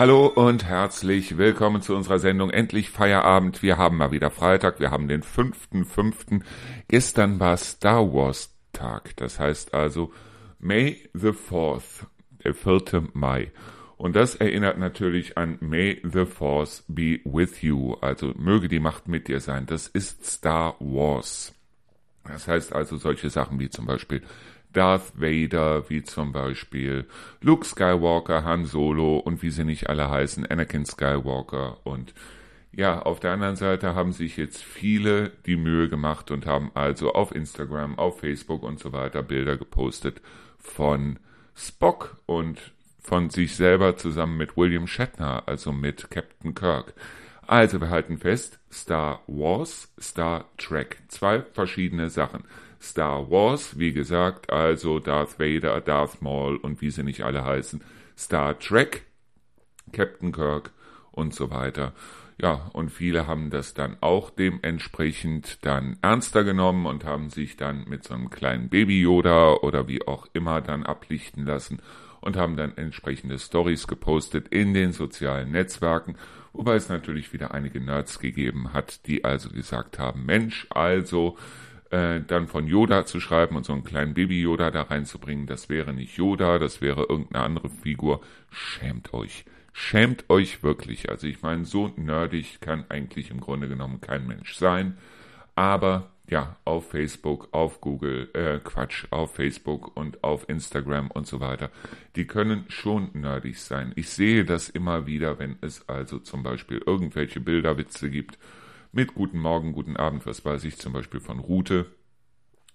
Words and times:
Hallo 0.00 0.28
und 0.28 0.64
herzlich 0.64 1.36
willkommen 1.36 1.82
zu 1.82 1.94
unserer 1.94 2.18
Sendung 2.18 2.48
Endlich 2.48 2.88
Feierabend. 2.88 3.62
Wir 3.62 3.76
haben 3.76 3.98
mal 3.98 4.12
wieder 4.12 4.30
Freitag, 4.30 4.80
wir 4.80 4.90
haben 4.90 5.08
den 5.08 5.22
5.5. 5.22 6.40
Gestern 6.88 7.38
war 7.38 7.58
Star 7.58 8.10
Wars 8.10 8.56
Tag, 8.72 9.14
das 9.16 9.38
heißt 9.38 9.74
also 9.74 10.10
May 10.58 11.06
the 11.12 11.32
4th, 11.32 12.06
der 12.42 12.54
4. 12.54 13.10
Mai. 13.12 13.52
Und 13.98 14.16
das 14.16 14.36
erinnert 14.36 14.78
natürlich 14.78 15.36
an 15.36 15.58
May 15.60 16.00
the 16.02 16.24
Force 16.24 16.82
be 16.88 17.20
with 17.24 17.60
you, 17.60 17.92
also 18.00 18.32
möge 18.38 18.68
die 18.68 18.80
Macht 18.80 19.06
mit 19.06 19.28
dir 19.28 19.40
sein. 19.40 19.66
Das 19.66 19.86
ist 19.86 20.24
Star 20.24 20.76
Wars. 20.80 21.54
Das 22.24 22.48
heißt 22.48 22.72
also 22.72 22.96
solche 22.96 23.28
Sachen 23.28 23.60
wie 23.60 23.68
zum 23.68 23.84
Beispiel 23.84 24.22
Darth 24.72 25.12
Vader, 25.20 25.88
wie 25.90 26.02
zum 26.02 26.32
Beispiel 26.32 27.06
Luke 27.40 27.64
Skywalker, 27.64 28.44
Han 28.44 28.64
Solo 28.64 29.18
und 29.18 29.42
wie 29.42 29.50
sie 29.50 29.64
nicht 29.64 29.88
alle 29.88 30.10
heißen, 30.10 30.46
Anakin 30.46 30.84
Skywalker. 30.84 31.78
Und 31.84 32.14
ja, 32.72 33.02
auf 33.02 33.18
der 33.18 33.32
anderen 33.32 33.56
Seite 33.56 33.94
haben 33.94 34.12
sich 34.12 34.36
jetzt 34.36 34.62
viele 34.62 35.30
die 35.46 35.56
Mühe 35.56 35.88
gemacht 35.88 36.30
und 36.30 36.46
haben 36.46 36.70
also 36.74 37.12
auf 37.12 37.34
Instagram, 37.34 37.98
auf 37.98 38.20
Facebook 38.20 38.62
und 38.62 38.78
so 38.78 38.92
weiter 38.92 39.22
Bilder 39.22 39.56
gepostet 39.56 40.20
von 40.58 41.18
Spock 41.54 42.16
und 42.26 42.72
von 43.00 43.30
sich 43.30 43.56
selber 43.56 43.96
zusammen 43.96 44.36
mit 44.36 44.56
William 44.56 44.86
Shatner, 44.86 45.44
also 45.46 45.72
mit 45.72 46.10
Captain 46.10 46.54
Kirk. 46.54 46.94
Also 47.46 47.80
wir 47.80 47.90
halten 47.90 48.18
fest, 48.18 48.60
Star 48.72 49.22
Wars, 49.26 49.92
Star 50.00 50.44
Trek, 50.56 50.98
zwei 51.08 51.42
verschiedene 51.42 52.08
Sachen. 52.08 52.44
Star 52.80 53.30
Wars, 53.30 53.78
wie 53.78 53.92
gesagt, 53.92 54.50
also 54.50 54.98
Darth 54.98 55.38
Vader, 55.38 55.80
Darth 55.80 56.22
Maul 56.22 56.56
und 56.56 56.80
wie 56.80 56.90
sie 56.90 57.02
nicht 57.02 57.22
alle 57.22 57.44
heißen. 57.44 57.82
Star 58.16 58.58
Trek, 58.58 59.06
Captain 59.92 60.32
Kirk 60.32 60.72
und 61.12 61.34
so 61.34 61.50
weiter. 61.50 61.92
Ja, 62.40 62.70
und 62.72 62.90
viele 62.90 63.26
haben 63.26 63.50
das 63.50 63.74
dann 63.74 63.98
auch 64.00 64.30
dementsprechend 64.30 65.58
dann 65.60 65.98
ernster 66.00 66.42
genommen 66.42 66.86
und 66.86 67.04
haben 67.04 67.28
sich 67.28 67.58
dann 67.58 67.84
mit 67.86 68.04
so 68.04 68.14
einem 68.14 68.30
kleinen 68.30 68.70
Baby 68.70 69.02
Yoda 69.02 69.52
oder 69.56 69.88
wie 69.88 70.06
auch 70.08 70.26
immer 70.32 70.62
dann 70.62 70.84
ablichten 70.84 71.44
lassen 71.44 71.82
und 72.22 72.36
haben 72.36 72.56
dann 72.56 72.76
entsprechende 72.78 73.38
Stories 73.38 73.86
gepostet 73.86 74.48
in 74.48 74.72
den 74.72 74.92
sozialen 74.92 75.50
Netzwerken, 75.50 76.16
wobei 76.54 76.76
es 76.76 76.88
natürlich 76.88 77.34
wieder 77.34 77.52
einige 77.52 77.80
Nerds 77.80 78.18
gegeben 78.18 78.72
hat, 78.72 79.06
die 79.06 79.24
also 79.24 79.50
gesagt 79.50 79.98
haben, 79.98 80.24
Mensch, 80.24 80.66
also 80.70 81.36
äh, 81.90 82.20
dann 82.20 82.46
von 82.46 82.66
Yoda 82.66 83.04
zu 83.04 83.20
schreiben 83.20 83.56
und 83.56 83.64
so 83.64 83.72
einen 83.72 83.84
kleinen 83.84 84.14
Baby 84.14 84.40
Yoda 84.40 84.70
da 84.70 84.82
reinzubringen, 84.82 85.46
das 85.46 85.68
wäre 85.68 85.92
nicht 85.92 86.16
Yoda, 86.16 86.58
das 86.58 86.80
wäre 86.80 87.06
irgendeine 87.08 87.44
andere 87.44 87.68
Figur. 87.68 88.20
Schämt 88.50 89.12
euch. 89.12 89.44
Schämt 89.72 90.28
euch 90.28 90.62
wirklich. 90.62 91.10
Also 91.10 91.26
ich 91.26 91.42
meine, 91.42 91.64
so 91.64 91.92
nerdig 91.96 92.60
kann 92.60 92.84
eigentlich 92.88 93.30
im 93.30 93.40
Grunde 93.40 93.68
genommen 93.68 94.00
kein 94.00 94.26
Mensch 94.26 94.54
sein. 94.54 94.98
Aber 95.54 96.10
ja, 96.28 96.56
auf 96.64 96.90
Facebook, 96.90 97.48
auf 97.50 97.80
Google, 97.80 98.30
äh, 98.34 98.60
Quatsch, 98.60 99.06
auf 99.10 99.34
Facebook 99.34 99.96
und 99.96 100.22
auf 100.22 100.48
Instagram 100.48 101.10
und 101.10 101.26
so 101.26 101.40
weiter. 101.40 101.70
Die 102.14 102.26
können 102.26 102.66
schon 102.68 103.10
nerdig 103.14 103.58
sein. 103.58 103.92
Ich 103.96 104.10
sehe 104.10 104.44
das 104.44 104.68
immer 104.68 105.06
wieder, 105.06 105.40
wenn 105.40 105.56
es 105.60 105.88
also 105.88 106.20
zum 106.20 106.44
Beispiel 106.44 106.80
irgendwelche 106.86 107.40
Bilderwitze 107.40 108.10
gibt 108.10 108.38
mit 108.92 109.14
Guten 109.14 109.38
Morgen, 109.38 109.72
Guten 109.72 109.96
Abend, 109.96 110.26
was 110.26 110.44
weiß 110.44 110.64
ich, 110.64 110.76
zum 110.78 110.92
Beispiel 110.92 111.20
von 111.20 111.38
Rute, 111.38 111.86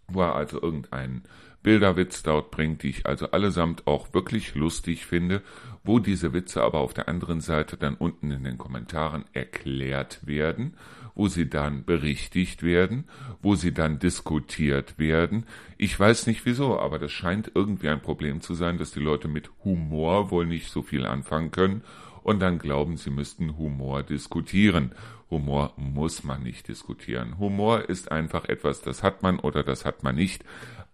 wo 0.08 0.22
er 0.22 0.36
also 0.36 0.62
irgendeinen 0.62 1.24
Bilderwitz 1.62 2.22
dort 2.24 2.52
bringt, 2.52 2.84
die 2.84 2.90
ich 2.90 3.06
also 3.06 3.32
allesamt 3.32 3.88
auch 3.88 4.14
wirklich 4.14 4.54
lustig 4.56 5.06
finde, 5.06 5.42
wo 5.84 6.00
diese 6.00 6.32
Witze 6.32 6.62
aber 6.62 6.80
auf 6.80 6.94
der 6.94 7.10
anderen 7.10 7.42
Seite 7.42 7.76
dann 7.76 7.96
unten 7.96 8.32
in 8.32 8.44
den 8.44 8.58
Kommentaren 8.58 9.26
erklärt 9.34 10.26
werden, 10.26 10.78
wo 11.16 11.28
sie 11.28 11.50
dann 11.50 11.84
berichtigt 11.84 12.62
werden, 12.62 13.06
wo 13.42 13.56
sie 13.56 13.74
dann 13.74 14.00
diskutiert 14.00 15.00
werden. 15.00 15.46
Ich 15.78 16.00
weiß 16.00 16.28
nicht 16.28 16.46
wieso, 16.46 16.80
aber 16.80 17.00
das 17.00 17.12
scheint 17.12 17.52
irgendwie 17.56 17.90
ein 17.90 18.02
Problem 18.02 18.42
zu 18.42 18.54
sein, 18.54 18.78
dass 18.78 18.92
die 18.92 19.00
Leute 19.00 19.28
mit 19.28 19.50
Humor 19.64 20.30
wohl 20.30 20.46
nicht 20.46 20.70
so 20.70 20.84
viel 20.84 21.06
anfangen 21.06 21.52
können 21.52 21.82
und 22.26 22.40
dann 22.40 22.58
glauben, 22.58 22.98
sie 22.98 23.12
müssten 23.12 23.58
Humor 23.58 24.02
diskutieren. 24.02 24.94
Humor 25.30 25.74
muss 25.76 26.24
man 26.24 26.44
nicht 26.44 26.68
diskutieren. 26.68 27.40
Humor 27.40 27.90
ist 27.90 28.12
einfach 28.12 28.46
etwas, 28.46 28.82
das 28.82 29.04
hat 29.04 29.24
man 29.24 29.40
oder 29.40 29.64
das 29.64 29.86
hat 29.86 30.04
man 30.04 30.16
nicht 30.16 30.44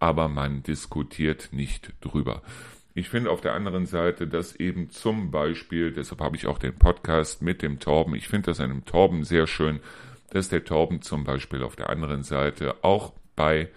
aber 0.02 0.28
man 0.28 0.64
diskutiert 0.64 1.50
nicht 1.52 1.94
drüber. 2.02 2.42
Ich 2.96 3.08
finde 3.08 3.30
auf 3.30 3.40
der 3.40 3.54
anderen 3.54 3.86
Seite, 3.86 4.28
dass 4.28 4.56
eben 4.56 4.90
zum 4.90 5.30
Beispiel, 5.32 5.94
deshalb 5.94 6.20
habe 6.20 6.36
ich 6.36 6.48
auch 6.48 6.58
den 6.58 6.74
Podcast 6.74 7.42
mit 7.42 7.62
dem 7.62 7.80
Torben, 7.80 8.16
ich 8.16 8.28
finde 8.28 8.48
das 8.48 8.60
an 8.60 8.72
dem 8.72 8.84
Torben 8.84 9.24
sehr 9.24 9.46
schön, 9.46 9.80
dass 10.32 10.50
der 10.50 10.66
Torben 10.66 11.04
zum 11.04 11.24
Beispiel 11.24 11.62
auf 11.62 11.76
der 11.76 11.90
anderen 11.90 12.24
Seite 12.24 12.84
auch 12.84 13.14
bei 13.36 13.70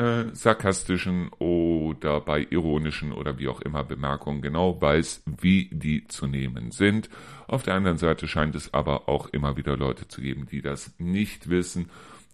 äh, 0.00 0.34
sarkastischen 0.34 1.28
oder 1.38 2.20
bei 2.20 2.46
ironischen 2.48 3.12
oder 3.12 3.38
wie 3.38 3.48
auch 3.48 3.60
immer 3.60 3.84
Bemerkungen 3.84 4.40
genau 4.40 4.80
weiß, 4.80 5.22
wie 5.26 5.68
die 5.70 6.08
zu 6.08 6.26
nehmen 6.26 6.70
sind. 6.70 7.10
Auf 7.46 7.62
der 7.62 7.74
anderen 7.74 7.98
Seite 7.98 8.26
scheint 8.26 8.54
es 8.54 8.72
aber 8.72 9.08
auch 9.08 9.28
immer 9.28 9.56
wieder 9.58 9.76
Leute 9.76 10.08
zu 10.08 10.22
geben, 10.22 10.46
die 10.50 10.62
das 10.62 10.94
nicht 10.98 11.50
wissen 11.50 11.90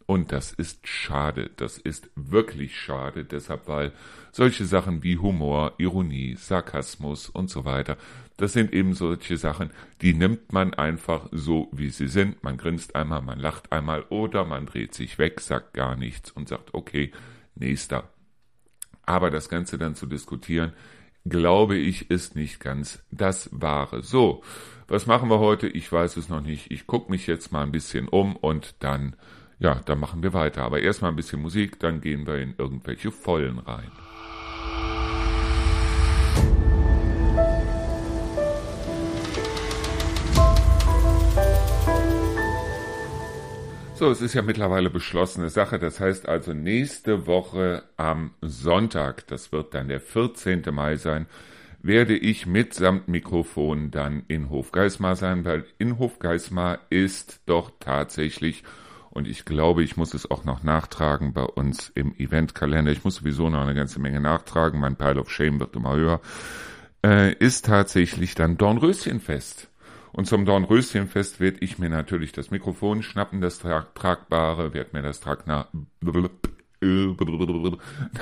und 0.06 0.30
das 0.30 0.52
ist 0.52 0.86
schade, 0.86 1.50
das 1.56 1.78
ist 1.78 2.08
wirklich 2.14 2.78
schade, 2.78 3.24
deshalb 3.24 3.66
weil 3.66 3.90
solche 4.30 4.64
Sachen 4.64 5.02
wie 5.02 5.18
Humor, 5.18 5.72
Ironie, 5.78 6.36
Sarkasmus 6.36 7.28
und 7.28 7.50
so 7.50 7.64
weiter, 7.64 7.96
das 8.36 8.52
sind 8.52 8.72
eben 8.72 8.94
solche 8.94 9.36
Sachen, 9.36 9.70
die 10.02 10.14
nimmt 10.14 10.52
man 10.52 10.74
einfach 10.74 11.26
so, 11.32 11.68
wie 11.72 11.90
sie 11.90 12.06
sind. 12.06 12.44
Man 12.44 12.56
grinst 12.56 12.94
einmal, 12.94 13.22
man 13.22 13.40
lacht 13.40 13.72
einmal 13.72 14.04
oder 14.08 14.44
man 14.44 14.66
dreht 14.66 14.94
sich 14.94 15.18
weg, 15.18 15.40
sagt 15.40 15.74
gar 15.74 15.96
nichts 15.96 16.30
und 16.30 16.48
sagt, 16.48 16.72
okay, 16.72 17.10
nächster. 17.56 18.10
Aber 19.02 19.30
das 19.30 19.48
Ganze 19.48 19.78
dann 19.78 19.94
zu 19.94 20.06
diskutieren, 20.06 20.72
glaube 21.24 21.76
ich, 21.76 22.10
ist 22.10 22.36
nicht 22.36 22.60
ganz 22.60 23.04
das 23.10 23.48
Wahre. 23.52 24.02
So, 24.02 24.42
was 24.88 25.06
machen 25.06 25.28
wir 25.28 25.38
heute? 25.38 25.68
Ich 25.68 25.90
weiß 25.90 26.16
es 26.16 26.28
noch 26.28 26.40
nicht. 26.40 26.70
Ich 26.70 26.86
gucke 26.86 27.10
mich 27.10 27.26
jetzt 27.26 27.52
mal 27.52 27.62
ein 27.62 27.72
bisschen 27.72 28.08
um 28.08 28.36
und 28.36 28.76
dann 28.80 29.16
ja, 29.58 29.80
dann 29.86 30.00
machen 30.00 30.22
wir 30.22 30.32
weiter. 30.32 30.62
Aber 30.62 30.80
erstmal 30.80 31.10
ein 31.10 31.16
bisschen 31.16 31.40
Musik, 31.40 31.80
dann 31.80 32.00
gehen 32.00 32.26
wir 32.26 32.36
in 32.36 32.54
irgendwelche 32.58 33.10
Vollen 33.10 33.58
rein. 33.58 33.90
So, 43.98 44.10
es 44.10 44.20
ist 44.20 44.34
ja 44.34 44.42
mittlerweile 44.42 44.90
beschlossene 44.90 45.48
Sache. 45.48 45.78
Das 45.78 46.00
heißt 46.00 46.28
also 46.28 46.52
nächste 46.52 47.26
Woche 47.26 47.82
am 47.96 48.32
Sonntag, 48.42 49.26
das 49.28 49.52
wird 49.52 49.72
dann 49.72 49.88
der 49.88 50.00
14. 50.00 50.62
Mai 50.70 50.96
sein, 50.96 51.24
werde 51.80 52.14
ich 52.14 52.46
mitsamt 52.46 53.08
Mikrofon 53.08 53.90
dann 53.90 54.24
in 54.28 54.50
Hofgeismar 54.50 55.16
sein, 55.16 55.46
weil 55.46 55.64
in 55.78 55.98
Hofgeismar 55.98 56.80
ist 56.90 57.40
doch 57.46 57.70
tatsächlich 57.80 58.64
und 59.08 59.26
ich 59.26 59.46
glaube, 59.46 59.82
ich 59.82 59.96
muss 59.96 60.12
es 60.12 60.30
auch 60.30 60.44
noch 60.44 60.62
nachtragen 60.62 61.32
bei 61.32 61.44
uns 61.44 61.90
im 61.94 62.14
Eventkalender. 62.18 62.92
Ich 62.92 63.02
muss 63.02 63.16
sowieso 63.16 63.48
noch 63.48 63.62
eine 63.62 63.74
ganze 63.74 63.98
Menge 63.98 64.20
nachtragen. 64.20 64.78
Mein 64.78 64.96
Pile 64.96 65.18
of 65.18 65.30
Shame 65.30 65.58
wird 65.58 65.74
immer 65.74 65.96
höher. 65.96 66.20
Äh, 67.02 67.32
ist 67.32 67.64
tatsächlich 67.64 68.34
dann 68.34 68.58
Dornröschenfest. 68.58 69.70
Und 70.16 70.24
zum 70.24 70.46
Dornröschenfest 70.46 71.40
werde 71.40 71.58
ich 71.60 71.78
mir 71.78 71.90
natürlich 71.90 72.32
das 72.32 72.50
Mikrofon 72.50 73.02
schnappen, 73.02 73.42
das 73.42 73.58
tra 73.58 73.82
tragbare, 73.94 74.72
werde 74.72 74.96
mir 74.96 75.02
das 75.02 75.20
tragna 75.20 75.68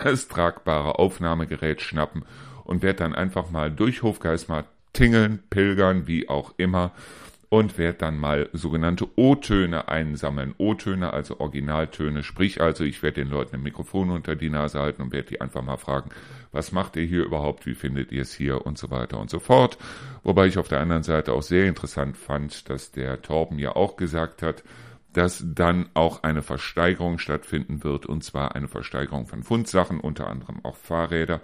das 0.02 0.26
tragbare 0.26 0.98
Aufnahmegerät 0.98 1.80
schnappen 1.80 2.24
und 2.64 2.82
werde 2.82 2.98
dann 2.98 3.14
einfach 3.14 3.52
mal 3.52 3.70
durch 3.70 4.02
Hofgeismar 4.02 4.64
tingeln, 4.92 5.44
pilgern, 5.50 6.08
wie 6.08 6.28
auch 6.28 6.54
immer 6.56 6.90
und 7.54 7.78
werde 7.78 7.98
dann 7.98 8.18
mal 8.18 8.48
sogenannte 8.52 9.06
O-Töne 9.14 9.86
einsammeln. 9.86 10.56
O-Töne, 10.58 11.12
also 11.12 11.38
Originaltöne, 11.38 12.24
sprich 12.24 12.60
also, 12.60 12.82
ich 12.82 13.00
werde 13.04 13.22
den 13.22 13.30
Leuten 13.30 13.54
ein 13.54 13.62
Mikrofon 13.62 14.10
unter 14.10 14.34
die 14.34 14.50
Nase 14.50 14.80
halten 14.80 15.02
und 15.02 15.12
werde 15.12 15.28
die 15.28 15.40
einfach 15.40 15.62
mal 15.62 15.76
fragen, 15.76 16.10
was 16.50 16.72
macht 16.72 16.96
ihr 16.96 17.04
hier 17.04 17.22
überhaupt, 17.22 17.64
wie 17.64 17.76
findet 17.76 18.10
ihr 18.10 18.22
es 18.22 18.34
hier 18.34 18.66
und 18.66 18.76
so 18.76 18.90
weiter 18.90 19.20
und 19.20 19.30
so 19.30 19.38
fort. 19.38 19.78
Wobei 20.24 20.48
ich 20.48 20.58
auf 20.58 20.66
der 20.66 20.80
anderen 20.80 21.04
Seite 21.04 21.32
auch 21.32 21.42
sehr 21.42 21.66
interessant 21.66 22.16
fand, 22.16 22.68
dass 22.68 22.90
der 22.90 23.22
Torben 23.22 23.60
ja 23.60 23.76
auch 23.76 23.94
gesagt 23.94 24.42
hat, 24.42 24.64
dass 25.12 25.44
dann 25.46 25.88
auch 25.94 26.24
eine 26.24 26.42
Versteigerung 26.42 27.18
stattfinden 27.18 27.84
wird, 27.84 28.04
und 28.04 28.24
zwar 28.24 28.56
eine 28.56 28.66
Versteigerung 28.66 29.28
von 29.28 29.44
Fundsachen, 29.44 30.00
unter 30.00 30.26
anderem 30.26 30.58
auch 30.64 30.74
Fahrräder. 30.74 31.40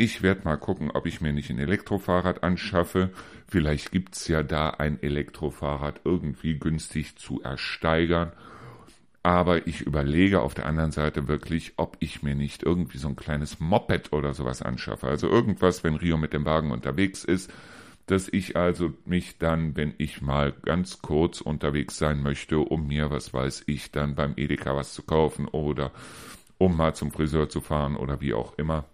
Ich 0.00 0.22
werde 0.22 0.44
mal 0.44 0.56
gucken, 0.56 0.90
ob 0.90 1.04
ich 1.04 1.20
mir 1.20 1.34
nicht 1.34 1.50
ein 1.50 1.58
Elektrofahrrad 1.58 2.42
anschaffe. 2.42 3.10
Vielleicht 3.46 3.92
gibt's 3.92 4.28
ja 4.28 4.42
da 4.42 4.70
ein 4.70 4.98
Elektrofahrrad 5.02 6.00
irgendwie 6.04 6.58
günstig 6.58 7.16
zu 7.16 7.42
ersteigern. 7.42 8.32
Aber 9.22 9.66
ich 9.66 9.82
überlege 9.82 10.40
auf 10.40 10.54
der 10.54 10.64
anderen 10.64 10.90
Seite 10.90 11.28
wirklich, 11.28 11.74
ob 11.76 11.98
ich 12.00 12.22
mir 12.22 12.34
nicht 12.34 12.62
irgendwie 12.62 12.96
so 12.96 13.08
ein 13.08 13.16
kleines 13.16 13.60
Moped 13.60 14.14
oder 14.14 14.32
sowas 14.32 14.62
anschaffe. 14.62 15.06
Also 15.06 15.28
irgendwas, 15.28 15.84
wenn 15.84 15.96
Rio 15.96 16.16
mit 16.16 16.32
dem 16.32 16.46
Wagen 16.46 16.70
unterwegs 16.70 17.22
ist, 17.22 17.52
dass 18.06 18.26
ich 18.26 18.56
also 18.56 18.94
mich 19.04 19.36
dann, 19.36 19.76
wenn 19.76 19.92
ich 19.98 20.22
mal 20.22 20.54
ganz 20.62 21.02
kurz 21.02 21.42
unterwegs 21.42 21.98
sein 21.98 22.22
möchte, 22.22 22.58
um 22.58 22.86
mir, 22.86 23.10
was 23.10 23.34
weiß 23.34 23.64
ich, 23.66 23.92
dann 23.92 24.14
beim 24.14 24.32
Edeka 24.38 24.74
was 24.74 24.94
zu 24.94 25.02
kaufen 25.02 25.46
oder 25.46 25.92
um 26.56 26.74
mal 26.74 26.94
zum 26.94 27.10
Friseur 27.10 27.50
zu 27.50 27.60
fahren 27.60 27.96
oder 27.96 28.22
wie 28.22 28.32
auch 28.32 28.56
immer, 28.56 28.86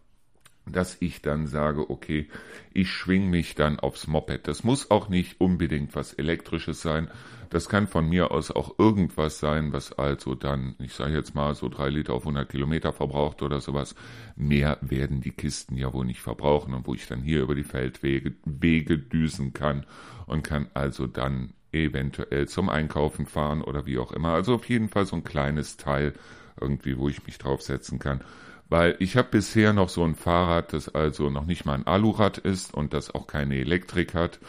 dass 0.66 0.96
ich 1.00 1.22
dann 1.22 1.46
sage, 1.46 1.90
okay, 1.90 2.28
ich 2.72 2.90
schwing 2.90 3.30
mich 3.30 3.54
dann 3.54 3.78
aufs 3.78 4.06
Moped. 4.06 4.48
Das 4.48 4.64
muss 4.64 4.90
auch 4.90 5.08
nicht 5.08 5.40
unbedingt 5.40 5.94
was 5.94 6.12
elektrisches 6.12 6.82
sein. 6.82 7.08
Das 7.50 7.68
kann 7.68 7.86
von 7.86 8.08
mir 8.08 8.32
aus 8.32 8.50
auch 8.50 8.76
irgendwas 8.78 9.38
sein, 9.38 9.72
was 9.72 9.92
also 9.92 10.34
dann, 10.34 10.74
ich 10.80 10.92
sage 10.92 11.14
jetzt 11.14 11.36
mal, 11.36 11.54
so 11.54 11.68
drei 11.68 11.88
Liter 11.88 12.14
auf 12.14 12.22
100 12.22 12.48
Kilometer 12.48 12.92
verbraucht 12.92 13.42
oder 13.42 13.60
sowas. 13.60 13.94
Mehr 14.34 14.78
werden 14.80 15.20
die 15.20 15.30
Kisten 15.30 15.76
ja 15.76 15.92
wohl 15.92 16.04
nicht 16.04 16.20
verbrauchen 16.20 16.74
und 16.74 16.88
wo 16.88 16.94
ich 16.94 17.06
dann 17.06 17.22
hier 17.22 17.42
über 17.42 17.54
die 17.54 17.64
Feldwege 17.64 18.34
Wege 18.44 18.98
düsen 18.98 19.52
kann 19.52 19.86
und 20.26 20.42
kann 20.42 20.68
also 20.74 21.06
dann 21.06 21.52
eventuell 21.70 22.48
zum 22.48 22.68
Einkaufen 22.68 23.26
fahren 23.26 23.62
oder 23.62 23.86
wie 23.86 23.98
auch 23.98 24.10
immer. 24.10 24.30
Also 24.30 24.54
auf 24.54 24.68
jeden 24.68 24.88
Fall 24.88 25.06
so 25.06 25.14
ein 25.14 25.24
kleines 25.24 25.76
Teil 25.76 26.14
irgendwie, 26.60 26.98
wo 26.98 27.08
ich 27.08 27.24
mich 27.26 27.38
draufsetzen 27.38 28.00
kann 28.00 28.22
weil 28.68 28.96
ich 28.98 29.16
habe 29.16 29.28
bisher 29.30 29.72
noch 29.72 29.88
so 29.88 30.04
ein 30.04 30.14
Fahrrad, 30.14 30.72
das 30.72 30.88
also 30.88 31.30
noch 31.30 31.46
nicht 31.46 31.64
mal 31.64 31.74
ein 31.74 31.86
Alurad 31.86 32.38
ist 32.38 32.74
und 32.74 32.92
das 32.92 33.14
auch 33.14 33.26
keine 33.26 33.56
Elektrik 33.56 34.14
hat. 34.14 34.40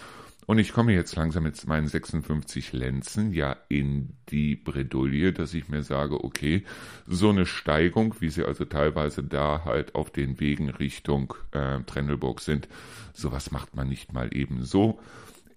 Und 0.47 0.59
ich 0.59 0.71
komme 0.71 0.93
jetzt 0.93 1.13
langsam 1.17 1.43
mit 1.43 1.67
meinen 1.67 1.89
56 1.89 2.71
Lenzen 2.71 3.33
ja 3.33 3.57
in 3.67 4.15
die 4.29 4.55
Bredouille, 4.55 5.33
dass 5.33 5.53
ich 5.53 5.67
mir 5.67 5.83
sage, 5.83 6.23
okay, 6.23 6.63
so 7.05 7.29
eine 7.29 7.45
Steigung, 7.45 8.15
wie 8.21 8.29
sie 8.29 8.45
also 8.45 8.63
teilweise 8.63 9.23
da 9.23 9.63
halt 9.65 9.93
auf 9.93 10.09
den 10.09 10.39
Wegen 10.39 10.69
Richtung 10.69 11.33
äh, 11.51 11.81
Trendelburg 11.81 12.39
sind, 12.39 12.69
sowas 13.13 13.51
macht 13.51 13.75
man 13.75 13.89
nicht 13.89 14.13
mal 14.13 14.33
eben 14.33 14.63
so. 14.63 14.99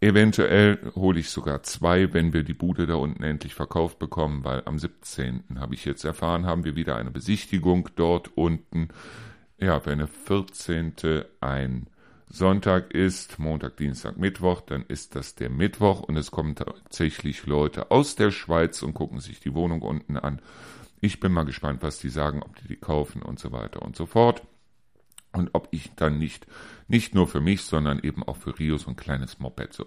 Eventuell 0.03 0.79
hole 0.95 1.21
ich 1.21 1.29
sogar 1.29 1.63
zwei, 1.63 2.15
wenn 2.15 2.33
wir 2.33 2.43
die 2.43 2.55
Bude 2.55 2.87
da 2.87 2.95
unten 2.95 3.23
endlich 3.23 3.55
verkauft 3.55 3.99
bekommen, 3.99 4.45
weil 4.45 4.63
am 4.65 4.79
17. 4.79 5.59
habe 5.59 5.75
ich 5.75 5.85
jetzt 5.85 6.05
erfahren, 6.05 6.47
haben 6.47 6.65
wir 6.65 6.75
wieder 6.75 6.97
eine 6.97 7.11
Besichtigung 7.11 7.91
dort 7.97 8.35
unten. 8.35 8.89
Ja, 9.59 9.85
wenn 9.85 9.99
der 9.99 10.09
14. 10.09 10.95
ein 11.43 11.87
Sonntag 12.29 12.95
ist, 12.95 13.39
Montag, 13.39 13.77
Dienstag, 13.77 14.17
Mittwoch, 14.17 14.63
dann 14.63 14.87
ist 14.89 15.17
das 15.17 15.35
der 15.35 15.51
Mittwoch 15.51 16.01
und 16.01 16.17
es 16.17 16.31
kommen 16.31 16.55
tatsächlich 16.55 17.45
Leute 17.45 17.91
aus 17.91 18.17
der 18.17 18.31
Schweiz 18.31 18.83
und 18.83 18.95
gucken 18.95 19.21
sich 19.21 19.41
die 19.41 19.55
Wohnung 19.55 19.83
unten 19.83 20.17
an. 20.17 20.41
Ich 21.03 21.21
bin 21.21 21.33
mal 21.33 21.45
gespannt, 21.45 21.83
was 21.83 21.99
die 21.99 22.09
sagen, 22.09 22.43
ob 22.43 22.57
die 22.57 22.69
die 22.69 22.77
kaufen 22.77 23.21
und 23.21 23.39
so 23.39 23.53
weiter 23.53 23.83
und 23.83 23.97
so 23.97 24.07
fort 24.07 24.47
und 25.33 25.51
ob 25.53 25.69
ich 25.71 25.93
dann 25.95 26.19
nicht, 26.19 26.47
nicht 26.89 27.15
nur 27.15 27.29
für 27.29 27.41
mich, 27.41 27.63
sondern 27.63 28.01
eben 28.01 28.23
auch 28.23 28.37
für 28.37 28.59
Rio 28.59 28.77
so 28.79 28.91
ein 28.91 28.97
kleines 28.97 29.39
Moped, 29.39 29.73
so, 29.73 29.87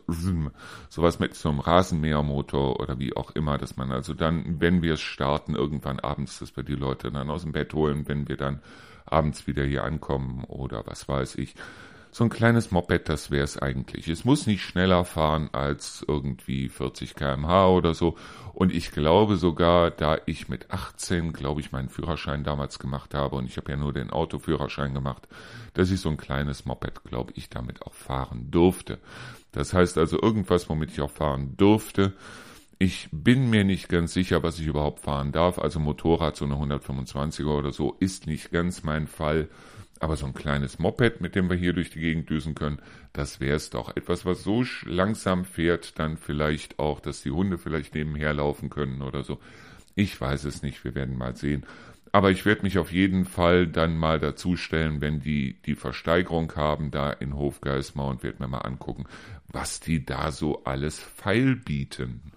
sowas 0.90 1.19
mit 1.19 1.36
so 1.36 1.50
einem 1.50 1.60
Rasenmähermotor 1.60 2.80
oder 2.80 2.98
wie 3.00 3.16
auch 3.16 3.31
immer, 3.31 3.57
dass 3.57 3.75
man 3.75 3.92
also 3.92 4.13
dann, 4.13 4.62
wenn 4.62 4.81
wir 4.81 4.94
es 4.94 5.01
starten, 5.01 5.56
irgendwann 5.56 6.00
abends, 6.00 6.40
dass 6.40 6.56
wir 6.56 6.63
die 6.63 6.75
Leute 6.75 7.12
dann 7.12 7.30
aus 7.30 7.44
dem 7.44 7.51
Bett 7.51 7.74
holen, 7.74 8.07
wenn 8.07 8.30
wir 8.30 8.38
dann 8.38 8.62
abends 9.06 9.45
wieder 9.48 9.63
hier 9.66 9.84
ankommen 9.84 10.45
oder 10.45 10.84
was 10.86 11.07
weiß 11.07 11.36
ich, 11.36 11.56
so 12.13 12.24
ein 12.24 12.30
kleines 12.30 12.69
Moped, 12.69 13.10
das 13.10 13.31
wäre 13.31 13.44
es 13.44 13.57
eigentlich. 13.57 14.07
Es 14.07 14.24
muss 14.24 14.45
nicht 14.45 14.62
schneller 14.63 15.04
fahren 15.04 15.50
als 15.51 16.06
irgendwie 16.07 16.69
40 16.69 17.15
kmh 17.15 17.69
oder 17.69 17.95
so. 17.95 18.15
Und 18.54 18.71
ich 18.71 18.92
glaube 18.92 19.36
sogar, 19.36 19.89
da 19.89 20.19
ich 20.27 20.48
mit 20.48 20.69
18, 20.69 21.33
glaube 21.33 21.60
ich, 21.60 21.71
meinen 21.71 21.89
Führerschein 21.89 22.44
damals 22.44 22.77
gemacht 22.77 23.15
habe 23.15 23.36
und 23.36 23.48
ich 23.48 23.57
habe 23.57 23.71
ja 23.71 23.77
nur 23.77 23.94
den 23.94 24.12
Autoführerschein 24.12 24.94
gemacht, 24.94 25.27
dass 25.74 25.89
ich 25.89 26.01
so 26.01 26.10
ein 26.10 26.18
kleines 26.18 26.65
Moped, 26.65 27.04
glaube 27.04 27.33
ich, 27.36 27.50
damit 27.50 27.81
auch 27.81 27.95
fahren 27.95 28.51
durfte. 28.51 29.00
Das 29.51 29.74
heißt 29.74 29.98
also 29.98 30.21
irgendwas, 30.21 30.69
womit 30.69 30.92
ich 30.92 31.01
auch 31.01 31.12
fahren 31.12 31.57
durfte. 31.57 32.13
Ich 32.77 33.10
bin 33.12 33.50
mir 33.50 33.63
nicht 33.63 33.89
ganz 33.89 34.13
sicher, 34.13 34.44
was 34.44 34.60
ich 34.60 34.68
überhaupt 34.68 35.00
fahren 35.00 35.31
darf. 35.31 35.57
Also 35.57 35.80
Motorrad, 35.80 36.36
so 36.36 36.45
eine 36.45 36.56
125er 36.56 37.57
oder 37.57 37.71
so, 37.71 37.95
ist 38.00 38.27
nicht 38.27 38.51
ganz 38.51 38.83
mein 38.83 39.07
Fall. 39.07 39.48
Aber 40.03 40.17
so 40.17 40.25
ein 40.25 40.33
kleines 40.33 40.79
Moped, 40.79 41.21
mit 41.21 41.33
dem 41.33 41.50
wir 41.50 41.55
hier 41.55 41.71
durch 41.71 41.89
die 41.89 42.01
Gegend 42.01 42.29
düsen 42.29 42.55
können, 42.55 42.81
das 43.13 43.39
wäre 43.39 43.55
es 43.55 43.69
doch. 43.69 43.95
Etwas, 43.95 44.25
was 44.25 44.44
so 44.44 44.65
langsam 44.83 45.45
fährt, 45.45 45.97
dann 45.97 46.17
vielleicht 46.17 46.77
auch, 46.77 47.00
dass 47.00 47.21
die 47.21 47.31
Hunde 47.31 47.57
vielleicht 47.57 47.95
nebenher 47.95 48.33
laufen 48.33 48.69
können 48.69 49.01
oder 49.01 49.23
so. 49.23 49.39
Ich 49.95 50.19
weiß 50.19 50.44
es 50.44 50.61
nicht, 50.61 50.83
wir 50.83 50.94
werden 50.94 51.17
mal 51.17 51.38
sehen. 51.38 51.65
Aber 52.11 52.31
ich 52.31 52.45
werde 52.45 52.63
mich 52.63 52.79
auf 52.79 52.91
jeden 52.91 53.23
Fall 53.23 53.65
dann 53.65 53.95
mal 53.95 54.19
dazustellen, 54.19 55.00
wenn 55.00 55.21
die 55.21 55.55
die 55.65 55.75
Versteigerung 55.75 56.53
haben 56.57 56.91
da 56.91 57.09
in 57.09 57.38
Hofgeismar 57.38 58.07
und 58.07 58.23
werde 58.23 58.44
mir 58.44 58.50
mal 58.50 58.57
angucken, 58.57 59.05
was 59.47 59.79
die 59.79 60.05
da 60.05 60.33
so 60.33 60.65
alles 60.65 61.00
feil 61.00 61.55
bieten. 61.55 62.32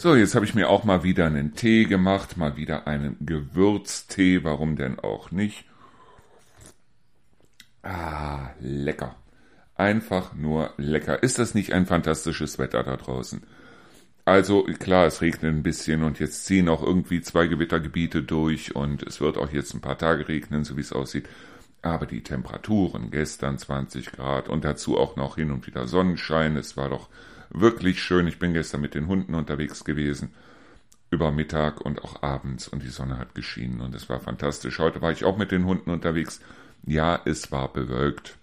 So, 0.00 0.14
jetzt 0.14 0.36
habe 0.36 0.44
ich 0.44 0.54
mir 0.54 0.68
auch 0.70 0.84
mal 0.84 1.02
wieder 1.02 1.26
einen 1.26 1.56
Tee 1.56 1.84
gemacht, 1.84 2.36
mal 2.36 2.56
wieder 2.56 2.86
einen 2.86 3.16
Gewürztee, 3.18 4.44
warum 4.44 4.76
denn 4.76 5.00
auch 5.00 5.32
nicht? 5.32 5.64
Ah, 7.82 8.50
lecker. 8.60 9.16
Einfach 9.74 10.34
nur 10.34 10.72
lecker. 10.76 11.20
Ist 11.24 11.40
das 11.40 11.52
nicht 11.52 11.72
ein 11.72 11.86
fantastisches 11.86 12.60
Wetter 12.60 12.84
da 12.84 12.96
draußen? 12.96 13.42
Also 14.24 14.62
klar, 14.78 15.06
es 15.06 15.20
regnet 15.20 15.52
ein 15.52 15.64
bisschen 15.64 16.04
und 16.04 16.20
jetzt 16.20 16.44
ziehen 16.46 16.68
auch 16.68 16.84
irgendwie 16.84 17.20
zwei 17.20 17.48
Gewittergebiete 17.48 18.22
durch 18.22 18.76
und 18.76 19.02
es 19.02 19.20
wird 19.20 19.36
auch 19.36 19.50
jetzt 19.52 19.74
ein 19.74 19.80
paar 19.80 19.98
Tage 19.98 20.28
regnen, 20.28 20.62
so 20.62 20.76
wie 20.76 20.82
es 20.82 20.92
aussieht. 20.92 21.28
Aber 21.82 22.06
die 22.06 22.22
Temperaturen, 22.22 23.10
gestern 23.10 23.58
20 23.58 24.12
Grad 24.12 24.48
und 24.48 24.64
dazu 24.64 24.96
auch 24.96 25.16
noch 25.16 25.34
hin 25.34 25.50
und 25.50 25.66
wieder 25.66 25.88
Sonnenschein, 25.88 26.56
es 26.56 26.76
war 26.76 26.88
doch 26.88 27.08
wirklich 27.50 28.02
schön. 28.02 28.26
Ich 28.26 28.38
bin 28.38 28.52
gestern 28.52 28.80
mit 28.80 28.94
den 28.94 29.06
Hunden 29.06 29.34
unterwegs 29.34 29.84
gewesen, 29.84 30.34
über 31.10 31.30
Mittag 31.30 31.80
und 31.80 32.02
auch 32.04 32.22
abends 32.22 32.68
und 32.68 32.82
die 32.82 32.88
Sonne 32.88 33.18
hat 33.18 33.34
geschienen 33.34 33.80
und 33.80 33.94
es 33.94 34.08
war 34.08 34.20
fantastisch. 34.20 34.78
Heute 34.78 35.00
war 35.00 35.12
ich 35.12 35.24
auch 35.24 35.38
mit 35.38 35.50
den 35.50 35.64
Hunden 35.64 35.90
unterwegs. 35.90 36.40
Ja, 36.84 37.20
es 37.24 37.50
war 37.50 37.72
bewölkt. 37.72 38.36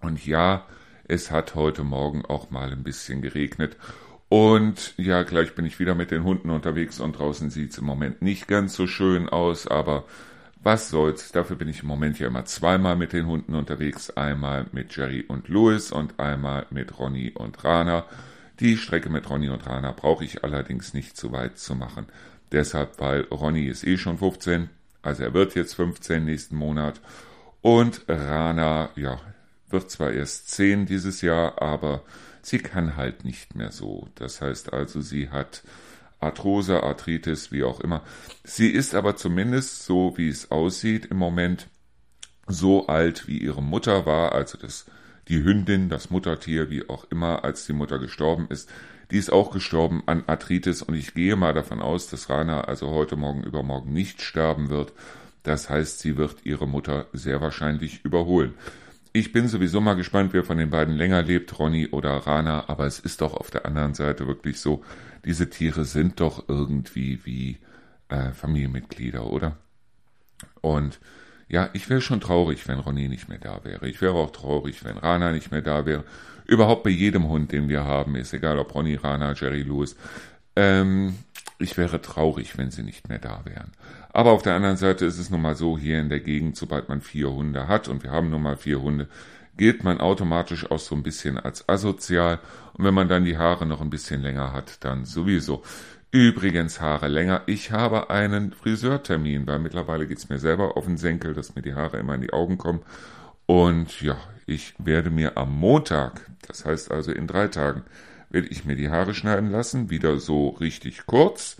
Und 0.00 0.24
ja, 0.24 0.66
es 1.08 1.30
hat 1.30 1.54
heute 1.54 1.84
Morgen 1.84 2.24
auch 2.24 2.50
mal 2.50 2.70
ein 2.70 2.84
bisschen 2.84 3.20
geregnet. 3.20 3.76
Und 4.28 4.94
ja, 4.96 5.24
gleich 5.24 5.56
bin 5.56 5.66
ich 5.66 5.80
wieder 5.80 5.96
mit 5.96 6.12
den 6.12 6.22
Hunden 6.22 6.50
unterwegs 6.50 7.00
und 7.00 7.18
draußen 7.18 7.50
sieht's 7.50 7.78
im 7.78 7.84
Moment 7.84 8.22
nicht 8.22 8.46
ganz 8.46 8.74
so 8.74 8.86
schön 8.86 9.28
aus, 9.28 9.66
aber 9.66 10.04
was 10.62 10.90
soll's, 10.90 11.32
dafür 11.32 11.56
bin 11.56 11.68
ich 11.68 11.82
im 11.82 11.88
Moment 11.88 12.18
ja 12.18 12.26
immer 12.26 12.44
zweimal 12.44 12.96
mit 12.96 13.12
den 13.12 13.26
Hunden 13.26 13.54
unterwegs, 13.54 14.10
einmal 14.10 14.66
mit 14.72 14.94
Jerry 14.94 15.24
und 15.26 15.48
Louis 15.48 15.90
und 15.90 16.20
einmal 16.20 16.66
mit 16.70 16.98
Ronny 16.98 17.30
und 17.30 17.64
Rana. 17.64 18.04
Die 18.60 18.76
Strecke 18.76 19.08
mit 19.08 19.28
Ronny 19.30 19.48
und 19.48 19.66
Rana 19.66 19.92
brauche 19.92 20.24
ich 20.24 20.44
allerdings 20.44 20.92
nicht 20.92 21.16
zu 21.16 21.32
weit 21.32 21.58
zu 21.58 21.74
machen. 21.74 22.06
Deshalb, 22.52 23.00
weil 23.00 23.22
Ronny 23.30 23.66
ist 23.66 23.86
eh 23.86 23.96
schon 23.96 24.18
15, 24.18 24.68
also 25.02 25.22
er 25.22 25.32
wird 25.32 25.54
jetzt 25.54 25.74
15 25.74 26.24
nächsten 26.24 26.56
Monat 26.56 27.00
und 27.62 28.02
Rana, 28.08 28.90
ja, 28.96 29.18
wird 29.70 29.90
zwar 29.90 30.12
erst 30.12 30.50
10 30.50 30.86
dieses 30.86 31.22
Jahr, 31.22 31.62
aber 31.62 32.02
sie 32.42 32.58
kann 32.58 32.96
halt 32.96 33.24
nicht 33.24 33.54
mehr 33.54 33.72
so. 33.72 34.08
Das 34.14 34.40
heißt 34.40 34.72
also, 34.72 35.00
sie 35.00 35.30
hat 35.30 35.62
Arthrose, 36.20 36.82
Arthritis, 36.82 37.50
wie 37.50 37.64
auch 37.64 37.80
immer. 37.80 38.02
Sie 38.44 38.68
ist 38.68 38.94
aber 38.94 39.16
zumindest, 39.16 39.84
so 39.84 40.16
wie 40.16 40.28
es 40.28 40.50
aussieht 40.50 41.06
im 41.06 41.16
Moment, 41.16 41.68
so 42.46 42.86
alt 42.86 43.26
wie 43.26 43.38
ihre 43.38 43.62
Mutter 43.62 44.06
war, 44.06 44.32
also 44.32 44.58
das, 44.58 44.86
die 45.28 45.42
Hündin, 45.42 45.88
das 45.88 46.10
Muttertier, 46.10 46.70
wie 46.70 46.88
auch 46.88 47.04
immer, 47.10 47.44
als 47.44 47.66
die 47.66 47.72
Mutter 47.72 47.98
gestorben 47.98 48.46
ist. 48.48 48.70
Die 49.10 49.18
ist 49.18 49.32
auch 49.32 49.50
gestorben 49.50 50.02
an 50.06 50.24
Arthritis 50.26 50.82
und 50.82 50.94
ich 50.94 51.14
gehe 51.14 51.36
mal 51.36 51.52
davon 51.52 51.80
aus, 51.80 52.08
dass 52.08 52.30
Rana 52.30 52.62
also 52.62 52.90
heute 52.90 53.16
Morgen 53.16 53.42
übermorgen 53.42 53.92
nicht 53.92 54.22
sterben 54.22 54.70
wird. 54.70 54.92
Das 55.42 55.70
heißt, 55.70 56.00
sie 56.00 56.16
wird 56.16 56.36
ihre 56.44 56.68
Mutter 56.68 57.06
sehr 57.12 57.40
wahrscheinlich 57.40 58.04
überholen. 58.04 58.54
Ich 59.12 59.32
bin 59.32 59.48
sowieso 59.48 59.80
mal 59.80 59.94
gespannt, 59.94 60.32
wer 60.32 60.44
von 60.44 60.58
den 60.58 60.70
beiden 60.70 60.94
länger 60.94 61.22
lebt, 61.22 61.58
Ronny 61.58 61.88
oder 61.88 62.10
Rana, 62.10 62.68
aber 62.68 62.86
es 62.86 63.00
ist 63.00 63.20
doch 63.20 63.34
auf 63.34 63.50
der 63.50 63.66
anderen 63.66 63.94
Seite 63.94 64.28
wirklich 64.28 64.60
so, 64.60 64.84
diese 65.24 65.50
Tiere 65.50 65.84
sind 65.84 66.20
doch 66.20 66.48
irgendwie 66.48 67.20
wie 67.24 67.58
äh, 68.08 68.32
Familienmitglieder, 68.32 69.26
oder? 69.26 69.56
Und 70.60 71.00
ja, 71.48 71.68
ich 71.72 71.90
wäre 71.90 72.00
schon 72.00 72.20
traurig, 72.20 72.68
wenn 72.68 72.78
Ronny 72.78 73.08
nicht 73.08 73.28
mehr 73.28 73.38
da 73.38 73.64
wäre. 73.64 73.88
Ich 73.88 74.00
wäre 74.00 74.14
auch 74.14 74.30
traurig, 74.30 74.84
wenn 74.84 74.96
Rana 74.96 75.32
nicht 75.32 75.50
mehr 75.50 75.62
da 75.62 75.84
wäre. 75.84 76.04
Überhaupt 76.46 76.84
bei 76.84 76.90
jedem 76.90 77.28
Hund, 77.28 77.52
den 77.52 77.68
wir 77.68 77.84
haben, 77.84 78.14
ist 78.14 78.32
egal 78.32 78.58
ob 78.58 78.74
Ronny, 78.74 78.94
Rana, 78.94 79.32
Jerry 79.32 79.62
Lewis. 79.62 79.96
Ähm, 80.56 81.14
ich 81.58 81.76
wäre 81.76 82.00
traurig, 82.00 82.56
wenn 82.56 82.70
sie 82.70 82.82
nicht 82.82 83.08
mehr 83.08 83.18
da 83.18 83.42
wären. 83.44 83.72
Aber 84.12 84.30
auf 84.30 84.42
der 84.42 84.54
anderen 84.54 84.76
Seite 84.76 85.04
ist 85.04 85.18
es 85.18 85.30
nun 85.30 85.42
mal 85.42 85.54
so, 85.54 85.78
hier 85.78 86.00
in 86.00 86.08
der 86.08 86.20
Gegend, 86.20 86.56
sobald 86.56 86.88
man 86.88 87.00
vier 87.00 87.30
Hunde 87.30 87.68
hat, 87.68 87.88
und 87.88 88.02
wir 88.02 88.10
haben 88.10 88.30
nun 88.30 88.42
mal 88.42 88.56
vier 88.56 88.80
Hunde, 88.80 89.08
gilt 89.60 89.84
man 89.84 90.00
automatisch 90.00 90.70
auch 90.70 90.78
so 90.78 90.94
ein 90.94 91.02
bisschen 91.02 91.38
als 91.38 91.68
asozial. 91.68 92.38
Und 92.72 92.86
wenn 92.86 92.94
man 92.94 93.10
dann 93.10 93.26
die 93.26 93.36
Haare 93.36 93.66
noch 93.66 93.82
ein 93.82 93.90
bisschen 93.90 94.22
länger 94.22 94.54
hat, 94.54 94.82
dann 94.86 95.04
sowieso. 95.04 95.62
Übrigens 96.10 96.80
Haare 96.80 97.08
länger. 97.08 97.42
Ich 97.44 97.70
habe 97.70 98.08
einen 98.08 98.54
Friseurtermin, 98.54 99.46
weil 99.46 99.58
mittlerweile 99.58 100.06
geht's 100.06 100.30
mir 100.30 100.38
selber 100.38 100.78
auf 100.78 100.86
den 100.86 100.96
Senkel, 100.96 101.34
dass 101.34 101.56
mir 101.56 101.60
die 101.60 101.74
Haare 101.74 101.98
immer 101.98 102.14
in 102.14 102.22
die 102.22 102.32
Augen 102.32 102.56
kommen. 102.56 102.80
Und 103.44 104.00
ja, 104.00 104.16
ich 104.46 104.72
werde 104.78 105.10
mir 105.10 105.36
am 105.36 105.52
Montag, 105.52 106.22
das 106.48 106.64
heißt 106.64 106.90
also 106.90 107.12
in 107.12 107.26
drei 107.26 107.48
Tagen, 107.48 107.82
werde 108.30 108.48
ich 108.48 108.64
mir 108.64 108.76
die 108.76 108.88
Haare 108.88 109.12
schneiden 109.12 109.50
lassen, 109.50 109.90
wieder 109.90 110.16
so 110.20 110.48
richtig 110.48 111.04
kurz. 111.04 111.58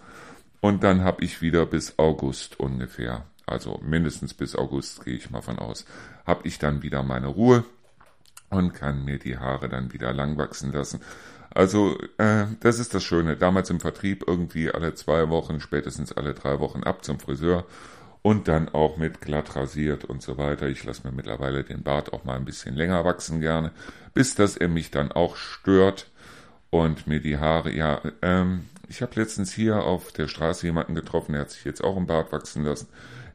Und 0.63 0.85
dann 0.85 1.05
habe 1.05 1.23
ich 1.23 1.43
wieder 1.43 1.67
bis 1.67 1.99
August 1.99 2.59
ungefähr, 2.59 3.27
also 3.45 3.79
mindestens 3.85 4.33
bis 4.33 4.57
August 4.57 5.05
gehe 5.05 5.17
ich 5.17 5.31
mal 5.31 5.43
von 5.43 5.59
aus, 5.59 5.85
habe 6.25 6.49
ich 6.49 6.59
dann 6.59 6.83
wieder 6.83 7.03
meine 7.03 7.27
Ruhe 7.27 7.63
und 8.51 8.75
kann 8.75 9.05
mir 9.05 9.19
die 9.19 9.39
Haare 9.39 9.69
dann 9.69 9.93
wieder 9.93 10.13
lang 10.13 10.37
wachsen 10.37 10.73
lassen. 10.73 11.01
Also 11.53 11.99
äh, 12.19 12.47
das 12.61 12.79
ist 12.79 12.95
das 12.95 13.03
Schöne. 13.03 13.37
Damals 13.37 13.71
im 13.71 13.81
Vertrieb 13.81 14.25
irgendwie 14.27 14.71
alle 14.71 14.95
zwei 14.95 15.29
Wochen, 15.31 15.61
spätestens 15.61 16.13
alle 16.13 16.35
drei 16.35 16.61
Wochen 16.61 16.85
ab 16.85 17.05
zum 17.05 17.19
Friseur 17.19 17.65
und 18.23 18.49
dann 18.49 18.69
auch 18.69 18.97
mit 18.97 19.21
glatt 19.21 19.57
rasiert 19.57 20.05
und 20.05 20.23
so 20.23 20.39
weiter. 20.39 20.69
Ich 20.69 20.85
lasse 20.85 21.07
mir 21.07 21.13
mittlerweile 21.13 21.65
den 21.65 21.83
Bart 21.83 22.13
auch 22.13 22.25
mal 22.25 22.37
ein 22.37 22.45
bisschen 22.45 22.77
länger 22.77 23.05
wachsen 23.05 23.41
gerne, 23.41 23.73
bis 24.15 24.35
dass 24.35 24.57
er 24.57 24.69
mich 24.69 24.91
dann 24.91 25.11
auch 25.11 25.37
stört 25.37 26.11
und 26.71 27.07
mir 27.07 27.21
die 27.21 27.39
Haare, 27.39 27.73
ja, 27.73 28.01
ähm, 28.23 28.67
ich 28.89 29.03
habe 29.03 29.13
letztens 29.17 29.53
hier 29.53 29.85
auf 29.85 30.13
der 30.13 30.29
Straße 30.29 30.67
jemanden 30.67 30.95
getroffen, 30.95 31.33
der 31.33 31.43
hat 31.43 31.51
sich 31.51 31.65
jetzt 31.65 31.83
auch 31.83 31.97
im 31.97 32.07
Bart 32.07 32.33
wachsen 32.33 32.65
lassen. 32.65 32.89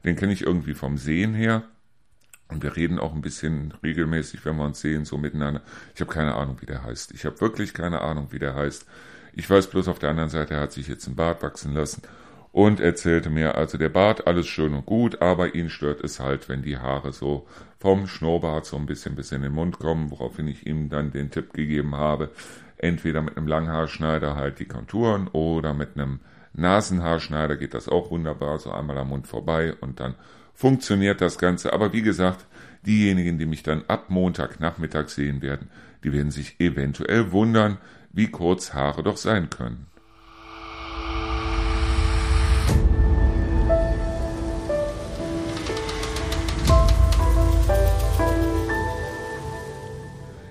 Den 0.04 0.16
kenne 0.16 0.32
ich 0.32 0.42
irgendwie 0.42 0.74
vom 0.74 0.98
Sehen 0.98 1.34
her. 1.34 1.62
Und 2.48 2.62
wir 2.62 2.76
reden 2.76 2.98
auch 2.98 3.14
ein 3.14 3.22
bisschen 3.22 3.74
regelmäßig, 3.82 4.44
wenn 4.44 4.56
wir 4.56 4.64
uns 4.64 4.80
sehen, 4.80 5.04
so 5.04 5.18
miteinander. 5.18 5.62
Ich 5.94 6.00
habe 6.00 6.12
keine 6.12 6.34
Ahnung, 6.34 6.58
wie 6.60 6.66
der 6.66 6.84
heißt. 6.84 7.12
Ich 7.12 7.24
habe 7.24 7.40
wirklich 7.40 7.74
keine 7.74 8.02
Ahnung, 8.02 8.28
wie 8.30 8.38
der 8.38 8.54
heißt. 8.54 8.86
Ich 9.34 9.50
weiß 9.50 9.66
bloß 9.66 9.88
auf 9.88 9.98
der 9.98 10.10
anderen 10.10 10.30
Seite, 10.30 10.58
hat 10.58 10.72
sich 10.72 10.88
jetzt 10.88 11.06
einen 11.06 11.16
Bart 11.16 11.42
wachsen 11.42 11.74
lassen 11.74 12.02
und 12.56 12.80
erzählte 12.80 13.28
mir, 13.28 13.56
also 13.56 13.76
der 13.76 13.90
Bart, 13.90 14.26
alles 14.26 14.46
schön 14.46 14.72
und 14.72 14.86
gut, 14.86 15.20
aber 15.20 15.54
ihn 15.54 15.68
stört 15.68 16.02
es 16.02 16.20
halt, 16.20 16.48
wenn 16.48 16.62
die 16.62 16.78
Haare 16.78 17.12
so 17.12 17.46
vom 17.78 18.06
Schnurrbart 18.06 18.64
so 18.64 18.76
ein 18.78 18.86
bisschen 18.86 19.14
bis 19.14 19.30
in 19.32 19.42
den 19.42 19.52
Mund 19.52 19.78
kommen, 19.78 20.10
woraufhin 20.10 20.48
ich 20.48 20.66
ihm 20.66 20.88
dann 20.88 21.10
den 21.10 21.30
Tipp 21.30 21.52
gegeben 21.52 21.96
habe, 21.96 22.30
entweder 22.78 23.20
mit 23.20 23.36
einem 23.36 23.46
Langhaarschneider 23.46 24.36
halt 24.36 24.58
die 24.58 24.64
Konturen 24.64 25.28
oder 25.28 25.74
mit 25.74 25.96
einem 25.96 26.20
Nasenhaarschneider 26.54 27.56
geht 27.56 27.74
das 27.74 27.90
auch 27.90 28.10
wunderbar, 28.10 28.58
so 28.58 28.70
einmal 28.70 28.96
am 28.96 29.08
Mund 29.08 29.26
vorbei 29.26 29.74
und 29.82 30.00
dann 30.00 30.14
funktioniert 30.56 31.20
das 31.20 31.38
Ganze. 31.38 31.72
Aber 31.72 31.92
wie 31.92 32.02
gesagt, 32.02 32.46
diejenigen, 32.84 33.38
die 33.38 33.46
mich 33.46 33.62
dann 33.62 33.84
ab 33.86 34.10
Montagnachmittag 34.10 35.08
sehen 35.08 35.42
werden, 35.42 35.70
die 36.02 36.12
werden 36.12 36.30
sich 36.30 36.58
eventuell 36.58 37.30
wundern, 37.30 37.78
wie 38.12 38.28
kurz 38.28 38.72
Haare 38.72 39.02
doch 39.02 39.18
sein 39.18 39.50
können. 39.50 39.86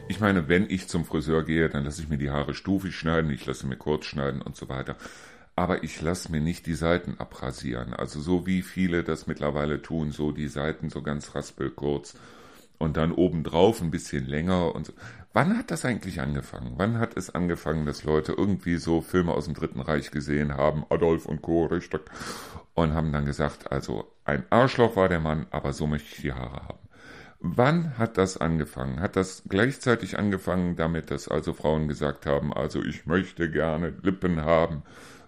Ich 0.07 0.21
meine, 0.21 0.47
wenn 0.47 0.69
ich 0.69 0.87
zum 0.87 1.03
Friseur 1.03 1.43
gehe, 1.43 1.67
dann 1.67 1.83
lasse 1.83 2.01
ich 2.01 2.07
mir 2.07 2.17
die 2.17 2.29
Haare 2.29 2.53
stufig 2.53 2.95
schneiden, 2.95 3.31
ich 3.31 3.45
lasse 3.45 3.67
mir 3.67 3.75
kurz 3.75 4.05
schneiden 4.05 4.41
und 4.41 4.55
so 4.55 4.69
weiter 4.69 4.95
aber 5.55 5.83
ich 5.83 6.01
lasse 6.01 6.31
mir 6.31 6.41
nicht 6.41 6.65
die 6.65 6.73
Seiten 6.73 7.15
abrasieren. 7.17 7.93
Also 7.93 8.19
so 8.19 8.45
wie 8.45 8.61
viele 8.61 9.03
das 9.03 9.27
mittlerweile 9.27 9.81
tun, 9.81 10.11
so 10.11 10.31
die 10.31 10.47
Seiten 10.47 10.89
so 10.89 11.01
ganz 11.01 11.33
raspelkurz 11.33 12.15
und 12.77 12.97
dann 12.97 13.13
obendrauf 13.13 13.81
ein 13.81 13.91
bisschen 13.91 14.25
länger 14.25 14.75
und 14.75 14.87
so. 14.87 14.93
Wann 15.33 15.57
hat 15.57 15.71
das 15.71 15.85
eigentlich 15.85 16.21
angefangen? 16.21 16.73
Wann 16.77 16.99
hat 16.99 17.17
es 17.17 17.33
angefangen, 17.33 17.85
dass 17.85 18.03
Leute 18.03 18.33
irgendwie 18.33 18.77
so 18.77 19.01
Filme 19.01 19.33
aus 19.33 19.45
dem 19.45 19.53
Dritten 19.53 19.81
Reich 19.81 20.11
gesehen 20.11 20.55
haben, 20.55 20.85
Adolf 20.89 21.25
und 21.25 21.41
Co. 21.41 21.65
richtig, 21.65 22.01
und 22.73 22.93
haben 22.93 23.11
dann 23.11 23.25
gesagt, 23.25 23.71
also 23.71 24.05
ein 24.23 24.43
Arschloch 24.49 24.95
war 24.95 25.09
der 25.09 25.19
Mann, 25.19 25.47
aber 25.51 25.73
so 25.73 25.87
möchte 25.87 26.09
ich 26.15 26.21
die 26.21 26.33
Haare 26.33 26.67
haben. 26.67 26.79
Wann 27.39 27.97
hat 27.97 28.17
das 28.17 28.37
angefangen? 28.37 29.01
Hat 29.01 29.15
das 29.15 29.43
gleichzeitig 29.47 30.17
angefangen 30.17 30.75
damit, 30.75 31.11
dass 31.11 31.27
also 31.27 31.53
Frauen 31.53 31.87
gesagt 31.87 32.25
haben, 32.25 32.53
also 32.53 32.81
ich 32.81 33.05
möchte 33.05 33.51
gerne 33.51 33.93
Lippen 34.01 34.41
haben 34.41 34.83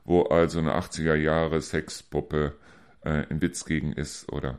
wo 0.07 0.23
also 0.23 0.59
eine 0.59 0.73
80er 0.73 1.15
Jahre 1.15 1.61
Sexpuppe 1.61 2.55
äh, 3.01 3.25
ein 3.29 3.41
Witz 3.41 3.65
gegen 3.65 3.91
ist 3.91 4.31
oder 4.31 4.57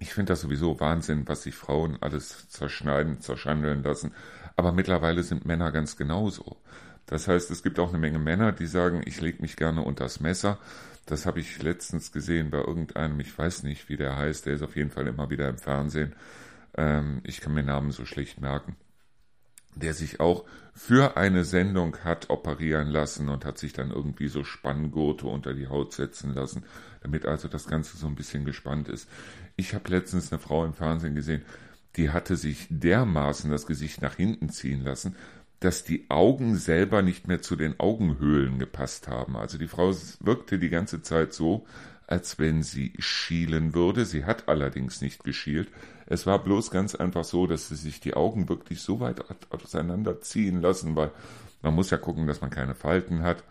ich 0.00 0.12
finde 0.12 0.32
das 0.32 0.40
sowieso 0.40 0.80
Wahnsinn, 0.80 1.28
was 1.28 1.44
sich 1.44 1.54
Frauen 1.54 1.96
alles 2.00 2.48
zerschneiden, 2.48 3.20
zerschandeln 3.20 3.84
lassen. 3.84 4.12
Aber 4.56 4.72
mittlerweile 4.72 5.22
sind 5.22 5.46
Männer 5.46 5.70
ganz 5.70 5.96
genauso. 5.96 6.56
Das 7.06 7.28
heißt, 7.28 7.52
es 7.52 7.62
gibt 7.62 7.78
auch 7.78 7.90
eine 7.90 7.98
Menge 7.98 8.18
Männer, 8.18 8.50
die 8.50 8.66
sagen, 8.66 9.02
ich 9.04 9.20
lege 9.20 9.40
mich 9.40 9.54
gerne 9.54 9.82
unters 9.82 10.18
Messer. 10.18 10.58
Das 11.06 11.24
habe 11.24 11.38
ich 11.38 11.62
letztens 11.62 12.10
gesehen 12.10 12.50
bei 12.50 12.58
irgendeinem, 12.58 13.20
ich 13.20 13.36
weiß 13.38 13.62
nicht, 13.62 13.88
wie 13.88 13.96
der 13.96 14.16
heißt, 14.16 14.46
der 14.46 14.54
ist 14.54 14.62
auf 14.62 14.74
jeden 14.74 14.90
Fall 14.90 15.06
immer 15.06 15.30
wieder 15.30 15.48
im 15.48 15.58
Fernsehen. 15.58 16.16
Ähm, 16.76 17.20
ich 17.22 17.40
kann 17.40 17.54
mir 17.54 17.62
Namen 17.62 17.92
so 17.92 18.04
schlecht 18.04 18.40
merken 18.40 18.76
der 19.74 19.94
sich 19.94 20.20
auch 20.20 20.44
für 20.74 21.16
eine 21.16 21.44
Sendung 21.44 21.98
hat 21.98 22.30
operieren 22.30 22.88
lassen 22.88 23.28
und 23.28 23.44
hat 23.44 23.58
sich 23.58 23.72
dann 23.72 23.90
irgendwie 23.90 24.28
so 24.28 24.42
Spanngurte 24.42 25.26
unter 25.26 25.54
die 25.54 25.68
Haut 25.68 25.92
setzen 25.92 26.34
lassen, 26.34 26.64
damit 27.02 27.26
also 27.26 27.48
das 27.48 27.66
Ganze 27.66 27.96
so 27.96 28.06
ein 28.06 28.14
bisschen 28.14 28.44
gespannt 28.44 28.88
ist. 28.88 29.08
Ich 29.56 29.74
habe 29.74 29.90
letztens 29.90 30.32
eine 30.32 30.40
Frau 30.40 30.64
im 30.64 30.72
Fernsehen 30.72 31.14
gesehen, 31.14 31.42
die 31.96 32.10
hatte 32.10 32.36
sich 32.36 32.66
dermaßen 32.70 33.50
das 33.50 33.66
Gesicht 33.66 34.00
nach 34.00 34.16
hinten 34.16 34.48
ziehen 34.48 34.82
lassen, 34.82 35.14
dass 35.60 35.84
die 35.84 36.06
Augen 36.08 36.56
selber 36.56 37.02
nicht 37.02 37.28
mehr 37.28 37.42
zu 37.42 37.54
den 37.54 37.78
Augenhöhlen 37.78 38.58
gepasst 38.58 39.08
haben. 39.08 39.36
Also 39.36 39.58
die 39.58 39.68
Frau 39.68 39.94
wirkte 40.20 40.58
die 40.58 40.70
ganze 40.70 41.02
Zeit 41.02 41.34
so, 41.34 41.66
als 42.06 42.38
wenn 42.38 42.62
sie 42.62 42.94
schielen 42.98 43.74
würde. 43.74 44.04
Sie 44.04 44.24
hat 44.24 44.48
allerdings 44.48 45.00
nicht 45.00 45.22
geschielt. 45.22 45.68
Es 46.12 46.26
war 46.26 46.44
bloß 46.44 46.70
ganz 46.70 46.94
einfach 46.94 47.24
so, 47.24 47.46
dass 47.46 47.70
sie 47.70 47.74
sich 47.74 47.98
die 47.98 48.12
Augen 48.12 48.50
wirklich 48.50 48.82
so 48.82 49.00
weit 49.00 49.24
auseinanderziehen 49.48 50.60
lassen, 50.60 50.94
weil 50.94 51.10
man 51.62 51.74
muss 51.74 51.88
ja 51.88 51.96
gucken, 51.96 52.26
dass 52.26 52.42
man 52.42 52.50
keine 52.50 52.74
Falten 52.74 53.22
hat, 53.22 53.42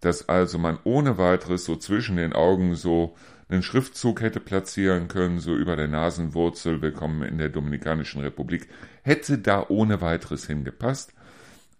dass 0.00 0.28
also 0.28 0.58
man 0.58 0.78
ohne 0.84 1.16
weiteres 1.16 1.64
so 1.64 1.76
zwischen 1.76 2.16
den 2.16 2.34
Augen 2.34 2.74
so 2.74 3.16
einen 3.48 3.62
Schriftzug 3.62 4.20
hätte 4.20 4.38
platzieren 4.38 5.08
können, 5.08 5.38
so 5.38 5.56
über 5.56 5.76
der 5.76 5.88
Nasenwurzel, 5.88 6.82
willkommen 6.82 7.22
in 7.22 7.38
der 7.38 7.48
Dominikanischen 7.48 8.20
Republik, 8.20 8.68
hätte 9.00 9.38
da 9.38 9.64
ohne 9.70 10.02
weiteres 10.02 10.46
hingepasst. 10.46 11.14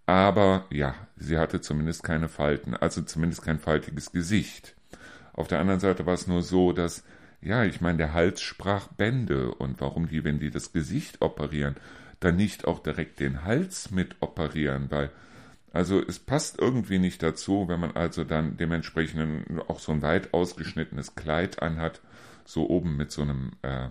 Aber 0.07 0.65
ja, 0.71 0.95
sie 1.19 1.37
hatte 1.37 1.61
zumindest 1.61 2.03
keine 2.03 2.29
Falten, 2.29 2.75
also 2.75 3.03
zumindest 3.03 3.43
kein 3.43 3.59
faltiges 3.59 4.11
Gesicht. 4.11 4.75
Auf 5.35 5.49
der 5.49 5.61
anderen 5.61 5.81
Seite 5.81 6.07
war 6.07 6.15
es 6.15 6.27
nur 6.27 6.41
so, 6.41 6.73
dass, 6.73 7.05
ja, 7.43 7.65
ich 7.65 7.81
meine, 7.81 7.99
der 7.99 8.13
Hals 8.13 8.43
sprach 8.43 8.89
Bände. 8.89 9.55
Und 9.55 9.81
warum 9.81 10.09
die, 10.09 10.25
wenn 10.25 10.41
die 10.41 10.51
das 10.51 10.73
Gesicht 10.73 11.23
operieren, 11.23 11.77
dann 12.21 12.37
nicht 12.37 12.67
auch 12.67 12.81
direkt 12.81 13.21
den 13.21 13.45
Hals 13.45 13.91
mit 13.91 14.17
operieren, 14.21 14.91
weil, 14.91 15.11
also 15.73 16.03
es 16.07 16.19
passt 16.19 16.59
irgendwie 16.59 16.99
nicht 16.99 17.23
dazu, 17.23 17.67
wenn 17.69 17.81
man 17.81 17.93
also 17.93 18.25
dann 18.25 18.57
dementsprechend 18.59 19.61
auch 19.69 19.79
so 19.79 19.93
ein 19.93 20.03
weit 20.03 20.35
ausgeschnittenes 20.35 21.15
Kleid 21.15 21.63
anhat, 21.63 22.03
so 22.45 22.69
oben 22.69 22.97
mit 22.97 23.11
so 23.11 23.23
einem 23.23 23.53
äh, 23.63 23.89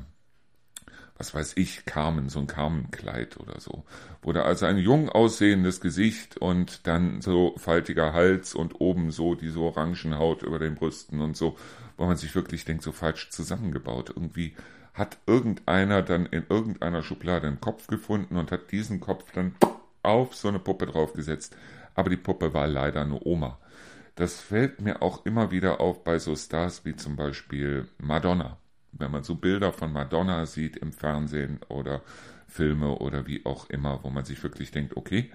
was 1.20 1.34
weiß 1.34 1.54
ich, 1.58 1.86
Carmen, 1.86 2.30
so 2.30 2.40
ein 2.40 2.48
Carmenkleid 2.48 3.38
oder 3.42 3.60
so. 3.60 3.84
Wo 4.22 4.32
da 4.32 4.44
also 4.44 4.66
ein 4.66 4.78
jung 4.78 5.10
aussehendes 5.10 5.82
Gesicht 5.82 6.38
und 6.38 6.88
dann 6.88 7.22
so 7.22 7.54
faltiger 7.58 8.14
Hals 8.14 8.56
und 8.56 8.80
oben 8.80 9.12
so 9.12 9.36
diese 9.36 9.60
Orangenhaut 9.60 10.44
über 10.44 10.60
den 10.60 10.76
Brüsten 10.76 11.20
und 11.20 11.36
so, 11.36 11.58
wo 12.00 12.06
man 12.06 12.18
sich 12.18 12.34
wirklich 12.34 12.66
denkt, 12.66 12.84
so 12.84 12.92
falsch 12.92 13.30
zusammengebaut. 13.30 14.10
Irgendwie 14.10 14.56
hat 14.94 15.18
irgendeiner 15.28 16.02
dann 16.02 16.26
in 16.26 16.46
irgendeiner 16.50 17.04
Schublade 17.04 17.48
einen 17.48 17.62
Kopf 17.62 17.88
gefunden 17.88 18.38
und 18.38 18.52
hat 18.52 18.72
diesen 18.72 19.00
Kopf 19.00 19.32
dann 19.34 19.56
auf 20.02 20.36
so 20.36 20.48
eine 20.48 20.60
Puppe 20.60 20.88
draufgesetzt. 20.88 21.56
Aber 21.94 22.10
die 22.10 22.18
Puppe 22.18 22.54
war 22.54 22.68
leider 22.68 23.02
eine 23.02 23.24
Oma. 23.24 23.60
Das 24.16 24.42
fällt 24.42 24.82
mir 24.82 25.02
auch 25.02 25.26
immer 25.26 25.52
wieder 25.52 25.80
auf 25.80 26.04
bei 26.04 26.18
so 26.18 26.36
Stars 26.36 26.84
wie 26.86 26.96
zum 26.96 27.16
Beispiel 27.16 27.88
Madonna 28.00 28.58
wenn 28.92 29.12
man 29.12 29.24
so 29.24 29.36
Bilder 29.36 29.72
von 29.72 29.92
Madonna 29.92 30.46
sieht 30.46 30.78
im 30.78 30.92
Fernsehen 30.92 31.60
oder 31.68 32.02
Filme 32.48 32.98
oder 32.98 33.28
wie 33.28 33.46
auch 33.46 33.70
immer, 33.70 34.04
wo 34.04 34.10
man 34.10 34.26
sich 34.26 34.42
wirklich 34.44 34.72
denkt, 34.72 34.98
okay, 34.98 35.32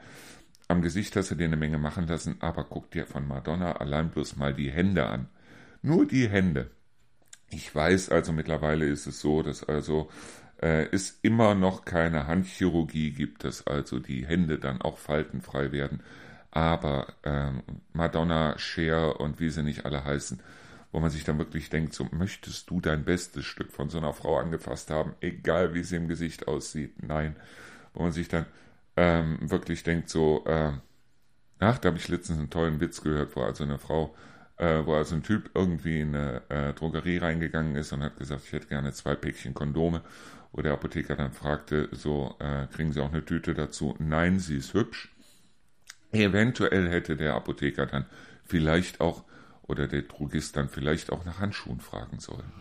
am 0.66 0.82
Gesicht 0.82 1.14
hast 1.16 1.30
du 1.30 1.34
dir 1.34 1.44
eine 1.44 1.56
Menge 1.56 1.78
machen 1.78 2.06
lassen, 2.06 2.36
aber 2.40 2.64
guck 2.64 2.90
dir 2.90 3.06
von 3.06 3.28
Madonna 3.28 3.72
allein 3.72 4.10
bloß 4.10 4.36
mal 4.36 4.54
die 4.54 4.70
Hände 4.70 5.06
an. 5.06 5.28
Nur 5.84 6.06
die 6.06 6.30
Hände. 6.30 6.70
Ich 7.50 7.74
weiß 7.74 8.08
also 8.08 8.32
mittlerweile 8.32 8.86
ist 8.86 9.06
es 9.06 9.20
so, 9.20 9.42
dass 9.42 9.64
also 9.64 10.08
äh, 10.62 10.88
es 10.92 11.18
immer 11.20 11.54
noch 11.54 11.84
keine 11.84 12.26
Handchirurgie 12.26 13.10
gibt, 13.10 13.44
dass 13.44 13.66
also 13.66 13.98
die 13.98 14.26
Hände 14.26 14.58
dann 14.58 14.80
auch 14.80 14.96
faltenfrei 14.96 15.72
werden. 15.72 16.02
Aber 16.50 17.12
äh, 17.22 17.50
Madonna, 17.92 18.58
Cher 18.58 19.20
und 19.20 19.40
wie 19.40 19.50
sie 19.50 19.62
nicht 19.62 19.84
alle 19.84 20.06
heißen, 20.06 20.40
wo 20.90 21.00
man 21.00 21.10
sich 21.10 21.24
dann 21.24 21.36
wirklich 21.36 21.68
denkt, 21.68 21.92
so 21.92 22.08
möchtest 22.12 22.70
du 22.70 22.80
dein 22.80 23.04
bestes 23.04 23.44
Stück 23.44 23.70
von 23.70 23.90
so 23.90 23.98
einer 23.98 24.14
Frau 24.14 24.38
angefasst 24.38 24.88
haben, 24.88 25.12
egal 25.20 25.74
wie 25.74 25.82
sie 25.84 25.96
im 25.96 26.08
Gesicht 26.08 26.48
aussieht. 26.48 27.02
Nein. 27.02 27.36
Wo 27.92 28.04
man 28.04 28.12
sich 28.12 28.28
dann 28.28 28.46
ähm, 28.96 29.36
wirklich 29.42 29.82
denkt, 29.82 30.08
so, 30.08 30.46
äh, 30.46 30.72
ach, 31.58 31.76
da 31.76 31.88
habe 31.88 31.98
ich 31.98 32.08
letztens 32.08 32.38
einen 32.38 32.48
tollen 32.48 32.80
Witz 32.80 33.02
gehört, 33.02 33.36
wo 33.36 33.42
also 33.42 33.64
eine 33.64 33.78
Frau 33.78 34.14
äh, 34.56 34.84
wo 34.84 34.94
also 34.94 35.14
ein 35.14 35.22
Typ 35.22 35.50
irgendwie 35.54 36.00
in 36.00 36.14
eine 36.14 36.42
äh, 36.48 36.72
Drogerie 36.72 37.18
reingegangen 37.18 37.76
ist 37.76 37.92
und 37.92 38.02
hat 38.02 38.16
gesagt, 38.16 38.42
ich 38.46 38.52
hätte 38.52 38.68
gerne 38.68 38.92
zwei 38.92 39.14
Päckchen 39.14 39.54
Kondome. 39.54 40.02
Wo 40.52 40.62
der 40.62 40.72
Apotheker 40.72 41.16
dann 41.16 41.32
fragte, 41.32 41.88
so, 41.90 42.36
äh, 42.38 42.68
kriegen 42.68 42.92
Sie 42.92 43.00
auch 43.00 43.12
eine 43.12 43.24
Tüte 43.24 43.54
dazu? 43.54 43.96
Nein, 43.98 44.38
sie 44.38 44.58
ist 44.58 44.72
hübsch. 44.72 45.12
Eventuell 46.12 46.88
hätte 46.88 47.16
der 47.16 47.34
Apotheker 47.34 47.86
dann 47.86 48.06
vielleicht 48.44 49.00
auch 49.00 49.24
oder 49.62 49.88
der 49.88 50.02
Drogist 50.02 50.56
dann 50.56 50.68
vielleicht 50.68 51.10
auch 51.10 51.24
nach 51.24 51.40
Handschuhen 51.40 51.80
fragen 51.80 52.20
sollen. 52.20 52.52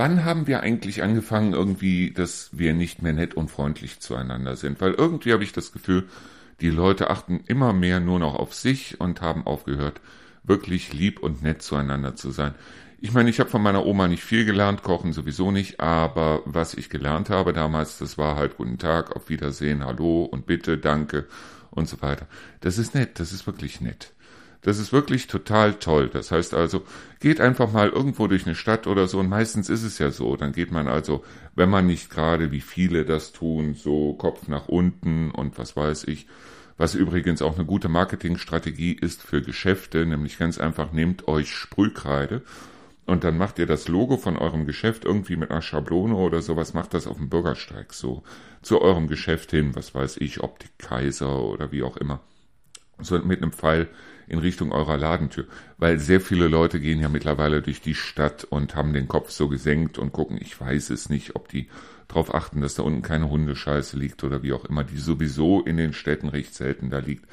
Wann 0.00 0.24
haben 0.24 0.46
wir 0.46 0.62
eigentlich 0.62 1.02
angefangen, 1.02 1.52
irgendwie, 1.52 2.10
dass 2.10 2.48
wir 2.56 2.72
nicht 2.72 3.02
mehr 3.02 3.12
nett 3.12 3.34
und 3.34 3.50
freundlich 3.50 4.00
zueinander 4.00 4.56
sind? 4.56 4.80
Weil 4.80 4.94
irgendwie 4.94 5.30
habe 5.30 5.44
ich 5.44 5.52
das 5.52 5.72
Gefühl, 5.72 6.08
die 6.62 6.70
Leute 6.70 7.10
achten 7.10 7.44
immer 7.48 7.74
mehr 7.74 8.00
nur 8.00 8.18
noch 8.18 8.34
auf 8.34 8.54
sich 8.54 8.98
und 8.98 9.20
haben 9.20 9.46
aufgehört, 9.46 10.00
wirklich 10.42 10.94
lieb 10.94 11.22
und 11.22 11.42
nett 11.42 11.60
zueinander 11.60 12.16
zu 12.16 12.30
sein. 12.30 12.54
Ich 13.02 13.12
meine, 13.12 13.28
ich 13.28 13.40
habe 13.40 13.50
von 13.50 13.60
meiner 13.60 13.84
Oma 13.84 14.08
nicht 14.08 14.24
viel 14.24 14.46
gelernt, 14.46 14.82
kochen 14.82 15.12
sowieso 15.12 15.50
nicht, 15.50 15.80
aber 15.80 16.40
was 16.46 16.72
ich 16.72 16.88
gelernt 16.88 17.28
habe 17.28 17.52
damals, 17.52 17.98
das 17.98 18.16
war 18.16 18.36
halt 18.36 18.56
guten 18.56 18.78
Tag, 18.78 19.14
auf 19.14 19.28
Wiedersehen, 19.28 19.84
hallo 19.84 20.22
und 20.24 20.46
bitte, 20.46 20.78
danke 20.78 21.26
und 21.70 21.90
so 21.90 22.00
weiter. 22.00 22.26
Das 22.60 22.78
ist 22.78 22.94
nett, 22.94 23.20
das 23.20 23.32
ist 23.32 23.46
wirklich 23.46 23.82
nett. 23.82 24.14
Das 24.62 24.78
ist 24.78 24.92
wirklich 24.92 25.26
total 25.26 25.74
toll. 25.74 26.10
Das 26.12 26.30
heißt 26.30 26.54
also, 26.54 26.82
geht 27.18 27.40
einfach 27.40 27.72
mal 27.72 27.88
irgendwo 27.88 28.26
durch 28.26 28.46
eine 28.46 28.54
Stadt 28.54 28.86
oder 28.86 29.06
so 29.08 29.18
und 29.18 29.28
meistens 29.28 29.68
ist 29.70 29.82
es 29.82 29.98
ja 29.98 30.10
so. 30.10 30.36
Dann 30.36 30.52
geht 30.52 30.70
man 30.70 30.86
also, 30.86 31.24
wenn 31.54 31.70
man 31.70 31.86
nicht 31.86 32.10
gerade 32.10 32.50
wie 32.52 32.60
viele 32.60 33.04
das 33.04 33.32
tun, 33.32 33.74
so 33.74 34.14
Kopf 34.14 34.48
nach 34.48 34.68
unten 34.68 35.30
und 35.30 35.58
was 35.58 35.76
weiß 35.76 36.04
ich, 36.04 36.26
was 36.76 36.94
übrigens 36.94 37.42
auch 37.42 37.56
eine 37.56 37.66
gute 37.66 37.88
Marketingstrategie 37.88 38.92
ist 38.92 39.22
für 39.22 39.42
Geschäfte, 39.42 40.06
nämlich 40.06 40.38
ganz 40.38 40.58
einfach 40.58 40.92
nehmt 40.92 41.28
euch 41.28 41.52
Sprühkreide 41.52 42.42
und 43.10 43.24
dann 43.24 43.36
macht 43.36 43.58
ihr 43.58 43.66
das 43.66 43.88
Logo 43.88 44.16
von 44.16 44.36
eurem 44.36 44.66
Geschäft 44.66 45.04
irgendwie 45.04 45.36
mit 45.36 45.50
einer 45.50 45.62
Schablone 45.62 46.14
oder 46.14 46.42
sowas, 46.42 46.74
macht 46.74 46.94
das 46.94 47.06
auf 47.06 47.16
dem 47.16 47.28
Bürgersteig 47.28 47.92
so 47.92 48.22
zu 48.62 48.80
eurem 48.80 49.08
Geschäft 49.08 49.50
hin, 49.50 49.74
was 49.74 49.94
weiß 49.94 50.18
ich, 50.18 50.42
Optik 50.42 50.78
Kaiser 50.78 51.42
oder 51.42 51.72
wie 51.72 51.82
auch 51.82 51.96
immer. 51.96 52.20
So 53.02 53.18
mit 53.18 53.42
einem 53.42 53.52
Pfeil 53.52 53.88
in 54.26 54.38
Richtung 54.38 54.72
eurer 54.72 54.96
Ladentür. 54.96 55.44
Weil 55.76 55.98
sehr 55.98 56.20
viele 56.20 56.46
Leute 56.46 56.80
gehen 56.80 57.00
ja 57.00 57.08
mittlerweile 57.08 57.62
durch 57.62 57.80
die 57.80 57.94
Stadt 57.94 58.44
und 58.44 58.76
haben 58.76 58.92
den 58.92 59.08
Kopf 59.08 59.30
so 59.30 59.48
gesenkt 59.48 59.98
und 59.98 60.12
gucken, 60.12 60.38
ich 60.40 60.58
weiß 60.58 60.90
es 60.90 61.08
nicht, 61.08 61.34
ob 61.34 61.48
die 61.48 61.68
darauf 62.06 62.34
achten, 62.34 62.60
dass 62.60 62.74
da 62.74 62.82
unten 62.82 63.02
keine 63.02 63.28
Hundescheiße 63.28 63.96
liegt 63.96 64.22
oder 64.24 64.42
wie 64.42 64.52
auch 64.52 64.64
immer, 64.64 64.84
die 64.84 64.98
sowieso 64.98 65.62
in 65.62 65.76
den 65.76 65.92
Städten 65.92 66.28
recht 66.28 66.54
selten 66.54 66.90
da 66.90 66.98
liegt. 66.98 67.26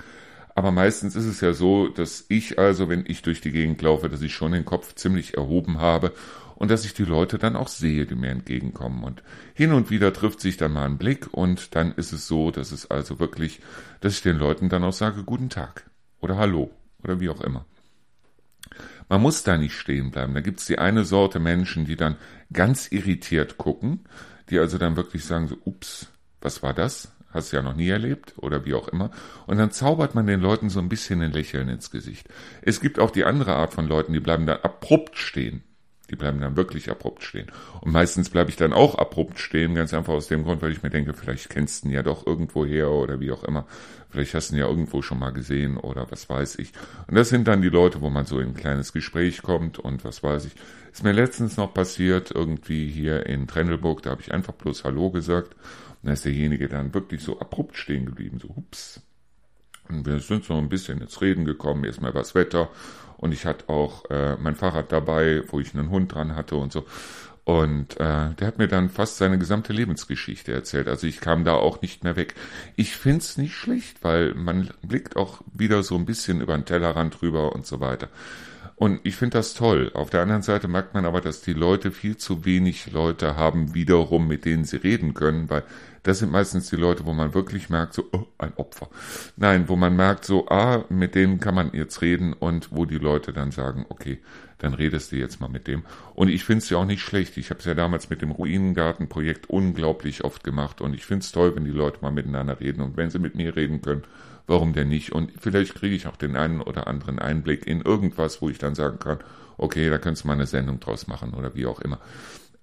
Aber 0.55 0.71
meistens 0.71 1.15
ist 1.15 1.25
es 1.25 1.39
ja 1.39 1.53
so, 1.53 1.87
dass 1.87 2.25
ich 2.29 2.57
also, 2.57 2.89
wenn 2.89 3.05
ich 3.07 3.21
durch 3.21 3.41
die 3.41 3.51
Gegend 3.51 3.79
laufe, 3.83 4.09
dass 4.09 4.23
ich 4.23 4.33
schon 4.33 4.53
den 4.53 4.65
Kopf 4.65 4.95
ziemlich 4.95 5.37
erhoben 5.37 5.79
habe 5.79 6.13
und 6.57 6.71
dass 6.71 6.85
ich 6.85 6.93
die 6.93 7.05
Leute 7.05 7.37
dann 7.37 7.55
auch 7.55 7.67
sehe, 7.67 8.05
die 8.05 8.15
mir 8.15 8.29
entgegenkommen. 8.29 9.03
Und 9.03 9.23
hin 9.53 9.71
und 9.73 9.89
wieder 9.89 10.11
trifft 10.11 10.41
sich 10.41 10.57
dann 10.57 10.73
mal 10.73 10.85
ein 10.85 10.97
Blick 10.97 11.31
und 11.31 11.75
dann 11.75 11.93
ist 11.93 12.11
es 12.11 12.27
so, 12.27 12.51
dass 12.51 12.71
es 12.71 12.89
also 12.89 13.19
wirklich, 13.19 13.61
dass 14.01 14.13
ich 14.13 14.21
den 14.23 14.37
Leuten 14.37 14.67
dann 14.67 14.83
auch 14.83 14.93
sage, 14.93 15.23
guten 15.23 15.49
Tag 15.49 15.89
oder 16.19 16.37
Hallo 16.37 16.71
oder 17.03 17.19
wie 17.19 17.29
auch 17.29 17.41
immer. 17.41 17.65
Man 19.07 19.21
muss 19.21 19.43
da 19.43 19.57
nicht 19.57 19.75
stehen 19.75 20.11
bleiben. 20.11 20.33
Da 20.33 20.41
gibt's 20.41 20.65
die 20.65 20.79
eine 20.79 21.05
Sorte 21.05 21.39
Menschen, 21.39 21.85
die 21.85 21.95
dann 21.95 22.17
ganz 22.51 22.91
irritiert 22.91 23.57
gucken, 23.57 24.01
die 24.49 24.59
also 24.59 24.77
dann 24.77 24.97
wirklich 24.97 25.23
sagen 25.23 25.47
so, 25.47 25.57
ups, 25.63 26.07
was 26.41 26.63
war 26.63 26.73
das? 26.73 27.13
Hast 27.29 27.51
du 27.51 27.57
ja 27.57 27.61
noch 27.61 27.75
nie 27.75 27.89
erlebt 27.89 28.33
oder 28.37 28.65
wie 28.65 28.73
auch 28.73 28.87
immer. 28.87 29.11
Und 29.45 29.57
dann 29.57 29.71
zaubert 29.71 30.15
man 30.15 30.25
den 30.25 30.41
Leuten 30.41 30.69
so 30.69 30.79
ein 30.79 30.89
bisschen 30.89 31.21
ein 31.21 31.31
Lächeln 31.31 31.69
ins 31.69 31.91
Gesicht. 31.91 32.27
Es 32.61 32.81
gibt 32.81 32.99
auch 32.99 33.11
die 33.11 33.25
andere 33.25 33.55
Art 33.55 33.73
von 33.73 33.87
Leuten, 33.87 34.13
die 34.13 34.19
bleiben 34.19 34.45
dann 34.45 34.61
abrupt 34.61 35.17
stehen. 35.17 35.63
Die 36.09 36.15
bleiben 36.15 36.39
dann 36.39 36.55
wirklich 36.55 36.89
abrupt 36.89 37.23
stehen. 37.23 37.47
Und 37.81 37.91
meistens 37.91 38.29
bleibe 38.29 38.49
ich 38.49 38.55
dann 38.55 38.71
auch 38.71 38.95
abrupt 38.95 39.39
stehen, 39.39 39.75
ganz 39.75 39.93
einfach 39.93 40.13
aus 40.13 40.27
dem 40.27 40.43
Grund, 40.43 40.61
weil 40.61 40.71
ich 40.71 40.83
mir 40.83 40.89
denke, 40.89 41.13
vielleicht 41.13 41.49
kennst 41.49 41.83
du 41.83 41.89
ihn 41.89 41.93
ja 41.93 42.03
doch 42.03 42.25
irgendwo 42.25 42.65
her 42.65 42.89
oder 42.89 43.19
wie 43.19 43.31
auch 43.31 43.43
immer. 43.43 43.65
Vielleicht 44.09 44.33
hast 44.33 44.51
du 44.51 44.55
ihn 44.55 44.59
ja 44.59 44.67
irgendwo 44.67 45.01
schon 45.01 45.19
mal 45.19 45.31
gesehen 45.31 45.77
oder 45.77 46.09
was 46.09 46.29
weiß 46.29 46.59
ich. 46.59 46.71
Und 47.07 47.15
das 47.15 47.29
sind 47.29 47.47
dann 47.47 47.61
die 47.61 47.69
Leute, 47.69 48.01
wo 48.01 48.09
man 48.09 48.25
so 48.25 48.39
in 48.39 48.49
ein 48.49 48.55
kleines 48.55 48.93
Gespräch 48.93 49.41
kommt 49.41 49.79
und 49.79 50.05
was 50.05 50.23
weiß 50.23 50.45
ich. 50.45 50.53
Ist 50.93 51.03
mir 51.03 51.11
letztens 51.11 51.57
noch 51.57 51.73
passiert, 51.73 52.31
irgendwie 52.31 52.87
hier 52.87 53.25
in 53.25 53.47
Trendelburg, 53.47 54.01
da 54.01 54.11
habe 54.11 54.21
ich 54.21 54.33
einfach 54.33 54.53
bloß 54.53 54.85
Hallo 54.85 55.11
gesagt. 55.11 55.55
Und 56.01 56.07
da 56.07 56.13
ist 56.13 56.25
derjenige 56.25 56.69
dann 56.69 56.93
wirklich 56.93 57.21
so 57.21 57.39
abrupt 57.39 57.75
stehen 57.75 58.05
geblieben, 58.05 58.39
so 58.39 58.55
hups. 58.55 59.01
Und 59.89 60.05
wir 60.05 60.19
sind 60.19 60.45
so 60.45 60.55
ein 60.55 60.69
bisschen 60.69 61.01
ins 61.01 61.21
Reden 61.21 61.45
gekommen, 61.45 61.83
erstmal 61.83 62.13
was 62.13 62.35
Wetter 62.35 62.69
und 63.17 63.33
ich 63.33 63.45
hatte 63.45 63.69
auch 63.69 64.09
äh, 64.09 64.35
mein 64.37 64.55
Fahrrad 64.55 64.91
dabei, 64.91 65.43
wo 65.47 65.59
ich 65.59 65.73
einen 65.73 65.89
Hund 65.89 66.13
dran 66.13 66.35
hatte 66.35 66.55
und 66.55 66.71
so. 66.71 66.85
Und 67.47 67.97
äh, 67.97 68.33
der 68.33 68.47
hat 68.47 68.57
mir 68.57 68.67
dann 68.67 68.89
fast 68.89 69.15
seine 69.15 69.37
gesamte 69.37 69.71
Lebensgeschichte 69.71 70.51
erzählt. 70.51 70.89
Also 70.89 71.07
ich 71.07 71.21
kam 71.21 71.45
da 71.45 71.53
auch 71.53 71.81
nicht 71.81 72.03
mehr 72.03 72.17
weg. 72.17 72.35
Ich 72.75 72.97
find's 72.97 73.37
nicht 73.37 73.55
schlecht, 73.55 74.03
weil 74.03 74.33
man 74.33 74.69
blickt 74.81 75.15
auch 75.15 75.39
wieder 75.53 75.81
so 75.81 75.95
ein 75.95 76.05
bisschen 76.05 76.41
über 76.41 76.55
den 76.55 76.65
Tellerrand 76.65 77.21
drüber 77.21 77.53
und 77.53 77.65
so 77.65 77.79
weiter. 77.79 78.09
Und 78.75 78.99
ich 79.03 79.15
finde 79.15 79.37
das 79.37 79.53
toll. 79.53 79.91
Auf 79.93 80.09
der 80.09 80.21
anderen 80.21 80.41
Seite 80.41 80.67
merkt 80.67 80.93
man 80.93 81.05
aber, 81.05 81.21
dass 81.21 81.41
die 81.41 81.53
Leute 81.53 81.91
viel 81.91 82.17
zu 82.17 82.43
wenig 82.43 82.91
Leute 82.91 83.37
haben, 83.37 83.73
wiederum, 83.73 84.27
mit 84.27 84.43
denen 84.43 84.65
sie 84.65 84.77
reden 84.77 85.13
können, 85.13 85.49
weil 85.49 85.63
das 86.07 86.19
sind 86.19 86.31
meistens 86.31 86.69
die 86.69 86.75
Leute, 86.75 87.05
wo 87.05 87.13
man 87.13 87.33
wirklich 87.33 87.69
merkt, 87.69 87.93
so, 87.93 88.05
oh, 88.11 88.25
ein 88.37 88.53
Opfer. 88.55 88.89
Nein, 89.35 89.67
wo 89.67 89.75
man 89.75 89.95
merkt, 89.95 90.25
so, 90.25 90.47
ah, 90.47 90.85
mit 90.89 91.15
denen 91.15 91.39
kann 91.39 91.55
man 91.55 91.71
jetzt 91.73 92.01
reden 92.01 92.33
und 92.33 92.69
wo 92.71 92.85
die 92.85 92.97
Leute 92.97 93.33
dann 93.33 93.51
sagen, 93.51 93.85
okay, 93.89 94.19
dann 94.57 94.73
redest 94.73 95.11
du 95.11 95.17
jetzt 95.17 95.39
mal 95.39 95.49
mit 95.49 95.67
dem. 95.67 95.83
Und 96.15 96.29
ich 96.29 96.43
finde 96.43 96.63
es 96.63 96.69
ja 96.69 96.77
auch 96.77 96.85
nicht 96.85 97.01
schlecht. 97.01 97.37
Ich 97.37 97.49
habe 97.49 97.59
es 97.59 97.65
ja 97.65 97.73
damals 97.73 98.09
mit 98.09 98.21
dem 98.21 98.31
Ruinengartenprojekt 98.31 99.49
unglaublich 99.49 100.23
oft 100.23 100.43
gemacht 100.43 100.81
und 100.81 100.93
ich 100.93 101.05
finde 101.05 101.23
es 101.23 101.31
toll, 101.31 101.55
wenn 101.55 101.65
die 101.65 101.71
Leute 101.71 101.99
mal 102.01 102.11
miteinander 102.11 102.59
reden 102.59 102.81
und 102.81 102.97
wenn 102.97 103.09
sie 103.09 103.19
mit 103.19 103.35
mir 103.35 103.55
reden 103.55 103.81
können 103.81 104.03
warum 104.47 104.73
denn 104.73 104.87
nicht? 104.87 105.11
Und 105.11 105.31
vielleicht 105.37 105.75
kriege 105.75 105.95
ich 105.95 106.07
auch 106.07 106.15
den 106.15 106.35
einen 106.35 106.61
oder 106.61 106.87
anderen 106.87 107.19
Einblick 107.19 107.67
in 107.67 107.81
irgendwas, 107.81 108.41
wo 108.41 108.49
ich 108.49 108.57
dann 108.57 108.75
sagen 108.75 108.97
kann, 108.97 109.19
okay, 109.57 109.89
da 109.89 109.97
könntest 109.97 110.23
du 110.23 110.27
mal 110.29 110.33
eine 110.33 110.47
Sendung 110.47 110.79
draus 110.79 111.07
machen 111.07 111.33
oder 111.33 111.53
wie 111.53 111.65
auch 111.65 111.81
immer. 111.81 111.99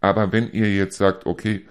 Aber 0.01 0.33
wenn 0.33 0.51
ihr 0.51 0.75
jetzt 0.75 0.97
sagt, 0.97 1.27
okay, 1.27 1.67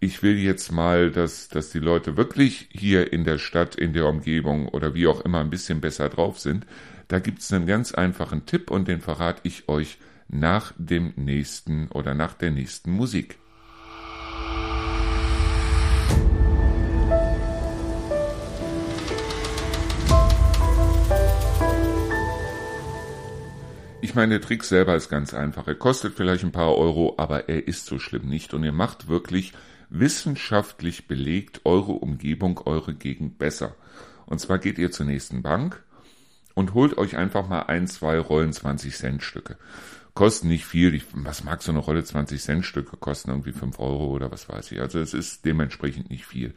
ich 0.00 0.22
will 0.22 0.36
jetzt 0.38 0.70
mal, 0.70 1.10
dass, 1.10 1.48
dass 1.48 1.70
die 1.70 1.80
Leute 1.80 2.16
wirklich 2.16 2.68
hier 2.70 3.12
in 3.12 3.24
der 3.24 3.38
Stadt, 3.38 3.74
in 3.74 3.92
der 3.92 4.06
Umgebung 4.06 4.68
oder 4.68 4.94
wie 4.94 5.08
auch 5.08 5.22
immer 5.22 5.40
ein 5.40 5.50
bisschen 5.50 5.80
besser 5.80 6.08
drauf 6.08 6.38
sind, 6.38 6.66
da 7.08 7.18
gibt 7.18 7.40
es 7.40 7.52
einen 7.52 7.66
ganz 7.66 7.92
einfachen 7.94 8.46
Tipp 8.46 8.70
und 8.70 8.86
den 8.86 9.00
verrate 9.00 9.40
ich 9.42 9.68
euch 9.68 9.98
nach 10.28 10.72
dem 10.76 11.14
nächsten 11.16 11.88
oder 11.88 12.14
nach 12.14 12.34
der 12.34 12.50
nächsten 12.52 12.92
Musik. 12.92 13.38
Ich 24.00 24.14
meine, 24.14 24.38
der 24.38 24.40
Trick 24.40 24.64
selber 24.64 24.94
ist 24.94 25.08
ganz 25.08 25.34
einfach. 25.34 25.66
Er 25.66 25.74
kostet 25.74 26.14
vielleicht 26.14 26.44
ein 26.44 26.52
paar 26.52 26.76
Euro, 26.76 27.14
aber 27.18 27.48
er 27.48 27.66
ist 27.66 27.86
so 27.86 27.98
schlimm 27.98 28.28
nicht. 28.28 28.54
Und 28.54 28.64
ihr 28.64 28.72
macht 28.72 29.08
wirklich 29.08 29.52
wissenschaftlich 29.90 31.06
belegt 31.06 31.62
eure 31.64 31.92
Umgebung, 31.92 32.60
eure 32.64 32.94
Gegend 32.94 33.38
besser. 33.38 33.74
Und 34.26 34.40
zwar 34.40 34.58
geht 34.58 34.78
ihr 34.78 34.90
zur 34.90 35.06
nächsten 35.06 35.42
Bank 35.42 35.82
und 36.54 36.74
holt 36.74 36.98
euch 36.98 37.16
einfach 37.16 37.48
mal 37.48 37.62
ein, 37.62 37.86
zwei 37.86 38.18
Rollen 38.18 38.52
20 38.52 38.94
Cent 38.94 39.22
Stücke 39.22 39.56
kosten 40.18 40.48
nicht 40.48 40.64
viel. 40.64 40.96
Ich, 40.96 41.04
was 41.12 41.44
mag 41.44 41.62
so 41.62 41.70
eine 41.70 41.78
Rolle 41.78 42.02
20 42.02 42.42
Cent 42.42 42.64
Stücke 42.64 42.96
kosten? 42.96 43.30
Irgendwie 43.30 43.52
5 43.52 43.78
Euro 43.78 44.08
oder 44.08 44.32
was 44.32 44.48
weiß 44.48 44.72
ich. 44.72 44.80
Also 44.80 44.98
es 44.98 45.14
ist 45.14 45.44
dementsprechend 45.44 46.10
nicht 46.10 46.26
viel. 46.26 46.54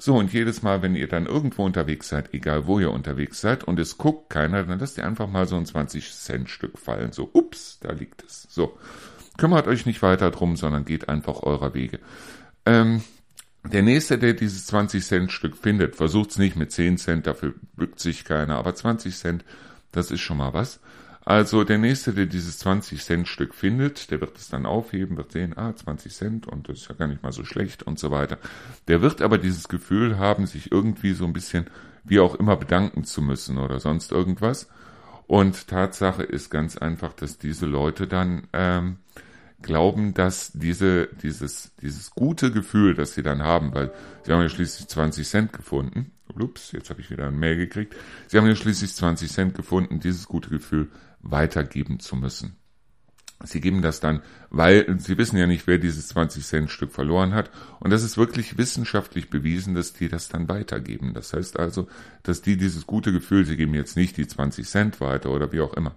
So, 0.00 0.16
und 0.16 0.32
jedes 0.32 0.62
Mal, 0.62 0.82
wenn 0.82 0.96
ihr 0.96 1.06
dann 1.06 1.26
irgendwo 1.26 1.64
unterwegs 1.64 2.08
seid, 2.08 2.34
egal 2.34 2.66
wo 2.66 2.80
ihr 2.80 2.90
unterwegs 2.90 3.40
seid, 3.40 3.62
und 3.62 3.78
es 3.78 3.98
guckt 3.98 4.30
keiner, 4.30 4.64
dann 4.64 4.80
lasst 4.80 4.98
ihr 4.98 5.06
einfach 5.06 5.28
mal 5.28 5.46
so 5.46 5.54
ein 5.54 5.64
20 5.64 6.12
Cent 6.12 6.50
Stück 6.50 6.76
fallen. 6.76 7.12
So, 7.12 7.30
ups, 7.32 7.78
da 7.80 7.92
liegt 7.92 8.24
es. 8.24 8.48
So. 8.50 8.76
Kümmert 9.38 9.68
euch 9.68 9.86
nicht 9.86 10.02
weiter 10.02 10.32
drum, 10.32 10.56
sondern 10.56 10.84
geht 10.84 11.08
einfach 11.08 11.44
eurer 11.44 11.72
Wege. 11.72 12.00
Ähm, 12.66 13.02
der 13.64 13.82
nächste, 13.82 14.18
der 14.18 14.34
dieses 14.34 14.66
20 14.66 15.04
Cent 15.04 15.32
Stück 15.32 15.56
findet, 15.56 15.96
versucht's 15.96 16.38
nicht 16.38 16.56
mit 16.56 16.70
10 16.70 16.98
Cent, 16.98 17.26
dafür 17.26 17.54
bückt 17.76 17.98
sich 17.98 18.24
keiner, 18.24 18.56
aber 18.56 18.74
20 18.74 19.16
Cent, 19.16 19.44
das 19.92 20.10
ist 20.10 20.20
schon 20.20 20.36
mal 20.36 20.52
was. 20.52 20.80
Also 21.24 21.64
der 21.64 21.78
Nächste, 21.78 22.12
der 22.12 22.26
dieses 22.26 22.58
20 22.58 23.02
Cent 23.02 23.28
Stück 23.28 23.54
findet, 23.54 24.10
der 24.10 24.20
wird 24.20 24.36
es 24.36 24.50
dann 24.50 24.66
aufheben, 24.66 25.16
wird 25.16 25.32
sehen, 25.32 25.56
ah, 25.56 25.74
20 25.74 26.12
Cent 26.12 26.46
und 26.46 26.68
das 26.68 26.80
ist 26.80 26.88
ja 26.88 26.94
gar 26.94 27.06
nicht 27.06 27.22
mal 27.22 27.32
so 27.32 27.44
schlecht 27.44 27.82
und 27.82 27.98
so 27.98 28.10
weiter. 28.10 28.38
Der 28.88 29.00
wird 29.00 29.22
aber 29.22 29.38
dieses 29.38 29.68
Gefühl 29.68 30.18
haben, 30.18 30.46
sich 30.46 30.70
irgendwie 30.70 31.14
so 31.14 31.24
ein 31.24 31.32
bisschen 31.32 31.66
wie 32.04 32.20
auch 32.20 32.34
immer 32.34 32.56
bedanken 32.56 33.04
zu 33.04 33.22
müssen 33.22 33.56
oder 33.56 33.80
sonst 33.80 34.12
irgendwas. 34.12 34.68
Und 35.26 35.68
Tatsache 35.68 36.22
ist 36.22 36.50
ganz 36.50 36.76
einfach, 36.76 37.14
dass 37.14 37.38
diese 37.38 37.64
Leute 37.64 38.06
dann 38.06 38.46
ähm, 38.52 38.98
glauben, 39.64 40.14
dass 40.14 40.52
diese, 40.52 41.08
dieses, 41.22 41.72
dieses 41.82 42.10
gute 42.12 42.52
Gefühl, 42.52 42.94
das 42.94 43.14
sie 43.14 43.22
dann 43.22 43.42
haben, 43.42 43.74
weil 43.74 43.92
sie 44.22 44.32
haben 44.32 44.42
ja 44.42 44.48
schließlich 44.48 44.88
20 44.88 45.28
Cent 45.28 45.52
gefunden. 45.52 46.12
Ups, 46.38 46.72
jetzt 46.72 46.90
habe 46.90 47.00
ich 47.00 47.10
wieder 47.10 47.26
ein 47.26 47.38
Mail 47.38 47.56
gekriegt. 47.56 47.94
Sie 48.28 48.38
haben 48.38 48.46
ja 48.46 48.54
schließlich 48.54 48.94
20 48.94 49.30
Cent 49.30 49.54
gefunden, 49.54 50.00
dieses 50.00 50.26
gute 50.26 50.50
Gefühl 50.50 50.88
weitergeben 51.20 52.00
zu 52.00 52.16
müssen. 52.16 52.56
Sie 53.42 53.60
geben 53.60 53.82
das 53.82 54.00
dann, 54.00 54.22
weil 54.50 54.98
sie 54.98 55.18
wissen 55.18 55.36
ja 55.36 55.46
nicht, 55.46 55.66
wer 55.66 55.78
dieses 55.78 56.08
20 56.08 56.44
Cent 56.44 56.70
Stück 56.70 56.92
verloren 56.92 57.34
hat. 57.34 57.50
Und 57.80 57.90
das 57.90 58.02
ist 58.02 58.16
wirklich 58.16 58.56
wissenschaftlich 58.56 59.28
bewiesen, 59.28 59.74
dass 59.74 59.92
die 59.92 60.08
das 60.08 60.28
dann 60.28 60.48
weitergeben. 60.48 61.12
Das 61.14 61.32
heißt 61.32 61.58
also, 61.58 61.88
dass 62.22 62.42
die 62.42 62.56
dieses 62.56 62.86
gute 62.86 63.12
Gefühl, 63.12 63.44
sie 63.44 63.56
geben 63.56 63.74
jetzt 63.74 63.96
nicht 63.96 64.16
die 64.16 64.26
20 64.26 64.66
Cent 64.66 65.00
weiter 65.00 65.30
oder 65.30 65.52
wie 65.52 65.60
auch 65.60 65.74
immer. 65.74 65.94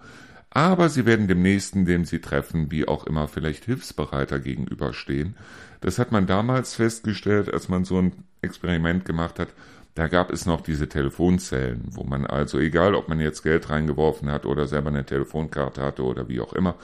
Aber 0.50 0.90
sie 0.90 1.06
werden 1.06 1.28
dem 1.28 1.42
Nächsten, 1.42 1.86
dem 1.86 2.06
sie 2.06 2.20
treffen, 2.20 2.72
wie 2.72 2.88
auch 2.88 3.06
immer, 3.06 3.28
vielleicht 3.28 3.66
hilfsbereiter 3.66 4.40
gegenüberstehen. 4.40 5.36
Das 5.82 6.00
hat 6.00 6.12
man 6.12 6.26
damals 6.26 6.76
festgestellt, 6.76 7.54
als 7.54 7.70
man 7.70 7.86
so 7.86 8.00
ein 8.02 8.24
Experiment 8.42 9.06
gemacht 9.06 9.40
hat. 9.40 9.50
Da 9.94 10.08
gab 10.08 10.32
es 10.32 10.46
noch 10.46 10.62
diese 10.62 10.88
Telefonzellen, 10.88 11.82
wo 11.90 12.04
man 12.04 12.26
also, 12.26 12.60
egal 12.60 12.96
ob 12.96 13.10
man 13.10 13.20
jetzt 13.20 13.42
Geld 13.44 13.70
reingeworfen 13.70 14.30
hat 14.30 14.46
oder 14.46 14.68
selber 14.68 14.90
eine 14.90 15.06
Telefonkarte 15.06 15.82
hatte 15.82 16.04
oder 16.04 16.30
wie 16.30 16.40
auch 16.40 16.54
immer, 16.54 16.76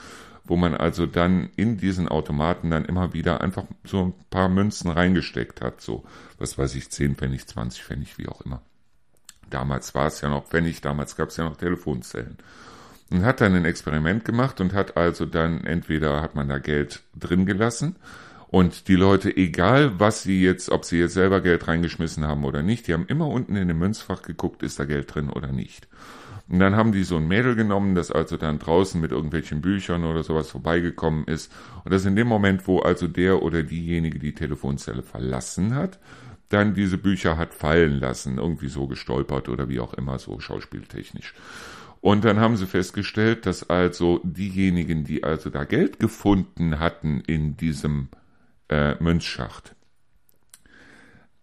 wo 0.46 0.56
man 0.56 0.74
also 0.76 1.06
dann 1.06 1.50
in 1.56 1.78
diesen 1.78 2.08
Automaten 2.08 2.70
dann 2.70 2.86
immer 2.86 3.14
wieder 3.14 3.42
einfach 3.42 3.64
so 3.84 4.06
ein 4.06 4.14
paar 4.30 4.50
Münzen 4.50 4.92
reingesteckt 4.92 5.62
hat, 5.62 5.80
so, 5.80 6.04
was 6.38 6.58
weiß 6.58 6.76
ich, 6.76 6.90
10 6.90 7.16
Pfennig, 7.16 7.48
20 7.48 7.84
Pfennig, 7.84 8.18
wie 8.18 8.28
auch 8.28 8.42
immer. 8.42 8.62
Damals 9.50 9.94
war 9.96 10.08
es 10.08 10.22
ja 10.22 10.30
noch 10.30 10.48
Pfennig, 10.48 10.82
damals 10.82 11.16
gab 11.16 11.30
es 11.30 11.38
ja 11.38 11.46
noch 11.46 11.58
Telefonzellen. 11.58 12.38
Und 13.14 13.24
hat 13.24 13.42
dann 13.42 13.54
ein 13.54 13.66
Experiment 13.66 14.26
gemacht 14.26 14.60
und 14.60 14.74
hat 14.74 14.98
also 14.98 15.28
dann 15.28 15.64
entweder 15.66 16.20
hat 16.20 16.34
man 16.34 16.50
da 16.50 16.58
Geld 16.58 17.04
drin 17.16 17.46
gelassen 17.46 17.96
und 18.48 18.88
die 18.88 18.96
Leute, 18.96 19.38
egal 19.38 20.00
was 20.00 20.24
sie 20.24 20.42
jetzt, 20.44 20.72
ob 20.72 20.84
sie 20.84 20.98
jetzt 20.98 21.14
selber 21.14 21.40
Geld 21.40 21.68
reingeschmissen 21.68 22.26
haben 22.26 22.44
oder 22.44 22.64
nicht, 22.64 22.88
die 22.88 22.94
haben 22.94 23.06
immer 23.06 23.28
unten 23.28 23.56
in 23.56 23.68
dem 23.68 23.78
Münzfach 23.78 24.24
geguckt, 24.24 24.64
ist 24.64 24.80
da 24.80 24.86
Geld 24.86 25.14
drin 25.14 25.30
oder 25.30 25.52
nicht. 25.52 25.88
Und 26.50 26.58
dann 26.58 26.76
haben 26.76 26.92
die 26.92 27.04
so 27.04 27.18
ein 27.18 27.28
Mädel 27.28 27.54
genommen, 27.54 27.94
das 27.94 28.12
also 28.12 28.36
dann 28.36 28.58
draußen 28.58 29.00
mit 29.00 29.12
irgendwelchen 29.12 29.62
Büchern 29.62 30.04
oder 30.04 30.24
sowas 30.24 30.50
vorbeigekommen 30.50 31.26
ist. 31.26 31.52
Und 31.84 31.94
das 31.94 32.06
in 32.06 32.16
dem 32.16 32.28
Moment, 32.28 32.68
wo 32.68 32.80
also 32.80 33.08
der 33.08 33.44
oder 33.44 33.62
diejenige 33.62 34.18
die 34.18 34.34
Telefonzelle 34.34 35.04
verlassen 35.04 35.76
hat, 35.76 36.00
dann 36.50 36.74
diese 36.74 36.98
Bücher 36.98 37.38
hat 37.38 37.54
fallen 37.54 38.00
lassen, 38.00 38.38
irgendwie 38.38 38.70
so 38.70 38.88
gestolpert 38.88 39.50
oder 39.50 39.70
wie 39.70 39.80
auch 39.80 39.94
immer, 39.94 40.20
so 40.20 40.40
schauspieltechnisch. 40.40 41.34
Und 42.04 42.26
dann 42.26 42.42
haben 42.42 42.58
sie 42.58 42.68
festgestellt, 42.68 43.46
dass 43.46 43.70
also 43.70 44.20
diejenigen, 44.26 45.06
die 45.06 45.24
also 45.24 45.50
da 45.50 45.64
Geld 45.64 46.02
gefunden 46.02 46.78
hatten 46.80 47.22
in 47.22 47.56
diesem 47.56 48.10
äh, 48.68 49.02
Münzschacht, 49.02 49.74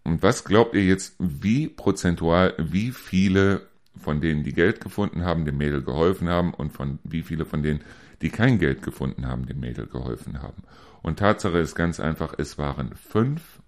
und 0.03 0.21
was 0.21 0.43
glaubt 0.43 0.75
ihr 0.75 0.83
jetzt, 0.83 1.15
wie 1.17 1.67
prozentual, 1.67 2.53
wie 2.59 2.91
viele 2.91 3.67
von 3.97 4.21
denen, 4.21 4.43
die 4.43 4.53
Geld 4.53 4.81
gefunden 4.81 5.23
haben, 5.23 5.45
dem 5.45 5.57
Mädel 5.57 5.81
geholfen 5.81 6.29
haben 6.29 6.53
und 6.53 6.71
von 6.71 6.99
wie 7.03 7.23
viele 7.23 7.45
von 7.45 7.63
denen, 7.63 7.81
die 8.21 8.29
kein 8.29 8.59
Geld 8.59 8.83
gefunden 8.83 9.25
haben, 9.25 9.47
dem 9.47 9.59
Mädel 9.59 9.87
geholfen 9.87 10.43
haben. 10.43 10.61
Und 11.01 11.17
Tatsache 11.17 11.57
ist 11.57 11.73
ganz 11.73 11.99
einfach, 11.99 12.35
es 12.37 12.59
waren 12.59 12.91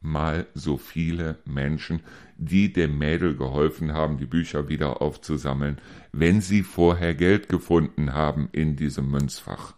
fünfmal 0.03 0.45
so 0.53 0.77
viele 0.77 1.37
Menschen, 1.45 2.01
die 2.37 2.73
dem 2.73 2.97
Mädel 2.97 3.35
geholfen 3.35 3.93
haben, 3.93 4.17
die 4.17 4.25
Bücher 4.25 4.67
wieder 4.67 5.01
aufzusammeln, 5.01 5.77
wenn 6.11 6.41
sie 6.41 6.61
vorher 6.61 7.15
Geld 7.15 7.47
gefunden 7.47 8.13
haben 8.13 8.49
in 8.51 8.75
diesem 8.75 9.09
Münzfach. 9.09 9.73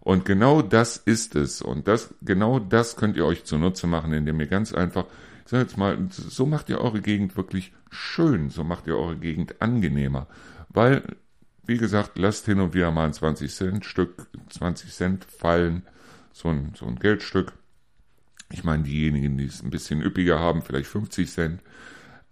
Und 0.00 0.24
genau 0.24 0.62
das 0.62 0.96
ist 0.96 1.36
es. 1.36 1.60
Und 1.60 1.86
das, 1.86 2.14
genau 2.22 2.58
das 2.58 2.96
könnt 2.96 3.16
ihr 3.16 3.26
euch 3.26 3.44
zunutze 3.44 3.86
machen, 3.86 4.14
indem 4.14 4.40
ihr 4.40 4.46
ganz 4.46 4.72
einfach 4.72 5.04
sag 5.44 5.60
jetzt 5.62 5.76
mal, 5.76 5.98
so 6.10 6.46
macht 6.46 6.68
ihr 6.70 6.80
eure 6.80 7.00
Gegend 7.00 7.36
wirklich 7.36 7.72
schön, 7.90 8.50
so 8.50 8.64
macht 8.64 8.86
ihr 8.86 8.96
eure 8.96 9.16
Gegend 9.16 9.60
angenehmer. 9.60 10.26
Weil, 10.68 11.02
wie 11.66 11.76
gesagt, 11.76 12.18
lasst 12.18 12.46
hin 12.46 12.60
und 12.60 12.72
wieder 12.72 12.92
mal 12.92 13.06
ein 13.06 13.12
20 13.12 13.52
Cent 13.52 13.84
Stück, 13.84 14.28
20 14.48 14.92
Cent 14.92 15.24
fallen, 15.24 15.82
so 16.32 16.48
ein, 16.48 16.72
so 16.76 16.86
ein 16.86 16.96
Geldstück. 16.96 17.52
Ich 18.52 18.64
meine, 18.64 18.82
diejenigen, 18.82 19.38
die 19.38 19.46
es 19.46 19.62
ein 19.62 19.70
bisschen 19.70 20.02
üppiger 20.02 20.38
haben, 20.38 20.62
vielleicht 20.62 20.88
50 20.88 21.30
Cent. 21.30 21.60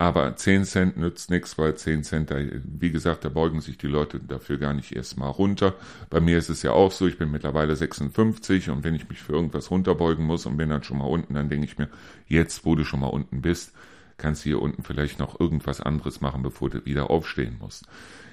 Aber 0.00 0.36
10 0.36 0.64
Cent 0.64 0.96
nützt 0.96 1.28
nichts, 1.28 1.58
weil 1.58 1.74
10 1.74 2.04
Cent, 2.04 2.30
da, 2.30 2.36
wie 2.38 2.92
gesagt, 2.92 3.24
da 3.24 3.28
beugen 3.28 3.60
sich 3.60 3.78
die 3.78 3.88
Leute 3.88 4.20
dafür 4.20 4.58
gar 4.58 4.72
nicht 4.72 4.94
erstmal 4.94 5.30
runter. 5.30 5.74
Bei 6.08 6.20
mir 6.20 6.38
ist 6.38 6.50
es 6.50 6.62
ja 6.62 6.70
auch 6.70 6.92
so, 6.92 7.08
ich 7.08 7.18
bin 7.18 7.32
mittlerweile 7.32 7.74
56 7.74 8.70
und 8.70 8.84
wenn 8.84 8.94
ich 8.94 9.08
mich 9.08 9.20
für 9.20 9.32
irgendwas 9.32 9.72
runterbeugen 9.72 10.24
muss 10.24 10.46
und 10.46 10.56
bin 10.56 10.68
dann 10.68 10.84
schon 10.84 10.98
mal 10.98 11.04
unten, 11.04 11.34
dann 11.34 11.48
denke 11.48 11.66
ich 11.66 11.78
mir, 11.78 11.88
jetzt, 12.28 12.64
wo 12.64 12.76
du 12.76 12.84
schon 12.84 13.00
mal 13.00 13.08
unten 13.08 13.42
bist, 13.42 13.72
kannst 14.18 14.44
du 14.44 14.50
hier 14.50 14.62
unten 14.62 14.84
vielleicht 14.84 15.18
noch 15.18 15.40
irgendwas 15.40 15.80
anderes 15.80 16.20
machen, 16.20 16.42
bevor 16.42 16.70
du 16.70 16.84
wieder 16.84 17.10
aufstehen 17.10 17.56
musst. 17.58 17.86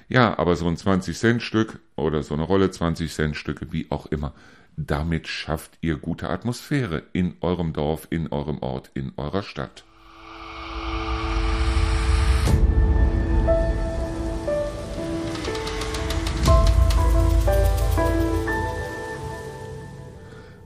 Ja, 0.07 0.37
aber 0.37 0.55
so 0.55 0.67
ein 0.67 0.77
20 0.77 1.17
Cent 1.17 1.41
Stück 1.41 1.79
oder 1.95 2.21
so 2.21 2.35
eine 2.35 2.43
Rolle 2.43 2.69
20 2.69 3.11
Cent 3.11 3.35
Stücke, 3.35 3.71
wie 3.71 3.89
auch 3.89 4.05
immer, 4.05 4.35
damit 4.77 5.27
schafft 5.27 5.77
ihr 5.81 5.97
gute 5.97 6.29
Atmosphäre 6.29 7.03
in 7.13 7.35
eurem 7.41 7.73
Dorf, 7.73 8.07
in 8.09 8.31
eurem 8.31 8.59
Ort, 8.59 8.91
in 8.93 9.13
eurer 9.17 9.43
Stadt. 9.43 9.83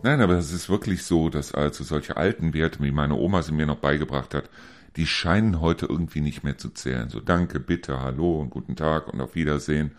Nein, 0.02 0.22
aber 0.22 0.36
es 0.36 0.54
ist 0.54 0.69
wirklich 0.69 1.04
so, 1.04 1.30
dass 1.30 1.54
also 1.54 1.84
solche 1.84 2.15
alten 2.15 2.54
Werte, 2.54 2.82
wie 2.82 2.91
meine 2.91 3.15
Oma 3.15 3.43
sie 3.43 3.52
mir 3.52 3.65
noch 3.65 3.80
beigebracht 3.80 4.34
hat, 4.34 4.50
die 4.95 5.06
scheinen 5.06 5.60
heute 5.60 5.88
irgendwie 5.88 6.22
nicht 6.22 6.43
mehr 6.43 6.58
zu 6.58 6.69
zählen. 6.69 7.10
So 7.10 7.19
danke, 7.19 7.60
bitte, 7.60 8.02
hallo 8.02 8.39
und 8.39 8.50
guten 8.50 8.76
Tag 8.76 9.08
und 9.08 9.19
auf 9.19 9.36
Wiedersehen 9.36 9.91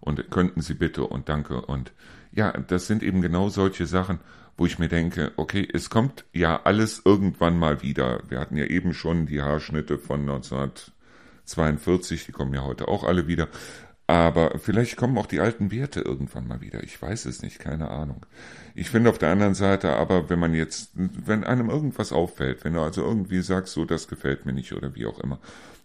und 0.00 0.30
könnten 0.30 0.62
Sie 0.62 0.74
bitte 0.74 1.04
und 1.04 1.28
danke 1.28 1.60
und 1.60 1.92
ja, 2.32 2.52
das 2.52 2.86
sind 2.86 3.02
eben 3.02 3.20
genau 3.20 3.48
solche 3.48 3.86
Sachen, 3.86 4.20
wo 4.56 4.66
ich 4.66 4.78
mir 4.78 4.88
denke, 4.88 5.32
okay, 5.36 5.66
es 5.72 5.90
kommt 5.90 6.24
ja 6.32 6.60
alles 6.64 7.02
irgendwann 7.04 7.58
mal 7.58 7.82
wieder. 7.82 8.20
Wir 8.28 8.40
hatten 8.40 8.56
ja 8.56 8.64
eben 8.64 8.94
schon 8.94 9.26
die 9.26 9.42
Haarschnitte 9.42 9.98
von 9.98 10.20
1942, 10.20 12.26
die 12.26 12.32
kommen 12.32 12.54
ja 12.54 12.62
heute 12.62 12.88
auch 12.88 13.04
alle 13.04 13.26
wieder. 13.26 13.48
Aber 14.06 14.58
vielleicht 14.58 14.96
kommen 14.96 15.16
auch 15.16 15.26
die 15.26 15.40
alten 15.40 15.70
Werte 15.70 16.00
irgendwann 16.00 16.46
mal 16.46 16.60
wieder. 16.60 16.82
Ich 16.82 17.00
weiß 17.00 17.24
es 17.26 17.40
nicht, 17.40 17.58
keine 17.58 17.90
Ahnung. 17.90 18.26
Ich 18.74 18.90
finde 18.90 19.10
auf 19.10 19.18
der 19.18 19.30
anderen 19.30 19.54
Seite 19.54 19.96
aber, 19.96 20.28
wenn 20.28 20.38
man 20.38 20.54
jetzt, 20.54 20.90
wenn 20.94 21.44
einem 21.44 21.70
irgendwas 21.70 22.12
auffällt, 22.12 22.64
wenn 22.64 22.74
du 22.74 22.80
also 22.80 23.02
irgendwie 23.02 23.42
sagst, 23.42 23.72
so, 23.72 23.84
das 23.84 24.08
gefällt 24.08 24.44
mir 24.44 24.52
nicht 24.52 24.72
oder 24.74 24.94
wie 24.94 25.06
auch 25.06 25.20
immer. 25.20 25.38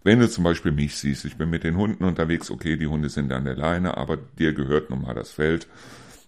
Wenn 0.03 0.19
du 0.19 0.29
zum 0.29 0.43
Beispiel 0.43 0.71
mich 0.71 0.97
siehst, 0.97 1.25
ich 1.25 1.37
bin 1.37 1.49
mit 1.49 1.63
den 1.63 1.77
Hunden 1.77 2.03
unterwegs, 2.03 2.51
okay, 2.51 2.75
die 2.75 2.87
Hunde 2.87 3.09
sind 3.09 3.31
an 3.31 3.45
der 3.45 3.55
Leine, 3.55 3.97
aber 3.97 4.17
dir 4.17 4.53
gehört 4.53 4.89
nun 4.89 5.03
mal 5.03 5.13
das 5.13 5.31
Feld. 5.31 5.67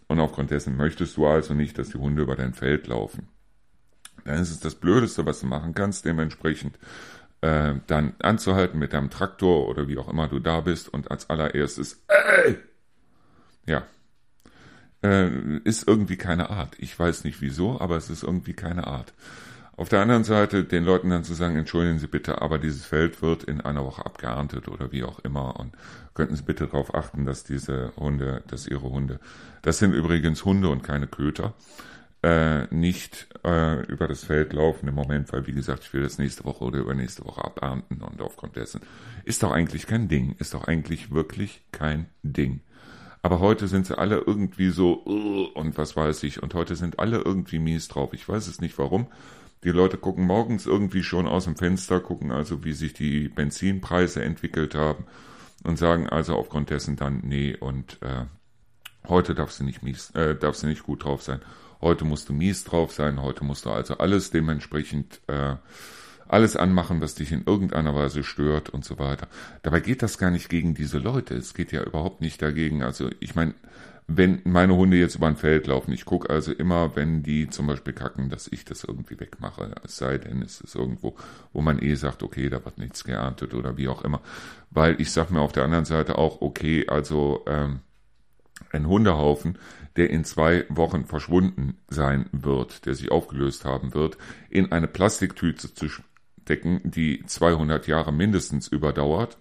Und 0.10 0.20
aufgrund 0.20 0.52
dessen 0.52 0.76
möchtest 0.76 1.16
du 1.16 1.28
also 1.28 1.54
nicht, 1.54 1.78
dass 1.78 1.90
die 1.90 1.98
Hunde 1.98 2.24
über 2.24 2.36
dein 2.36 2.54
Feld 2.54 2.88
laufen. 2.88 3.30
Dann 4.26 4.42
ist 4.42 4.52
es 4.52 4.60
das 4.60 4.76
Blödeste, 4.76 5.26
was 5.26 5.40
du 5.40 5.48
machen 5.48 5.74
kannst, 5.74 6.04
dementsprechend 6.04 6.78
äh, 7.42 7.76
dann 7.88 8.16
anzuhalten 8.20 8.80
mit 8.80 8.92
deinem 8.92 9.12
Traktor 9.12 9.70
oder 9.70 9.88
wie 9.88 9.98
auch 9.98 10.10
immer 10.10 10.28
du 10.28 10.40
da 10.40 10.62
bist 10.62 10.90
und 10.90 11.10
als 11.12 11.30
allererstes, 11.30 12.04
ey! 12.08 12.58
ja, 13.66 13.84
äh, 15.04 15.58
ist 15.64 15.88
irgendwie 15.88 16.18
keine 16.18 16.50
Art. 16.50 16.76
Ich 16.80 16.98
weiß 16.98 17.24
nicht 17.24 17.42
wieso, 17.42 17.80
aber 17.80 17.96
es 17.96 18.10
ist 18.10 18.24
irgendwie 18.24 18.54
keine 18.54 18.88
Art. 18.88 19.14
Auf 19.80 19.88
der 19.88 20.02
anderen 20.02 20.26
Seite 20.26 20.66
den 20.66 20.84
Leuten 20.84 21.10
dann 21.10 21.24
zu 21.24 21.34
sagen, 21.34 21.56
entschuldigen 21.56 22.00
Sie 22.00 22.08
bitte, 22.08 22.42
aber 22.42 22.58
dieses 22.58 22.86
Feld 22.86 23.22
wird 23.22 23.46
in 23.46 23.62
einer 23.62 23.86
Woche 23.86 24.06
abgeerntet 24.06 24.68
oder 24.68 24.92
wie 24.92 25.06
auch 25.06 25.20
immer 25.20 25.58
und 25.58 25.74
könnten 26.14 26.36
Sie 26.36 26.44
bitte 26.44 26.66
darauf 26.66 26.94
achten, 26.94 27.26
dass 27.26 27.46
diese 27.46 27.94
Hunde, 27.96 28.44
dass 28.48 28.68
Ihre 28.68 28.90
Hunde, 28.90 29.22
das 29.62 29.80
sind 29.80 29.94
übrigens 29.94 30.44
Hunde 30.44 30.68
und 30.68 30.84
keine 30.84 31.08
Köter, 31.08 31.54
äh, 32.24 32.66
nicht 32.76 33.30
äh, 33.46 33.86
über 33.86 34.10
das 34.10 34.26
Feld 34.26 34.52
laufen 34.52 34.90
im 34.90 34.96
Moment, 34.96 35.32
weil 35.32 35.48
wie 35.48 35.54
gesagt, 35.54 35.86
ich 35.86 35.94
will 35.94 36.04
das 36.04 36.18
nächste 36.18 36.44
Woche 36.44 36.66
oder 36.66 36.80
übernächste 36.80 37.24
Woche 37.24 37.46
abernten 37.46 38.02
und 38.02 38.22
aufgrund 38.22 38.58
dessen 38.58 38.82
ist 39.24 39.44
doch 39.44 39.52
eigentlich 39.52 39.88
kein 39.88 40.10
Ding, 40.10 40.36
ist 40.40 40.56
doch 40.56 40.68
eigentlich 40.68 41.12
wirklich 41.12 41.62
kein 41.72 42.08
Ding. 42.22 42.60
Aber 43.22 43.40
heute 43.40 43.70
sind 43.70 43.86
sie 43.86 43.98
alle 43.98 44.18
irgendwie 44.26 44.72
so 44.72 44.94
und 44.94 45.78
was 45.78 45.96
weiß 45.96 46.24
ich 46.24 46.44
und 46.44 46.54
heute 46.54 46.76
sind 46.76 47.00
alle 47.00 47.20
irgendwie 47.20 47.60
mies 47.60 47.88
drauf. 47.88 48.14
Ich 48.14 48.28
weiß 48.28 48.48
es 48.48 48.60
nicht 48.60 48.78
warum. 48.78 49.08
Die 49.64 49.72
Leute 49.72 49.98
gucken 49.98 50.26
morgens 50.26 50.66
irgendwie 50.66 51.04
schon 51.04 51.28
aus 51.28 51.46
dem 51.46 51.56
Fenster, 51.56 52.00
gucken 52.00 52.32
also, 52.32 52.64
wie 52.64 52.74
sich 52.74 52.94
die 52.94 53.28
Benzinpreise 53.28 54.24
entwickelt 54.24 54.76
haben 54.76 55.06
und 55.64 55.78
sagen 55.78 56.08
also 56.08 56.36
aufgrund 56.36 56.70
dessen 56.70 56.96
dann, 56.96 57.22
nee, 57.24 57.56
und 57.58 58.02
äh, 58.02 58.26
heute 59.08 59.36
darfst 59.36 59.60
du 59.60 59.64
nicht 59.64 59.84
mies, 59.84 60.12
äh, 60.12 60.36
darfst 60.36 60.64
du 60.64 60.68
nicht 60.68 60.84
gut 60.84 61.04
drauf 61.04 61.22
sein 61.22 61.42
heute 61.82 62.06
musst 62.06 62.30
du 62.30 62.34
mies 62.34 62.64
drauf 62.64 62.92
sein, 62.92 63.22
heute 63.22 63.44
musst 63.44 63.66
du 63.66 63.72
also 63.72 63.98
alles 63.98 64.32
dementsprechend 64.32 65.22
äh, 65.28 65.56
alles 66.28 66.56
anmachen, 66.56 67.02
was 67.02 67.16
dich 67.16 67.32
in 67.32 67.44
irgendeiner 67.46 67.96
Weise 67.96 68.24
stört 68.24 68.70
und 68.70 68.86
so 68.86 69.00
weiter. 69.00 69.28
Dabei 69.64 69.80
geht 69.80 70.04
das 70.04 70.20
gar 70.20 70.30
nicht 70.30 70.48
gegen 70.48 70.76
diese 70.76 71.00
Leute. 71.00 71.34
Es 71.36 71.56
geht 71.56 71.72
ja 71.72 71.84
überhaupt 71.84 72.22
nicht 72.22 72.40
dagegen. 72.42 72.84
Also 72.84 73.10
ich 73.20 73.34
meine, 73.34 73.56
wenn 74.12 74.42
meine 74.44 74.76
Hunde 74.76 74.98
jetzt 74.98 75.16
über 75.16 75.28
ein 75.28 75.36
Feld 75.36 75.68
laufen, 75.68 75.92
ich 75.92 76.04
gucke 76.04 76.32
also 76.32 76.52
immer, 76.52 76.96
wenn 76.96 77.22
die 77.22 77.48
zum 77.48 77.68
Beispiel 77.68 77.94
kacken, 77.94 78.30
dass 78.30 78.48
ich 78.48 78.66
das 78.66 78.84
irgendwie 78.84 79.20
wegmache. 79.20 79.72
Es 79.84 79.98
sei 79.98 80.18
denn, 80.18 80.42
es 80.42 80.62
ist 80.62 80.76
irgendwo, 80.76 81.16
wo 81.54 81.62
man 81.62 81.80
eh 81.80 81.94
sagt, 81.94 82.24
okay, 82.24 82.50
da 82.50 82.66
wird 82.66 82.80
nichts 82.80 83.04
geerntet 83.04 83.54
oder 83.54 83.78
wie 83.78 83.88
auch 83.88 84.04
immer. 84.04 84.22
Weil 84.72 85.00
ich 85.00 85.12
sag 85.12 85.30
mir 85.30 85.42
auf 85.42 85.52
der 85.52 85.64
anderen 85.64 85.86
Seite 85.86 86.18
auch, 86.18 86.42
okay, 86.42 86.88
also 86.88 87.46
ähm, 87.46 87.82
ein 88.72 88.88
Hundehaufen, 88.88 89.60
der 89.96 90.10
in 90.10 90.24
zwei 90.24 90.66
Wochen 90.70 91.06
verschwunden 91.06 91.78
sein 91.88 92.30
wird, 92.32 92.88
der 92.88 92.96
sich 92.96 93.12
aufgelöst 93.12 93.64
haben 93.64 93.94
wird, 93.94 94.18
in 94.50 94.72
eine 94.72 94.88
Plastiktüte 94.88 95.72
zu 95.74 95.88
stecken, 95.88 96.82
die 96.84 97.24
200 97.28 97.86
Jahre 97.86 98.12
mindestens 98.12 98.68
überdauert 98.68 99.38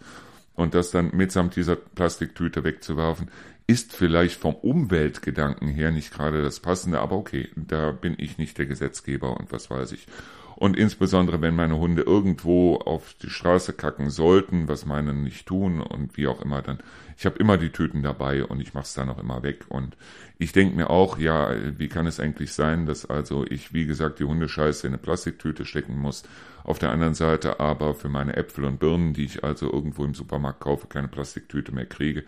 und 0.58 0.74
das 0.74 0.90
dann 0.90 1.12
mitsamt 1.14 1.54
dieser 1.54 1.76
Plastiktüte 1.76 2.64
wegzuwerfen, 2.64 3.30
ist 3.68 3.94
vielleicht 3.94 4.40
vom 4.40 4.56
Umweltgedanken 4.56 5.68
her 5.68 5.92
nicht 5.92 6.12
gerade 6.12 6.42
das 6.42 6.58
Passende, 6.58 6.98
aber 7.00 7.14
okay, 7.16 7.48
da 7.54 7.92
bin 7.92 8.16
ich 8.18 8.38
nicht 8.38 8.58
der 8.58 8.66
Gesetzgeber 8.66 9.38
und 9.38 9.52
was 9.52 9.70
weiß 9.70 9.92
ich. 9.92 10.08
Und 10.56 10.76
insbesondere, 10.76 11.40
wenn 11.40 11.54
meine 11.54 11.78
Hunde 11.78 12.02
irgendwo 12.02 12.74
auf 12.74 13.14
die 13.22 13.30
Straße 13.30 13.72
kacken 13.72 14.10
sollten, 14.10 14.66
was 14.66 14.84
meine 14.84 15.14
nicht 15.14 15.46
tun 15.46 15.80
und 15.80 16.16
wie 16.16 16.26
auch 16.26 16.42
immer, 16.42 16.60
dann, 16.60 16.80
ich 17.18 17.26
habe 17.26 17.36
immer 17.38 17.58
die 17.58 17.70
Tüten 17.70 18.04
dabei 18.04 18.44
und 18.44 18.60
ich 18.60 18.74
mache 18.74 18.84
es 18.84 18.94
dann 18.94 19.08
auch 19.08 19.18
immer 19.18 19.42
weg. 19.42 19.64
Und 19.68 19.96
ich 20.38 20.52
denke 20.52 20.76
mir 20.76 20.88
auch, 20.88 21.18
ja, 21.18 21.50
wie 21.76 21.88
kann 21.88 22.06
es 22.06 22.20
eigentlich 22.20 22.52
sein, 22.52 22.86
dass 22.86 23.06
also 23.06 23.44
ich, 23.44 23.74
wie 23.74 23.86
gesagt, 23.86 24.20
die 24.20 24.24
Hundescheiße 24.24 24.86
in 24.86 24.92
eine 24.92 25.02
Plastiktüte 25.02 25.64
stecken 25.64 25.98
muss. 25.98 26.22
Auf 26.62 26.78
der 26.78 26.90
anderen 26.90 27.14
Seite 27.14 27.58
aber 27.58 27.94
für 27.94 28.08
meine 28.08 28.36
Äpfel 28.36 28.64
und 28.64 28.78
Birnen, 28.78 29.14
die 29.14 29.24
ich 29.24 29.42
also 29.42 29.72
irgendwo 29.72 30.04
im 30.04 30.14
Supermarkt 30.14 30.60
kaufe, 30.60 30.86
keine 30.86 31.08
Plastiktüte 31.08 31.72
mehr 31.72 31.86
kriege. 31.86 32.22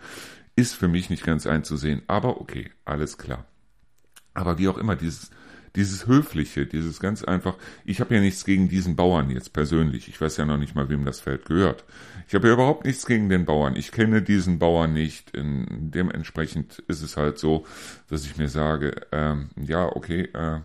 Ist 0.57 0.75
für 0.75 0.89
mich 0.89 1.09
nicht 1.09 1.23
ganz 1.23 1.47
einzusehen, 1.47 2.01
aber 2.07 2.41
okay, 2.41 2.69
alles 2.83 3.17
klar. 3.17 3.45
Aber 4.33 4.57
wie 4.57 4.67
auch 4.67 4.77
immer, 4.77 4.97
dieses, 4.97 5.31
dieses 5.75 6.07
Höfliche, 6.07 6.65
dieses 6.65 6.99
ganz 6.99 7.23
einfach, 7.23 7.55
ich 7.85 8.01
habe 8.01 8.15
ja 8.15 8.21
nichts 8.21 8.43
gegen 8.43 8.67
diesen 8.67 8.95
Bauern 8.95 9.29
jetzt 9.29 9.53
persönlich. 9.53 10.07
Ich 10.07 10.19
weiß 10.19 10.37
ja 10.37 10.45
noch 10.45 10.57
nicht 10.57 10.75
mal, 10.75 10.89
wem 10.89 11.05
das 11.05 11.21
Feld 11.21 11.45
gehört. 11.45 11.85
Ich 12.27 12.35
habe 12.35 12.47
ja 12.47 12.53
überhaupt 12.53 12.85
nichts 12.85 13.05
gegen 13.05 13.29
den 13.29 13.45
Bauern. 13.45 13.75
Ich 13.75 13.91
kenne 13.91 14.21
diesen 14.21 14.59
Bauern 14.59 14.93
nicht. 14.93 15.31
In, 15.31 15.91
dementsprechend 15.91 16.79
ist 16.87 17.01
es 17.01 17.17
halt 17.17 17.37
so, 17.37 17.65
dass 18.09 18.25
ich 18.25 18.37
mir 18.37 18.49
sage, 18.49 18.95
ähm, 19.11 19.49
ja, 19.55 19.85
okay, 19.85 20.29
äh, 20.33 20.59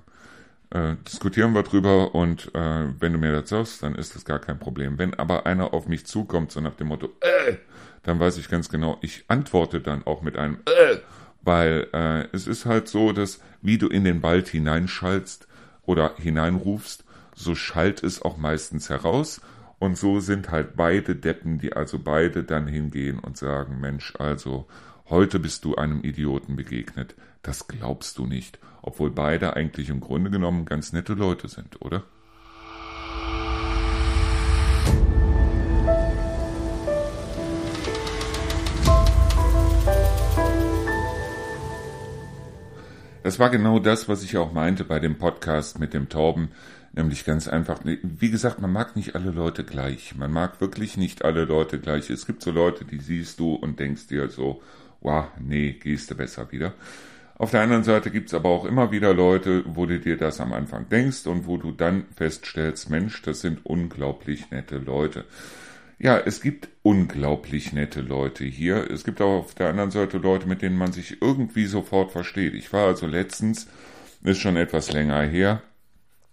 äh, 0.70 0.96
diskutieren 1.06 1.52
wir 1.52 1.62
drüber 1.62 2.14
und 2.14 2.52
äh, 2.54 2.88
wenn 2.98 3.12
du 3.12 3.18
mir 3.18 3.32
das 3.32 3.48
sagst, 3.48 3.82
dann 3.82 3.94
ist 3.94 4.14
das 4.16 4.24
gar 4.24 4.40
kein 4.40 4.58
Problem. 4.58 4.98
Wenn 4.98 5.14
aber 5.14 5.46
einer 5.46 5.72
auf 5.72 5.86
mich 5.86 6.06
zukommt, 6.06 6.50
so 6.50 6.60
nach 6.60 6.74
dem 6.74 6.88
Motto, 6.88 7.10
äh, 7.20 7.56
dann 8.02 8.18
weiß 8.18 8.38
ich 8.38 8.48
ganz 8.48 8.68
genau, 8.68 8.98
ich 9.00 9.24
antworte 9.28 9.80
dann 9.80 10.04
auch 10.06 10.22
mit 10.22 10.36
einem 10.36 10.58
äh, 10.66 10.96
weil 11.46 11.86
äh, 11.92 12.26
es 12.32 12.46
ist 12.46 12.66
halt 12.66 12.88
so, 12.88 13.12
dass 13.12 13.40
wie 13.62 13.78
du 13.78 13.88
in 13.88 14.04
den 14.04 14.22
Wald 14.22 14.48
hineinschallst 14.48 15.46
oder 15.84 16.14
hineinrufst, 16.16 17.04
so 17.34 17.54
schallt 17.54 18.02
es 18.02 18.20
auch 18.20 18.36
meistens 18.36 18.90
heraus. 18.90 19.40
Und 19.78 19.96
so 19.96 20.20
sind 20.20 20.50
halt 20.50 20.74
beide 20.74 21.14
Deppen, 21.14 21.58
die 21.58 21.74
also 21.74 21.98
beide 21.98 22.42
dann 22.42 22.66
hingehen 22.66 23.18
und 23.18 23.36
sagen, 23.36 23.78
Mensch, 23.80 24.14
also 24.18 24.66
heute 25.08 25.38
bist 25.38 25.64
du 25.64 25.76
einem 25.76 26.02
Idioten 26.02 26.56
begegnet. 26.56 27.14
Das 27.42 27.68
glaubst 27.68 28.18
du 28.18 28.26
nicht, 28.26 28.58
obwohl 28.82 29.10
beide 29.10 29.54
eigentlich 29.54 29.90
im 29.90 30.00
Grunde 30.00 30.30
genommen 30.30 30.64
ganz 30.64 30.92
nette 30.92 31.12
Leute 31.12 31.48
sind, 31.48 31.80
oder? 31.82 32.04
Das 43.26 43.40
war 43.40 43.50
genau 43.50 43.80
das, 43.80 44.08
was 44.08 44.22
ich 44.22 44.36
auch 44.36 44.52
meinte 44.52 44.84
bei 44.84 45.00
dem 45.00 45.18
Podcast 45.18 45.80
mit 45.80 45.94
dem 45.94 46.08
Torben, 46.08 46.50
nämlich 46.92 47.24
ganz 47.24 47.48
einfach, 47.48 47.80
wie 47.82 48.30
gesagt, 48.30 48.60
man 48.60 48.70
mag 48.70 48.94
nicht 48.94 49.16
alle 49.16 49.32
Leute 49.32 49.64
gleich. 49.64 50.14
Man 50.14 50.30
mag 50.30 50.60
wirklich 50.60 50.96
nicht 50.96 51.24
alle 51.24 51.44
Leute 51.44 51.80
gleich. 51.80 52.08
Es 52.08 52.24
gibt 52.24 52.40
so 52.40 52.52
Leute, 52.52 52.84
die 52.84 53.00
siehst 53.00 53.40
du 53.40 53.54
und 53.54 53.80
denkst 53.80 54.06
dir 54.06 54.28
so, 54.28 54.62
wow, 55.00 55.24
nee, 55.40 55.72
gehst 55.72 56.08
du 56.08 56.14
besser 56.14 56.52
wieder. 56.52 56.74
Auf 57.36 57.50
der 57.50 57.62
anderen 57.62 57.82
Seite 57.82 58.12
gibt's 58.12 58.32
aber 58.32 58.48
auch 58.48 58.64
immer 58.64 58.92
wieder 58.92 59.12
Leute, 59.12 59.64
wo 59.66 59.86
du 59.86 59.98
dir 59.98 60.16
das 60.16 60.40
am 60.40 60.52
Anfang 60.52 60.88
denkst 60.88 61.26
und 61.26 61.48
wo 61.48 61.56
du 61.56 61.72
dann 61.72 62.04
feststellst, 62.14 62.90
Mensch, 62.90 63.22
das 63.22 63.40
sind 63.40 63.66
unglaublich 63.66 64.52
nette 64.52 64.78
Leute. 64.78 65.24
Ja, 65.98 66.18
es 66.18 66.42
gibt 66.42 66.68
unglaublich 66.82 67.72
nette 67.72 68.02
Leute 68.02 68.44
hier. 68.44 68.90
Es 68.90 69.02
gibt 69.04 69.20
auch 69.22 69.38
auf 69.38 69.54
der 69.54 69.70
anderen 69.70 69.90
Seite 69.90 70.18
Leute, 70.18 70.46
mit 70.46 70.60
denen 70.60 70.76
man 70.76 70.92
sich 70.92 71.22
irgendwie 71.22 71.66
sofort 71.66 72.12
versteht. 72.12 72.54
Ich 72.54 72.72
war 72.72 72.86
also 72.86 73.06
letztens, 73.06 73.66
ist 74.22 74.40
schon 74.40 74.56
etwas 74.56 74.92
länger 74.92 75.22
her, 75.22 75.62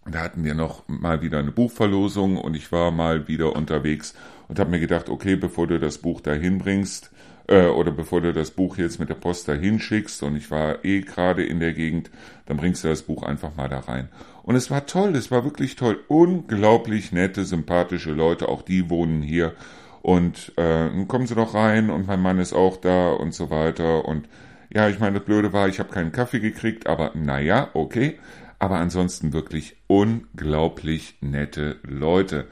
da 0.06 0.19
hatten 0.19 0.43
wir 0.43 0.54
noch 0.54 0.84
mal 0.88 1.21
wieder 1.21 1.39
eine 1.39 1.52
Buchverlosung 1.52 2.38
und 2.38 2.56
ich 2.56 2.71
war 2.71 2.91
mal 2.91 3.28
wieder 3.28 3.56
unterwegs 3.56 4.13
und 4.49 4.60
habe 4.60 4.71
mir 4.71 4.82
gedacht, 4.82 5.08
okay, 5.08 5.38
bevor 5.38 5.67
du 5.67 5.80
das 5.80 5.97
Buch 5.97 6.19
dahin 6.19 6.58
bringst, 6.58 7.12
äh, 7.47 7.67
oder 7.67 7.91
bevor 7.91 8.21
du 8.21 8.34
das 8.34 8.52
Buch 8.52 8.78
jetzt 8.78 8.99
mit 8.99 9.10
der 9.10 9.15
Post 9.15 9.47
dahin 9.47 9.80
schickst 9.80 10.23
und 10.23 10.36
ich 10.36 10.52
war 10.52 10.84
eh 10.84 11.02
gerade 11.02 11.45
in 11.45 11.60
der 11.60 11.73
Gegend, 11.73 12.12
dann 12.45 12.58
bringst 12.58 12.84
du 12.84 12.89
das 12.89 13.04
Buch 13.04 13.23
einfach 13.23 13.56
mal 13.56 13.69
da 13.69 13.80
rein. 13.80 14.10
Und 14.44 14.56
es 14.56 14.70
war 14.70 14.86
toll, 14.86 15.16
es 15.16 15.32
war 15.32 15.44
wirklich 15.44 15.76
toll. 15.76 16.00
Unglaublich 16.08 17.12
nette, 17.12 17.46
sympathische 17.46 18.12
Leute, 18.12 18.50
auch 18.50 18.62
die 18.62 18.90
wohnen 18.90 19.22
hier. 19.22 19.54
Und 20.02 20.52
äh, 20.58 20.90
kommen 21.08 21.28
sie 21.28 21.36
doch 21.36 21.54
rein 21.54 21.90
und 21.90 22.08
mein 22.08 22.22
Mann 22.22 22.40
ist 22.40 22.54
auch 22.54 22.78
da 22.78 23.12
und 23.14 23.34
so 23.34 23.50
weiter. 23.50 24.06
Und 24.06 24.28
ja, 24.70 24.90
ich 24.90 25.00
meine, 25.00 25.20
das 25.20 25.26
Blöde 25.26 25.54
war, 25.54 25.70
ich 25.70 25.80
habe 25.80 25.94
keinen 25.94 26.12
Kaffee 26.12 26.42
gekriegt, 26.42 26.88
aber 26.88 27.12
naja, 27.16 27.70
okay. 27.74 28.20
Aber 28.60 28.78
ansonsten 28.80 29.32
wirklich 29.32 29.78
unglaublich 29.88 31.16
nette 31.22 31.78
Leute. 31.84 32.48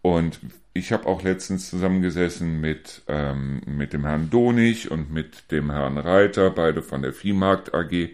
Und 0.00 0.38
ich 0.74 0.92
habe 0.92 1.06
auch 1.06 1.22
letztens 1.22 1.68
zusammengesessen 1.68 2.60
mit, 2.60 3.02
ähm, 3.08 3.60
mit 3.66 3.92
dem 3.92 4.04
Herrn 4.04 4.30
Donig 4.30 4.90
und 4.90 5.12
mit 5.12 5.50
dem 5.50 5.70
Herrn 5.70 5.98
Reiter, 5.98 6.50
beide 6.50 6.82
von 6.82 7.02
der 7.02 7.12
Viehmarkt 7.12 7.74
AG, 7.74 8.10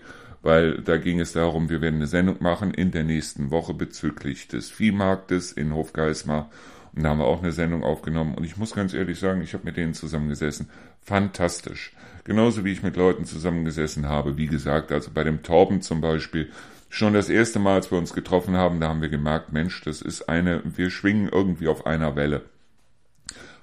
weil 0.49 0.81
da 0.81 0.97
ging 0.97 1.21
es 1.21 1.35
darum, 1.35 1.69
wir 1.69 1.83
werden 1.83 1.97
eine 1.97 2.07
Sendung 2.07 2.37
machen 2.41 2.73
in 2.73 2.91
der 2.91 3.05
nächsten 3.05 3.51
Woche 3.51 3.75
bezüglich 3.75 4.49
des 4.49 4.71
Viehmarktes 4.71 5.53
in 5.53 5.75
Hofgeismar. 5.75 6.49
Und 6.95 7.03
da 7.03 7.11
haben 7.11 7.19
wir 7.19 7.27
auch 7.27 7.43
eine 7.43 7.53
Sendung 7.53 7.85
aufgenommen. 7.85 8.35
Und 8.35 8.45
ich 8.45 8.57
muss 8.57 8.75
ganz 8.75 8.95
ehrlich 8.95 9.19
sagen, 9.19 9.43
ich 9.43 9.53
habe 9.53 9.67
mit 9.67 9.77
denen 9.77 9.93
zusammengesessen. 9.93 10.71
Fantastisch. 11.03 11.93
Genauso 12.25 12.65
wie 12.65 12.73
ich 12.73 12.83
mit 12.83 12.97
Leuten 12.97 13.27
zusammengesessen 13.27 14.09
habe. 14.09 14.39
Wie 14.39 14.47
gesagt, 14.47 14.91
also 14.91 15.11
bei 15.13 15.23
dem 15.23 15.43
Torben 15.43 15.83
zum 15.83 16.01
Beispiel, 16.01 16.51
schon 16.89 17.13
das 17.13 17.29
erste 17.29 17.59
Mal, 17.59 17.75
als 17.75 17.91
wir 17.91 17.99
uns 17.99 18.15
getroffen 18.15 18.57
haben, 18.57 18.81
da 18.81 18.89
haben 18.89 19.03
wir 19.03 19.11
gemerkt, 19.11 19.53
Mensch, 19.53 19.83
das 19.83 20.01
ist 20.01 20.31
eine, 20.31 20.63
wir 20.65 20.89
schwingen 20.89 21.29
irgendwie 21.29 21.69
auf 21.69 21.85
einer 21.85 22.17
Welle. 22.17 22.41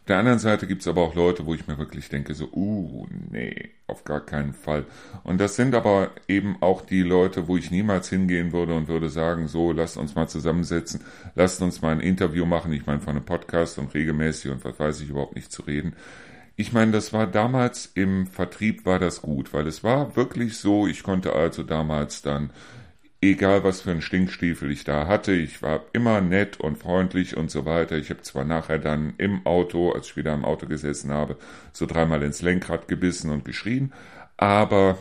Auf 0.05 0.09
der 0.09 0.19
anderen 0.19 0.37
Seite 0.37 0.67
gibt's 0.67 0.87
aber 0.87 1.01
auch 1.01 1.15
Leute, 1.15 1.47
wo 1.47 1.55
ich 1.55 1.65
mir 1.65 1.79
wirklich 1.79 2.09
denke, 2.09 2.35
so, 2.35 2.47
uh, 2.53 3.07
nee, 3.31 3.71
auf 3.87 4.03
gar 4.03 4.23
keinen 4.23 4.53
Fall. 4.53 4.85
Und 5.23 5.41
das 5.41 5.55
sind 5.55 5.73
aber 5.73 6.11
eben 6.27 6.57
auch 6.61 6.85
die 6.85 7.01
Leute, 7.01 7.47
wo 7.47 7.57
ich 7.57 7.71
niemals 7.71 8.07
hingehen 8.09 8.53
würde 8.53 8.75
und 8.75 8.87
würde 8.87 9.09
sagen, 9.09 9.47
so, 9.47 9.71
lasst 9.71 9.97
uns 9.97 10.13
mal 10.13 10.27
zusammensetzen, 10.27 11.01
lasst 11.33 11.59
uns 11.63 11.81
mal 11.81 11.91
ein 11.91 12.01
Interview 12.01 12.45
machen, 12.45 12.71
ich 12.71 12.85
meine 12.85 12.99
von 12.99 13.15
einem 13.15 13.25
Podcast 13.25 13.79
und 13.79 13.95
regelmäßig 13.95 14.51
und 14.51 14.63
was 14.63 14.79
weiß 14.79 15.01
ich 15.01 15.09
überhaupt 15.09 15.35
nicht 15.35 15.51
zu 15.51 15.63
reden. 15.63 15.95
Ich 16.55 16.71
meine, 16.71 16.91
das 16.91 17.11
war 17.11 17.25
damals 17.25 17.87
im 17.95 18.27
Vertrieb 18.27 18.85
war 18.85 18.99
das 18.99 19.23
gut, 19.23 19.53
weil 19.53 19.65
es 19.65 19.83
war 19.83 20.15
wirklich 20.15 20.59
so, 20.59 20.85
ich 20.85 21.01
konnte 21.01 21.33
also 21.33 21.63
damals 21.63 22.21
dann 22.21 22.51
egal 23.31 23.63
was 23.63 23.81
für 23.81 23.91
ein 23.91 24.01
Stinkstiefel 24.01 24.71
ich 24.71 24.83
da 24.83 25.07
hatte, 25.07 25.31
ich 25.31 25.61
war 25.61 25.83
immer 25.93 26.21
nett 26.21 26.59
und 26.59 26.77
freundlich 26.77 27.37
und 27.37 27.51
so 27.51 27.65
weiter. 27.65 27.97
Ich 27.97 28.09
habe 28.09 28.21
zwar 28.21 28.43
nachher 28.43 28.79
dann 28.79 29.13
im 29.17 29.45
Auto, 29.45 29.91
als 29.91 30.07
ich 30.07 30.17
wieder 30.17 30.33
im 30.33 30.45
Auto 30.45 30.67
gesessen 30.67 31.11
habe, 31.11 31.37
so 31.73 31.85
dreimal 31.85 32.23
ins 32.23 32.41
Lenkrad 32.41 32.87
gebissen 32.87 33.29
und 33.31 33.45
geschrien, 33.45 33.93
aber 34.37 34.97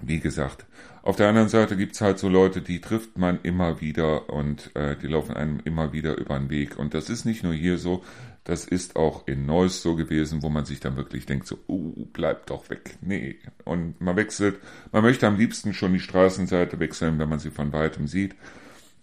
wie 0.00 0.20
gesagt, 0.20 0.66
auf 1.02 1.14
der 1.14 1.28
anderen 1.28 1.48
Seite 1.48 1.76
gibt's 1.76 2.00
halt 2.00 2.18
so 2.18 2.28
Leute, 2.28 2.60
die 2.60 2.80
trifft 2.80 3.16
man 3.16 3.38
immer 3.44 3.80
wieder 3.80 4.28
und 4.28 4.74
äh, 4.74 4.96
die 4.96 5.06
laufen 5.06 5.36
einem 5.36 5.60
immer 5.64 5.92
wieder 5.92 6.18
über 6.18 6.36
den 6.36 6.50
Weg. 6.50 6.80
Und 6.80 6.94
das 6.94 7.08
ist 7.10 7.24
nicht 7.24 7.44
nur 7.44 7.54
hier 7.54 7.78
so, 7.78 8.02
das 8.46 8.64
ist 8.64 8.94
auch 8.94 9.26
in 9.26 9.44
Neuss 9.44 9.82
so 9.82 9.96
gewesen, 9.96 10.42
wo 10.42 10.48
man 10.48 10.64
sich 10.64 10.78
dann 10.78 10.96
wirklich 10.96 11.26
denkt, 11.26 11.48
so, 11.48 11.58
uh, 11.68 12.06
bleib 12.12 12.46
doch 12.46 12.70
weg. 12.70 12.96
Nee. 13.00 13.40
Und 13.64 14.00
man 14.00 14.14
wechselt, 14.14 14.60
man 14.92 15.02
möchte 15.02 15.26
am 15.26 15.36
liebsten 15.36 15.74
schon 15.74 15.92
die 15.92 16.00
Straßenseite 16.00 16.78
wechseln, 16.78 17.18
wenn 17.18 17.28
man 17.28 17.40
sie 17.40 17.50
von 17.50 17.72
weitem 17.72 18.06
sieht. 18.06 18.36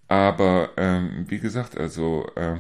Aber 0.08 0.70
ähm, 0.78 1.26
wie 1.28 1.40
gesagt, 1.40 1.78
also 1.78 2.26
äh, 2.36 2.60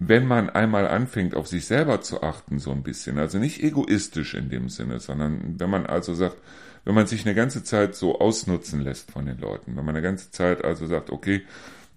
wenn 0.00 0.26
man 0.26 0.50
einmal 0.50 0.88
anfängt, 0.88 1.36
auf 1.36 1.46
sich 1.46 1.66
selber 1.66 2.00
zu 2.00 2.22
achten, 2.22 2.58
so 2.58 2.72
ein 2.72 2.82
bisschen, 2.82 3.18
also 3.18 3.38
nicht 3.38 3.62
egoistisch 3.62 4.34
in 4.34 4.50
dem 4.50 4.68
Sinne, 4.68 4.98
sondern 4.98 5.60
wenn 5.60 5.70
man 5.70 5.86
also 5.86 6.14
sagt, 6.14 6.36
wenn 6.84 6.96
man 6.96 7.06
sich 7.06 7.24
eine 7.24 7.36
ganze 7.36 7.62
Zeit 7.62 7.94
so 7.94 8.18
ausnutzen 8.18 8.80
lässt 8.80 9.12
von 9.12 9.26
den 9.26 9.38
Leuten, 9.38 9.76
wenn 9.76 9.84
man 9.84 9.94
eine 9.94 10.02
ganze 10.02 10.32
Zeit 10.32 10.64
also 10.64 10.86
sagt, 10.88 11.10
okay, 11.10 11.42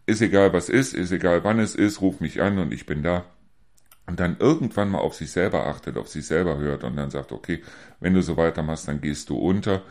ist 0.06 0.22
egal 0.22 0.54
was 0.54 0.70
ist, 0.70 0.94
ist 0.94 1.12
egal 1.12 1.44
wann 1.44 1.60
es 1.60 1.74
ist, 1.74 2.02
ruf 2.02 2.20
mich 2.20 2.40
an 2.42 2.60
und 2.60 2.72
ich 2.72 2.86
bin 2.86 3.02
da. 3.02 3.26
Und 4.08 4.20
dann 4.20 4.38
irgendwann 4.40 4.90
mal 4.90 5.00
auf 5.00 5.16
sich 5.16 5.32
selber 5.32 5.68
achtet, 5.68 5.98
auf 5.98 6.08
sich 6.08 6.26
selber 6.26 6.58
hört 6.58 6.84
und 6.84 6.96
dann 6.96 7.10
sagt, 7.10 7.32
okay, 7.32 7.62
wenn 8.00 8.14
du 8.14 8.22
so 8.22 8.38
weitermachst, 8.38 8.88
dann 8.88 9.02
gehst 9.02 9.30
du 9.30 9.38
unter. 9.38 9.84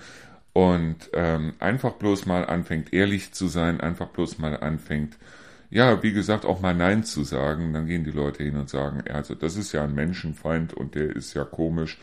Und 0.54 1.10
ähm, 1.12 1.52
einfach 1.58 1.92
bloß 1.92 2.24
mal 2.24 2.46
anfängt, 2.46 2.94
ehrlich 2.94 3.32
zu 3.32 3.46
sein, 3.46 3.80
einfach 3.80 4.08
bloß 4.08 4.38
mal 4.38 4.56
anfängt, 4.58 5.18
ja, 5.68 6.02
wie 6.02 6.12
gesagt, 6.12 6.46
auch 6.46 6.60
mal 6.60 6.74
Nein 6.74 7.04
zu 7.04 7.24
sagen, 7.24 7.72
dann 7.74 7.86
gehen 7.86 8.04
die 8.04 8.12
Leute 8.12 8.42
hin 8.44 8.56
und 8.56 8.70
sagen, 8.70 9.02
also 9.10 9.34
das 9.34 9.56
ist 9.56 9.72
ja 9.72 9.84
ein 9.84 9.94
Menschenfeind 9.94 10.72
und 10.72 10.94
der 10.94 11.14
ist 11.14 11.34
ja 11.34 11.44
komisch 11.44 11.98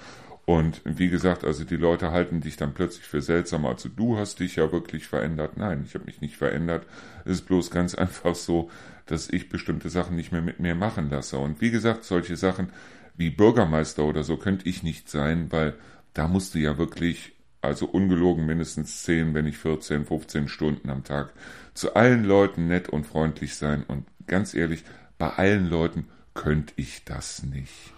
und 0.46 0.82
wie 0.84 1.10
gesagt, 1.10 1.46
also 1.46 1.64
die 1.64 1.78
Leute 1.78 2.12
halten 2.12 2.42
dich 2.42 2.58
dann 2.58 2.74
plötzlich 2.74 3.06
für 3.06 3.22
seltsam. 3.22 3.66
Also 3.66 3.88
du 3.88 4.18
hast 4.18 4.40
dich 4.40 4.58
ja 4.58 4.72
wirklich 4.72 5.08
verändert. 5.08 5.56
Nein, 5.56 5.84
ich 5.86 5.96
habe 5.96 6.06
mich 6.06 6.20
nicht 6.20 6.36
verändert. 6.36 6.86
Es 7.24 7.34
ist 7.34 7.46
bloß 7.48 7.72
ganz 7.72 7.96
einfach 7.96 8.36
so, 8.36 8.70
dass 9.06 9.30
ich 9.30 9.50
bestimmte 9.50 9.90
Sachen 9.90 10.16
nicht 10.16 10.32
mehr 10.32 10.42
mit 10.42 10.60
mir 10.60 10.76
machen 10.76 11.10
lasse. 11.10 11.38
Und 11.38 11.62
wie 11.62 11.72
gesagt, 11.72 12.04
solche 12.04 12.36
Sachen 12.36 12.70
wie 13.16 13.30
Bürgermeister 13.30 14.04
oder 14.04 14.24
so 14.24 14.38
könnte 14.38 14.68
ich 14.68 14.84
nicht 14.84 15.10
sein, 15.10 15.52
weil 15.52 15.76
da 16.14 16.28
musst 16.28 16.56
du 16.56 16.60
ja 16.60 16.78
wirklich, 16.78 17.34
also 17.62 17.86
ungelogen 17.86 18.46
mindestens 18.46 19.04
10, 19.04 19.34
wenn 19.34 19.46
nicht 19.46 19.58
14, 19.58 20.06
15 20.06 20.48
Stunden 20.48 20.90
am 20.90 21.04
Tag 21.04 21.34
zu 21.74 21.96
allen 21.96 22.24
Leuten 22.24 22.68
nett 22.68 22.90
und 22.90 23.06
freundlich 23.06 23.56
sein. 23.56 23.84
Und 23.84 24.06
ganz 24.28 24.54
ehrlich, 24.54 24.84
bei 25.18 25.30
allen 25.30 25.70
Leuten 25.70 26.08
könnte 26.34 26.74
ich 26.78 27.06
das 27.06 27.44
nicht. 27.44 27.93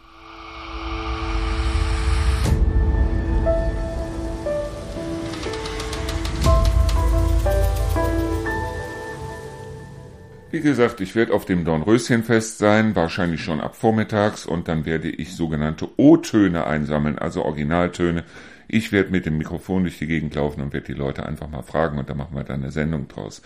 Wie 10.56 10.62
gesagt, 10.62 11.02
ich 11.02 11.16
werde 11.16 11.34
auf 11.34 11.44
dem 11.44 11.66
Dornröschenfest 11.66 12.60
sein, 12.60 12.96
wahrscheinlich 12.96 13.44
schon 13.44 13.60
ab 13.60 13.76
vormittags 13.76 14.46
und 14.46 14.70
dann 14.70 14.86
werde 14.86 15.10
ich 15.10 15.36
sogenannte 15.36 15.90
O-Töne 15.98 16.66
einsammeln, 16.66 17.20
also 17.20 17.44
Originaltöne. 17.44 18.24
Ich 18.70 18.94
werde 18.94 19.12
mit 19.12 19.26
dem 19.26 19.38
Mikrofon 19.38 19.84
durch 19.84 19.98
die 19.98 20.08
Gegend 20.08 20.34
laufen 20.34 20.62
und 20.62 20.72
werde 20.72 20.86
die 20.86 20.94
Leute 20.94 21.26
einfach 21.26 21.50
mal 21.50 21.62
fragen 21.62 21.98
und 21.98 22.10
dann 22.10 22.16
machen 22.16 22.38
wir 22.38 22.46
dann 22.46 22.62
eine 22.62 22.72
Sendung 22.72 23.10
draus. 23.10 23.42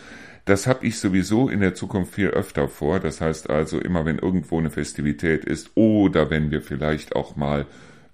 Das 0.46 0.68
habe 0.68 0.86
ich 0.86 1.00
sowieso 1.00 1.50
in 1.50 1.62
der 1.62 1.74
Zukunft 1.74 2.14
viel 2.14 2.28
öfter 2.28 2.68
vor. 2.68 3.00
Das 3.00 3.22
heißt 3.22 3.50
also 3.50 3.80
immer, 3.80 4.06
wenn 4.06 4.20
irgendwo 4.20 4.60
eine 4.60 4.70
Festivität 4.70 5.46
ist 5.46 5.72
oder 5.74 6.30
wenn 6.30 6.52
wir 6.52 6.62
vielleicht 6.62 7.16
auch 7.16 7.36
mal 7.36 7.66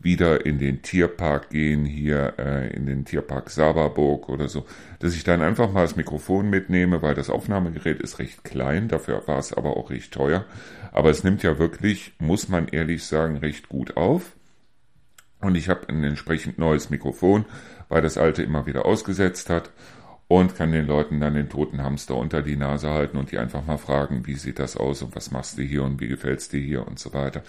wieder 0.05 0.45
in 0.45 0.59
den 0.59 0.81
Tierpark 0.81 1.49
gehen, 1.49 1.83
hier 1.83 2.35
äh, 2.37 2.73
in 2.73 2.85
den 2.85 3.03
Tierpark 3.03 3.49
Saberburg 3.49 4.29
oder 4.29 4.47
so, 4.47 4.65
dass 4.99 5.15
ich 5.15 5.25
dann 5.25 5.41
einfach 5.41 5.73
mal 5.73 5.81
das 5.81 5.97
Mikrofon 5.97 6.49
mitnehme, 6.49 7.01
weil 7.01 7.15
das 7.15 7.29
Aufnahmegerät 7.29 8.01
ist 8.01 8.19
recht 8.19 8.45
klein, 8.45 8.87
dafür 8.87 9.27
war 9.27 9.39
es 9.39 9.51
aber 9.51 9.75
auch 9.75 9.89
recht 9.89 10.13
teuer. 10.13 10.45
Aber 10.93 11.09
es 11.09 11.25
nimmt 11.25 11.43
ja 11.43 11.59
wirklich, 11.59 12.13
muss 12.19 12.47
man 12.47 12.69
ehrlich 12.69 13.03
sagen, 13.03 13.35
recht 13.37 13.67
gut 13.67 13.97
auf. 13.97 14.37
Und 15.41 15.55
ich 15.55 15.67
habe 15.67 15.89
ein 15.89 16.03
entsprechend 16.03 16.57
neues 16.57 16.89
Mikrofon, 16.89 17.43
weil 17.89 18.01
das 18.01 18.17
alte 18.17 18.43
immer 18.43 18.65
wieder 18.65 18.85
ausgesetzt 18.85 19.49
hat 19.49 19.71
und 20.27 20.55
kann 20.55 20.71
den 20.71 20.87
Leuten 20.87 21.19
dann 21.19 21.35
den 21.35 21.49
toten 21.49 21.83
Hamster 21.83 22.15
unter 22.15 22.41
die 22.41 22.55
Nase 22.55 22.89
halten 22.89 23.17
und 23.17 23.31
die 23.31 23.37
einfach 23.37 23.65
mal 23.65 23.77
fragen, 23.77 24.25
wie 24.25 24.35
sieht 24.35 24.59
das 24.59 24.75
aus 24.75 25.01
und 25.01 25.15
was 25.15 25.31
machst 25.31 25.57
du 25.57 25.61
hier 25.61 25.83
und 25.83 26.01
wie 26.01 26.07
gefällt's 26.07 26.49
dir 26.49 26.59
hier 26.59 26.87
und 26.87 26.99
so 26.99 27.13
weiter 27.13 27.43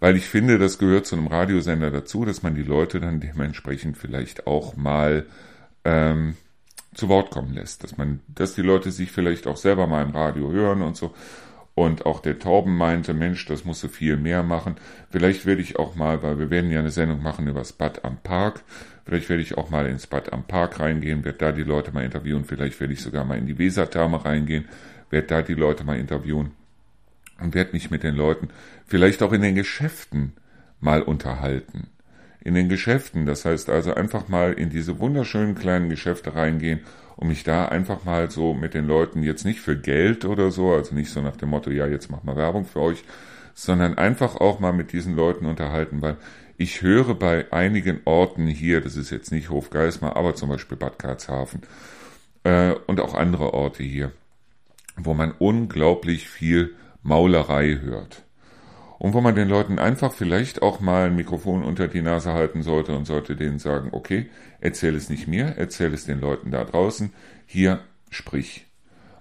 weil 0.00 0.16
ich 0.16 0.26
finde, 0.26 0.58
das 0.58 0.78
gehört 0.78 1.06
zu 1.06 1.16
einem 1.16 1.26
Radiosender 1.26 1.90
dazu, 1.90 2.24
dass 2.24 2.42
man 2.42 2.54
die 2.54 2.62
Leute 2.62 3.00
dann 3.00 3.20
dementsprechend 3.20 3.96
vielleicht 3.96 4.46
auch 4.46 4.76
mal 4.76 5.26
ähm, 5.84 6.36
zu 6.94 7.08
Wort 7.08 7.30
kommen 7.30 7.52
lässt, 7.52 7.84
dass 7.84 7.96
man, 7.96 8.20
dass 8.28 8.54
die 8.54 8.62
Leute 8.62 8.92
sich 8.92 9.10
vielleicht 9.10 9.46
auch 9.46 9.56
selber 9.56 9.86
mal 9.86 10.02
im 10.02 10.10
Radio 10.12 10.50
hören 10.50 10.82
und 10.82 10.96
so. 10.96 11.14
Und 11.78 12.06
auch 12.06 12.18
der 12.18 12.40
Tauben 12.40 12.76
meinte, 12.76 13.14
Mensch, 13.14 13.46
das 13.46 13.64
musst 13.64 13.84
du 13.84 13.88
viel 13.88 14.16
mehr 14.16 14.42
machen. 14.42 14.74
Vielleicht 15.10 15.46
werde 15.46 15.62
ich 15.62 15.78
auch 15.78 15.94
mal, 15.94 16.24
weil 16.24 16.36
wir 16.40 16.50
werden 16.50 16.72
ja 16.72 16.80
eine 16.80 16.90
Sendung 16.90 17.22
machen 17.22 17.46
über 17.46 17.60
das 17.60 17.72
Bad 17.72 18.04
am 18.04 18.16
Park. 18.16 18.64
Vielleicht 19.04 19.28
werde 19.28 19.44
ich 19.44 19.56
auch 19.56 19.70
mal 19.70 19.86
ins 19.86 20.08
Bad 20.08 20.32
am 20.32 20.42
Park 20.42 20.80
reingehen, 20.80 21.24
werde 21.24 21.38
da 21.38 21.52
die 21.52 21.62
Leute 21.62 21.92
mal 21.92 22.04
interviewen. 22.04 22.44
Vielleicht 22.44 22.80
werde 22.80 22.94
ich 22.94 23.00
sogar 23.00 23.24
mal 23.24 23.38
in 23.38 23.46
die 23.46 23.60
Wesertherme 23.60 24.24
reingehen, 24.24 24.64
werde 25.10 25.28
da 25.28 25.40
die 25.40 25.54
Leute 25.54 25.84
mal 25.84 26.00
interviewen 26.00 26.50
und 27.40 27.54
werde 27.54 27.70
mich 27.70 27.92
mit 27.92 28.02
den 28.02 28.16
Leuten 28.16 28.48
vielleicht 28.84 29.22
auch 29.22 29.32
in 29.32 29.42
den 29.42 29.54
Geschäften 29.54 30.32
mal 30.80 31.00
unterhalten. 31.00 31.86
In 32.40 32.54
den 32.54 32.68
Geschäften, 32.68 33.26
das 33.26 33.44
heißt 33.44 33.68
also 33.68 33.94
einfach 33.94 34.28
mal 34.28 34.52
in 34.52 34.70
diese 34.70 34.98
wunderschönen 34.98 35.54
kleinen 35.54 35.88
Geschäfte 35.90 36.34
reingehen 36.34 36.80
und 37.16 37.28
mich 37.28 37.42
da 37.42 37.66
einfach 37.66 38.04
mal 38.04 38.30
so 38.30 38.54
mit 38.54 38.74
den 38.74 38.86
Leuten 38.86 39.22
jetzt 39.22 39.44
nicht 39.44 39.60
für 39.60 39.76
Geld 39.76 40.24
oder 40.24 40.50
so, 40.52 40.72
also 40.72 40.94
nicht 40.94 41.10
so 41.10 41.20
nach 41.20 41.36
dem 41.36 41.50
Motto, 41.50 41.70
ja, 41.70 41.86
jetzt 41.86 42.10
mach 42.10 42.22
mal 42.22 42.36
Werbung 42.36 42.64
für 42.64 42.80
euch, 42.80 43.02
sondern 43.54 43.98
einfach 43.98 44.36
auch 44.36 44.60
mal 44.60 44.72
mit 44.72 44.92
diesen 44.92 45.16
Leuten 45.16 45.46
unterhalten, 45.46 46.00
weil 46.00 46.16
ich 46.56 46.82
höre 46.82 47.14
bei 47.14 47.52
einigen 47.52 48.00
Orten 48.04 48.46
hier, 48.46 48.80
das 48.80 48.96
ist 48.96 49.10
jetzt 49.10 49.32
nicht 49.32 49.50
Hofgeismar, 49.50 50.16
aber 50.16 50.36
zum 50.36 50.48
Beispiel 50.48 50.76
Bad 50.76 50.98
Karlshafen 50.98 51.62
äh, 52.44 52.74
und 52.86 53.00
auch 53.00 53.14
andere 53.14 53.52
Orte 53.52 53.82
hier, 53.82 54.12
wo 54.96 55.14
man 55.14 55.32
unglaublich 55.32 56.28
viel 56.28 56.74
Maulerei 57.02 57.78
hört. 57.80 58.24
Und 58.98 59.14
wo 59.14 59.20
man 59.20 59.34
den 59.34 59.48
Leuten 59.48 59.78
einfach 59.78 60.12
vielleicht 60.12 60.62
auch 60.62 60.80
mal 60.80 61.06
ein 61.06 61.16
Mikrofon 61.16 61.62
unter 61.62 61.88
die 61.88 62.02
Nase 62.02 62.32
halten 62.32 62.62
sollte 62.62 62.96
und 62.96 63.04
sollte 63.04 63.36
denen 63.36 63.58
sagen, 63.58 63.90
okay, 63.92 64.28
erzähl 64.60 64.96
es 64.96 65.08
nicht 65.08 65.28
mir, 65.28 65.54
erzähl 65.56 65.94
es 65.94 66.04
den 66.04 66.20
Leuten 66.20 66.50
da 66.50 66.64
draußen, 66.64 67.12
hier 67.46 67.80
sprich. 68.10 68.66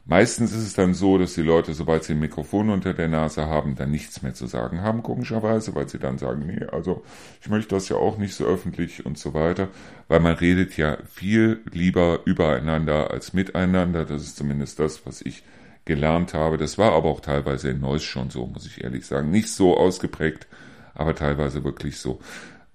Meistens 0.10 0.54
ist 0.54 0.64
es 0.64 0.74
dann 0.74 0.94
so, 0.94 1.18
dass 1.18 1.34
die 1.34 1.42
Leute, 1.42 1.74
sobald 1.74 2.06
sie 2.06 2.14
ein 2.14 2.20
Mikrofon 2.20 2.70
unter 2.70 2.94
der 2.94 3.10
Nase 3.10 3.48
haben, 3.48 3.76
dann 3.76 3.92
nichts 3.92 4.22
mehr 4.22 4.34
zu 4.34 4.48
sagen 4.48 4.82
haben, 4.82 5.04
komischerweise, 5.04 5.76
weil 5.76 5.90
sie 5.90 6.00
dann 6.00 6.18
sagen, 6.18 6.46
nee, 6.46 6.66
also 6.72 7.04
ich 7.42 7.50
möchte 7.50 7.76
das 7.76 7.90
ja 7.90 7.98
auch 7.98 8.18
nicht 8.18 8.34
so 8.34 8.46
öffentlich 8.46 9.06
und 9.06 9.18
so 9.18 9.34
weiter, 9.34 9.68
weil 10.08 10.22
man 10.22 10.38
redet 10.38 10.78
ja 10.78 10.98
viel 11.10 11.60
lieber 11.70 12.22
übereinander 12.24 13.12
als 13.12 13.34
miteinander. 13.34 14.06
Das 14.06 14.22
ist 14.22 14.38
zumindest 14.38 14.80
das, 14.80 15.06
was 15.06 15.22
ich 15.22 15.44
gelernt 15.88 16.36
habe. 16.36 16.58
Das 16.58 16.78
war 16.78 16.92
aber 16.92 17.10
auch 17.10 17.22
teilweise 17.22 17.70
in 17.70 17.80
Neuss 17.80 18.04
schon 18.04 18.30
so, 18.30 18.46
muss 18.46 18.68
ich 18.68 18.84
ehrlich 18.84 19.06
sagen. 19.08 19.32
Nicht 19.32 19.50
so 19.50 19.76
ausgeprägt, 19.76 20.48
aber 20.94 21.16
teilweise 21.16 21.64
wirklich 21.64 21.98
so. 21.98 22.20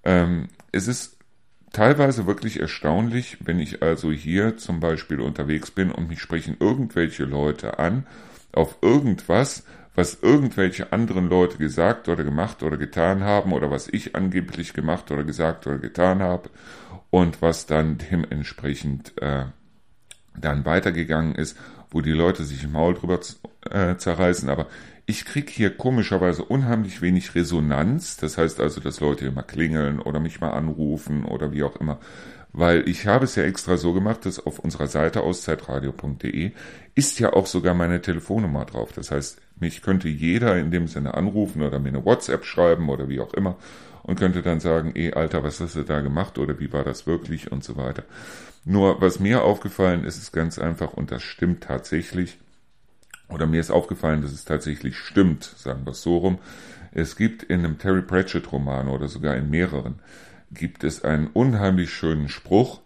Ähm, 0.03 0.49
es 0.73 0.87
ist 0.89 1.17
teilweise 1.71 2.27
wirklich 2.27 2.59
erstaunlich, 2.59 3.37
wenn 3.39 3.59
ich 3.59 3.81
also 3.81 4.11
hier 4.11 4.57
zum 4.57 4.79
Beispiel 4.79 5.21
unterwegs 5.21 5.71
bin 5.71 5.91
und 5.91 6.09
mich 6.09 6.19
sprechen 6.19 6.57
irgendwelche 6.59 7.23
Leute 7.23 7.79
an 7.79 8.05
auf 8.51 8.77
irgendwas, 8.81 9.63
was 9.95 10.21
irgendwelche 10.21 10.91
anderen 10.91 11.29
Leute 11.29 11.57
gesagt 11.57 12.09
oder 12.09 12.23
gemacht 12.23 12.63
oder 12.63 12.77
getan 12.77 13.23
haben 13.23 13.53
oder 13.53 13.69
was 13.71 13.87
ich 13.87 14.15
angeblich 14.15 14.73
gemacht 14.73 15.11
oder 15.11 15.23
gesagt 15.23 15.67
oder 15.67 15.77
getan 15.77 16.21
habe 16.21 16.49
und 17.09 17.41
was 17.41 17.67
dann 17.67 17.97
dementsprechend 17.97 19.13
äh, 19.21 19.45
dann 20.35 20.65
weitergegangen 20.65 21.35
ist 21.35 21.57
wo 21.93 22.01
die 22.01 22.11
Leute 22.11 22.43
sich 22.43 22.63
im 22.63 22.73
Maul 22.73 22.95
drüber 22.95 23.19
äh, 23.69 23.95
zerreißen, 23.95 24.49
aber 24.49 24.67
ich 25.05 25.25
krieg 25.25 25.49
hier 25.49 25.75
komischerweise 25.75 26.45
unheimlich 26.45 27.01
wenig 27.01 27.35
Resonanz. 27.35 28.17
Das 28.17 28.37
heißt 28.37 28.59
also, 28.61 28.79
dass 28.79 29.01
Leute 29.01 29.25
immer 29.25 29.43
klingeln 29.43 29.99
oder 29.99 30.19
mich 30.19 30.39
mal 30.39 30.51
anrufen 30.51 31.25
oder 31.25 31.51
wie 31.51 31.63
auch 31.63 31.75
immer. 31.75 31.99
Weil 32.53 32.87
ich 32.87 33.07
habe 33.07 33.25
es 33.25 33.35
ja 33.35 33.43
extra 33.43 33.77
so 33.77 33.93
gemacht, 33.93 34.25
dass 34.25 34.45
auf 34.45 34.59
unserer 34.59 34.87
Seite 34.87 35.21
auszeitradio.de 35.21 36.51
ist 36.95 37.19
ja 37.19 37.33
auch 37.33 37.47
sogar 37.47 37.73
meine 37.73 38.01
Telefonnummer 38.01 38.63
drauf. 38.65 38.93
Das 38.93 39.11
heißt, 39.11 39.41
mich 39.59 39.81
könnte 39.81 40.07
jeder 40.07 40.57
in 40.57 40.71
dem 40.71 40.87
Sinne 40.87 41.15
anrufen 41.15 41.63
oder 41.63 41.79
mir 41.79 41.89
eine 41.89 42.05
WhatsApp 42.05 42.45
schreiben 42.45 42.89
oder 42.89 43.09
wie 43.09 43.19
auch 43.19 43.33
immer 43.33 43.57
und 44.03 44.19
könnte 44.19 44.41
dann 44.41 44.59
sagen, 44.59 44.91
eh 44.95 45.13
Alter, 45.13 45.43
was 45.43 45.59
hast 45.59 45.75
du 45.75 45.83
da 45.83 46.01
gemacht 46.01 46.37
oder 46.37 46.59
wie 46.59 46.71
war 46.71 46.83
das 46.83 47.07
wirklich 47.07 47.51
und 47.51 47.63
so 47.63 47.75
weiter. 47.77 48.03
Nur 48.65 49.01
was 49.01 49.19
mir 49.19 49.43
aufgefallen 49.43 50.03
ist, 50.03 50.17
ist 50.17 50.31
ganz 50.31 50.59
einfach 50.59 50.93
und 50.93 51.11
das 51.11 51.23
stimmt 51.23 51.63
tatsächlich. 51.63 52.37
Oder 53.29 53.47
mir 53.47 53.59
ist 53.59 53.71
aufgefallen, 53.71 54.21
dass 54.21 54.31
es 54.31 54.45
tatsächlich 54.45 54.97
stimmt, 54.97 55.43
sagen 55.43 55.85
wir 55.85 55.91
es 55.91 56.01
so 56.01 56.17
rum. 56.17 56.39
Es 56.91 57.15
gibt 57.15 57.43
in 57.43 57.59
einem 57.59 57.79
Terry 57.79 58.01
Pratchett 58.01 58.51
Roman 58.51 58.87
oder 58.87 59.07
sogar 59.07 59.35
in 59.35 59.49
mehreren, 59.49 59.99
gibt 60.51 60.83
es 60.83 61.03
einen 61.03 61.27
unheimlich 61.27 61.91
schönen 61.91 62.29
Spruch 62.29 62.82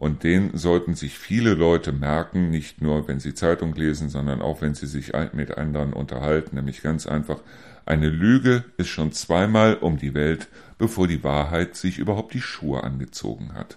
und 0.00 0.24
den 0.24 0.56
sollten 0.56 0.94
sich 0.94 1.18
viele 1.18 1.52
Leute 1.52 1.92
merken, 1.92 2.48
nicht 2.48 2.80
nur 2.80 3.06
wenn 3.06 3.20
sie 3.20 3.34
Zeitung 3.34 3.74
lesen, 3.74 4.08
sondern 4.08 4.40
auch 4.40 4.62
wenn 4.62 4.72
sie 4.72 4.86
sich 4.86 5.12
mit 5.34 5.58
anderen 5.58 5.92
unterhalten, 5.92 6.56
nämlich 6.56 6.82
ganz 6.82 7.06
einfach, 7.06 7.40
eine 7.84 8.08
Lüge 8.08 8.64
ist 8.78 8.88
schon 8.88 9.12
zweimal 9.12 9.74
um 9.74 9.98
die 9.98 10.14
Welt, 10.14 10.48
bevor 10.78 11.06
die 11.06 11.22
Wahrheit 11.22 11.76
sich 11.76 11.98
überhaupt 11.98 12.32
die 12.32 12.40
Schuhe 12.40 12.82
angezogen 12.82 13.52
hat. 13.52 13.76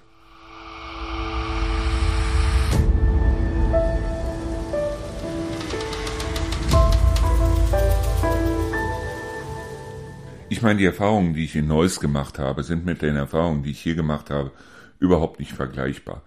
Ich 10.48 10.62
meine, 10.62 10.80
die 10.80 10.86
Erfahrungen, 10.86 11.34
die 11.34 11.44
ich 11.44 11.58
in 11.58 11.68
Neuss 11.68 12.00
gemacht 12.00 12.40
habe, 12.40 12.64
sind 12.64 12.86
mit 12.86 13.02
den 13.02 13.18
Erfahrungen, 13.18 13.64
die 13.64 13.72
ich 13.72 13.82
hier 13.82 13.96
gemacht 13.96 14.30
habe, 14.30 14.52
überhaupt 15.04 15.40
nicht 15.40 15.54
vergleichbar. 15.54 16.24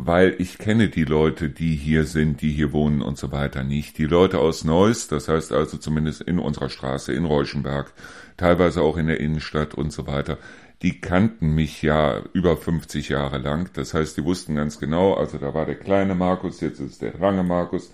weil 0.00 0.36
ich 0.38 0.58
kenne 0.58 0.88
die 0.88 1.04
Leute, 1.04 1.50
die 1.50 1.74
hier 1.74 2.04
sind, 2.04 2.40
die 2.40 2.52
hier 2.52 2.72
wohnen 2.72 3.02
und 3.02 3.18
so 3.18 3.32
weiter 3.32 3.64
nicht. 3.64 3.98
Die 3.98 4.06
Leute 4.06 4.38
aus 4.38 4.62
Neuss, 4.62 5.08
das 5.08 5.26
heißt 5.26 5.52
also 5.52 5.76
zumindest 5.76 6.20
in 6.22 6.38
unserer 6.38 6.68
Straße, 6.68 7.12
in 7.12 7.24
Reuschenberg, 7.24 7.92
teilweise 8.36 8.80
auch 8.82 8.96
in 8.96 9.08
der 9.08 9.18
Innenstadt 9.18 9.74
und 9.74 9.92
so 9.92 10.06
weiter, 10.06 10.38
die 10.82 11.00
kannten 11.00 11.52
mich 11.52 11.82
ja 11.82 12.22
über 12.32 12.56
50 12.56 13.08
Jahre 13.08 13.38
lang. 13.38 13.70
Das 13.74 13.92
heißt, 13.92 14.16
die 14.16 14.24
wussten 14.24 14.54
ganz 14.54 14.78
genau, 14.78 15.14
also 15.14 15.36
da 15.36 15.52
war 15.52 15.66
der 15.66 15.74
kleine 15.74 16.14
Markus, 16.14 16.60
jetzt 16.60 16.78
ist 16.78 17.02
der 17.02 17.14
lange 17.18 17.42
Markus 17.42 17.92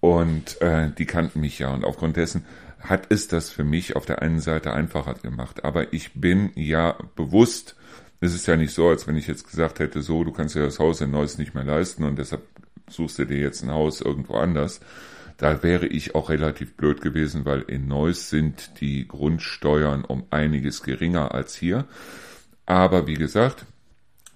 und 0.00 0.60
äh, 0.60 0.90
die 0.98 1.06
kannten 1.06 1.40
mich 1.40 1.58
ja 1.58 1.72
und 1.72 1.82
aufgrund 1.82 2.18
dessen 2.18 2.44
hat 2.78 3.06
es 3.08 3.26
das 3.26 3.48
für 3.48 3.64
mich 3.64 3.96
auf 3.96 4.04
der 4.04 4.20
einen 4.20 4.40
Seite 4.40 4.74
einfacher 4.74 5.14
gemacht. 5.14 5.64
Aber 5.64 5.94
ich 5.94 6.12
bin 6.12 6.50
ja 6.56 6.94
bewusst 7.16 7.74
es 8.20 8.34
ist 8.34 8.46
ja 8.46 8.56
nicht 8.56 8.72
so, 8.72 8.88
als 8.88 9.06
wenn 9.06 9.16
ich 9.16 9.26
jetzt 9.26 9.48
gesagt 9.48 9.78
hätte, 9.78 10.02
so, 10.02 10.24
du 10.24 10.32
kannst 10.32 10.54
dir 10.54 10.62
das 10.62 10.78
Haus 10.78 11.00
in 11.00 11.10
Neuss 11.10 11.38
nicht 11.38 11.54
mehr 11.54 11.64
leisten 11.64 12.04
und 12.04 12.18
deshalb 12.18 12.42
suchst 12.88 13.18
du 13.18 13.24
dir 13.24 13.38
jetzt 13.38 13.62
ein 13.62 13.70
Haus 13.70 14.00
irgendwo 14.00 14.34
anders. 14.34 14.80
Da 15.36 15.62
wäre 15.62 15.86
ich 15.86 16.16
auch 16.16 16.30
relativ 16.30 16.74
blöd 16.74 17.00
gewesen, 17.00 17.44
weil 17.44 17.62
in 17.62 17.86
Neuss 17.86 18.28
sind 18.28 18.80
die 18.80 19.06
Grundsteuern 19.06 20.04
um 20.04 20.24
einiges 20.30 20.82
geringer 20.82 21.32
als 21.32 21.54
hier. 21.54 21.86
Aber 22.66 23.06
wie 23.06 23.14
gesagt, 23.14 23.64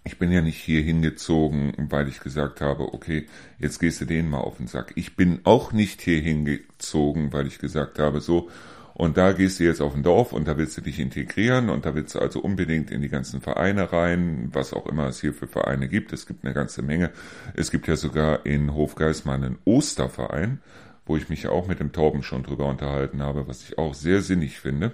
ich 0.04 0.18
bin 0.18 0.30
ja 0.30 0.42
nicht 0.42 0.58
hier 0.58 0.82
hingezogen, 0.82 1.74
weil 1.90 2.08
ich 2.08 2.20
gesagt 2.20 2.60
habe, 2.60 2.94
okay, 2.94 3.26
jetzt 3.58 3.78
gehst 3.78 4.00
du 4.00 4.04
denen 4.04 4.30
mal 4.30 4.38
auf 4.38 4.58
den 4.58 4.68
Sack. 4.68 4.92
Ich 4.96 5.16
bin 5.16 5.40
auch 5.44 5.72
nicht 5.72 6.00
hier 6.00 6.20
hingezogen, 6.20 7.32
weil 7.32 7.46
ich 7.46 7.58
gesagt 7.58 7.98
habe, 7.98 8.20
so, 8.20 8.48
und 8.94 9.16
da 9.16 9.32
gehst 9.32 9.58
du 9.58 9.64
jetzt 9.64 9.80
auf 9.80 9.94
ein 9.94 10.02
Dorf 10.02 10.32
und 10.32 10.46
da 10.46 10.58
willst 10.58 10.76
du 10.76 10.80
dich 10.80 10.98
integrieren 10.98 11.70
und 11.70 11.86
da 11.86 11.94
willst 11.94 12.14
du 12.14 12.18
also 12.18 12.40
unbedingt 12.40 12.90
in 12.90 13.00
die 13.00 13.08
ganzen 13.08 13.40
Vereine 13.40 13.92
rein, 13.92 14.50
was 14.52 14.74
auch 14.74 14.86
immer 14.86 15.06
es 15.06 15.20
hier 15.20 15.32
für 15.32 15.46
Vereine 15.46 15.88
gibt. 15.88 16.12
Es 16.12 16.26
gibt 16.26 16.44
eine 16.44 16.54
ganze 16.54 16.82
Menge. 16.82 17.10
Es 17.54 17.70
gibt 17.70 17.88
ja 17.88 17.96
sogar 17.96 18.44
in 18.44 18.74
Hofgeismar 18.74 19.34
einen 19.34 19.58
Osterverein, 19.64 20.60
wo 21.06 21.16
ich 21.16 21.28
mich 21.28 21.48
auch 21.48 21.66
mit 21.66 21.80
dem 21.80 21.92
Torben 21.92 22.22
schon 22.22 22.42
drüber 22.42 22.66
unterhalten 22.66 23.22
habe, 23.22 23.48
was 23.48 23.62
ich 23.62 23.78
auch 23.78 23.94
sehr 23.94 24.20
sinnig 24.20 24.60
finde. 24.60 24.92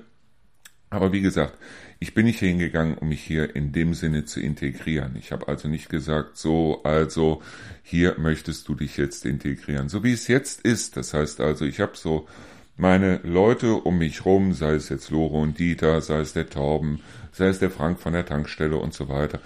Aber 0.90 1.12
wie 1.12 1.20
gesagt, 1.20 1.58
ich 1.98 2.14
bin 2.14 2.24
nicht 2.24 2.38
hingegangen, 2.38 2.96
um 2.96 3.08
mich 3.08 3.20
hier 3.22 3.54
in 3.54 3.72
dem 3.72 3.92
Sinne 3.92 4.24
zu 4.24 4.40
integrieren. 4.40 5.16
Ich 5.18 5.32
habe 5.32 5.48
also 5.48 5.68
nicht 5.68 5.90
gesagt, 5.90 6.38
so, 6.38 6.82
also 6.82 7.42
hier 7.82 8.14
möchtest 8.18 8.68
du 8.68 8.74
dich 8.74 8.96
jetzt 8.96 9.26
integrieren. 9.26 9.88
So 9.90 10.02
wie 10.02 10.12
es 10.12 10.28
jetzt 10.28 10.62
ist. 10.62 10.96
Das 10.96 11.12
heißt 11.12 11.40
also, 11.40 11.66
ich 11.66 11.80
habe 11.80 11.92
so 11.94 12.26
meine 12.78 13.20
Leute 13.24 13.74
um 13.74 13.98
mich 13.98 14.24
rum, 14.24 14.54
sei 14.54 14.74
es 14.74 14.88
jetzt 14.88 15.10
Lore 15.10 15.36
und 15.36 15.58
Dieter, 15.58 16.00
sei 16.00 16.20
es 16.20 16.32
der 16.32 16.48
Torben, 16.48 17.00
sei 17.32 17.48
es 17.48 17.58
der 17.58 17.70
Frank 17.70 18.00
von 18.00 18.12
der 18.12 18.24
Tankstelle 18.24 18.76
und 18.76 18.94
so 18.94 19.08
weiter. 19.08 19.40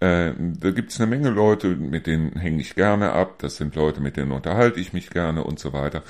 Äh, 0.00 0.32
da 0.38 0.70
gibt 0.70 0.92
es 0.92 1.00
eine 1.00 1.10
Menge 1.10 1.30
Leute, 1.30 1.74
mit 1.74 2.06
denen 2.06 2.32
hänge 2.38 2.60
ich 2.60 2.76
gerne 2.76 3.12
ab. 3.12 3.40
Das 3.40 3.56
sind 3.56 3.74
Leute, 3.74 4.00
mit 4.00 4.16
denen 4.16 4.32
unterhalte 4.32 4.78
ich 4.80 4.92
mich 4.92 5.10
gerne 5.10 5.42
und 5.42 5.58
so 5.58 5.72
weiter. 5.72 6.04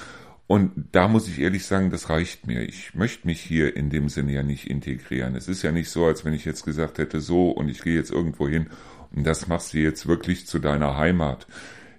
Und 0.47 0.73
da 0.93 1.09
muss 1.09 1.29
ich 1.29 1.41
ehrlich 1.41 1.67
sagen, 1.67 1.91
das 1.91 2.09
reicht 2.09 2.47
mir. 2.47 2.63
Ich 2.63 2.95
möchte 2.95 3.27
mich 3.27 3.41
hier 3.41 3.77
in 3.77 3.91
dem 3.91 4.09
Sinne 4.09 4.33
ja 4.33 4.43
nicht 4.43 4.69
integrieren. 4.69 5.37
Es 5.37 5.49
ist 5.49 5.63
ja 5.63 5.73
nicht 5.73 5.91
so, 5.91 6.07
als 6.07 6.25
wenn 6.25 6.33
ich 6.33 6.45
jetzt 6.45 6.65
gesagt 6.65 6.99
hätte, 6.99 7.21
so 7.21 7.51
und 7.51 7.69
ich 7.69 7.83
gehe 7.83 7.95
jetzt 7.95 8.11
irgendwo 8.11 8.49
hin 8.49 8.69
und 9.15 9.27
das 9.27 9.49
machst 9.49 9.75
du 9.75 9.79
jetzt 9.79 10.07
wirklich 10.07 10.47
zu 10.47 10.59
deiner 10.59 10.97
Heimat. 10.97 11.47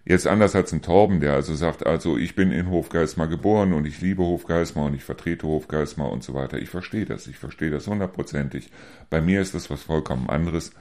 Jetzt 0.09 0.25
anders 0.25 0.55
als 0.55 0.73
ein 0.73 0.81
Torben, 0.81 1.19
der 1.19 1.33
also 1.33 1.53
sagt, 1.53 1.85
also 1.85 2.17
ich 2.17 2.33
bin 2.33 2.51
in 2.51 2.71
Hofgeismar 2.71 3.27
geboren 3.27 3.73
und 3.73 3.85
ich 3.85 4.01
liebe 4.01 4.23
Hofgeismar 4.23 4.85
und 4.85 4.95
ich 4.95 5.03
vertrete 5.03 5.45
Hofgeismar 5.45 6.11
und 6.11 6.23
so 6.23 6.33
weiter. 6.33 6.57
Ich 6.57 6.69
verstehe 6.69 7.05
das, 7.05 7.27
ich 7.27 7.37
verstehe 7.37 7.69
das 7.69 7.85
hundertprozentig. 7.85 8.71
Bei 9.11 9.21
mir 9.21 9.39
ist 9.39 9.53
das 9.53 9.69
was 9.69 9.83
vollkommen 9.83 10.27
anderes, 10.27 10.71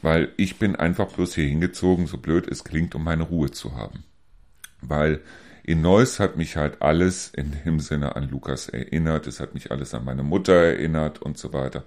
weil 0.00 0.28
ich 0.36 0.60
bin 0.60 0.76
einfach 0.76 1.08
bloß 1.08 1.34
hier 1.34 1.48
hingezogen, 1.48 2.06
so 2.06 2.18
blöd 2.18 2.46
es 2.46 2.62
klingt, 2.62 2.94
um 2.94 3.02
meine 3.02 3.24
Ruhe 3.24 3.50
zu 3.50 3.74
haben. 3.74 4.04
Weil 4.80 5.22
in 5.64 5.82
Neuss 5.82 6.20
hat 6.20 6.36
mich 6.36 6.56
halt 6.56 6.80
alles 6.80 7.32
in 7.34 7.56
dem 7.64 7.80
Sinne 7.80 8.14
an 8.14 8.30
Lukas 8.30 8.68
erinnert, 8.68 9.26
es 9.26 9.40
hat 9.40 9.54
mich 9.54 9.72
alles 9.72 9.92
an 9.92 10.04
meine 10.04 10.22
Mutter 10.22 10.54
erinnert 10.54 11.20
und 11.20 11.36
so 11.36 11.52
weiter. 11.52 11.82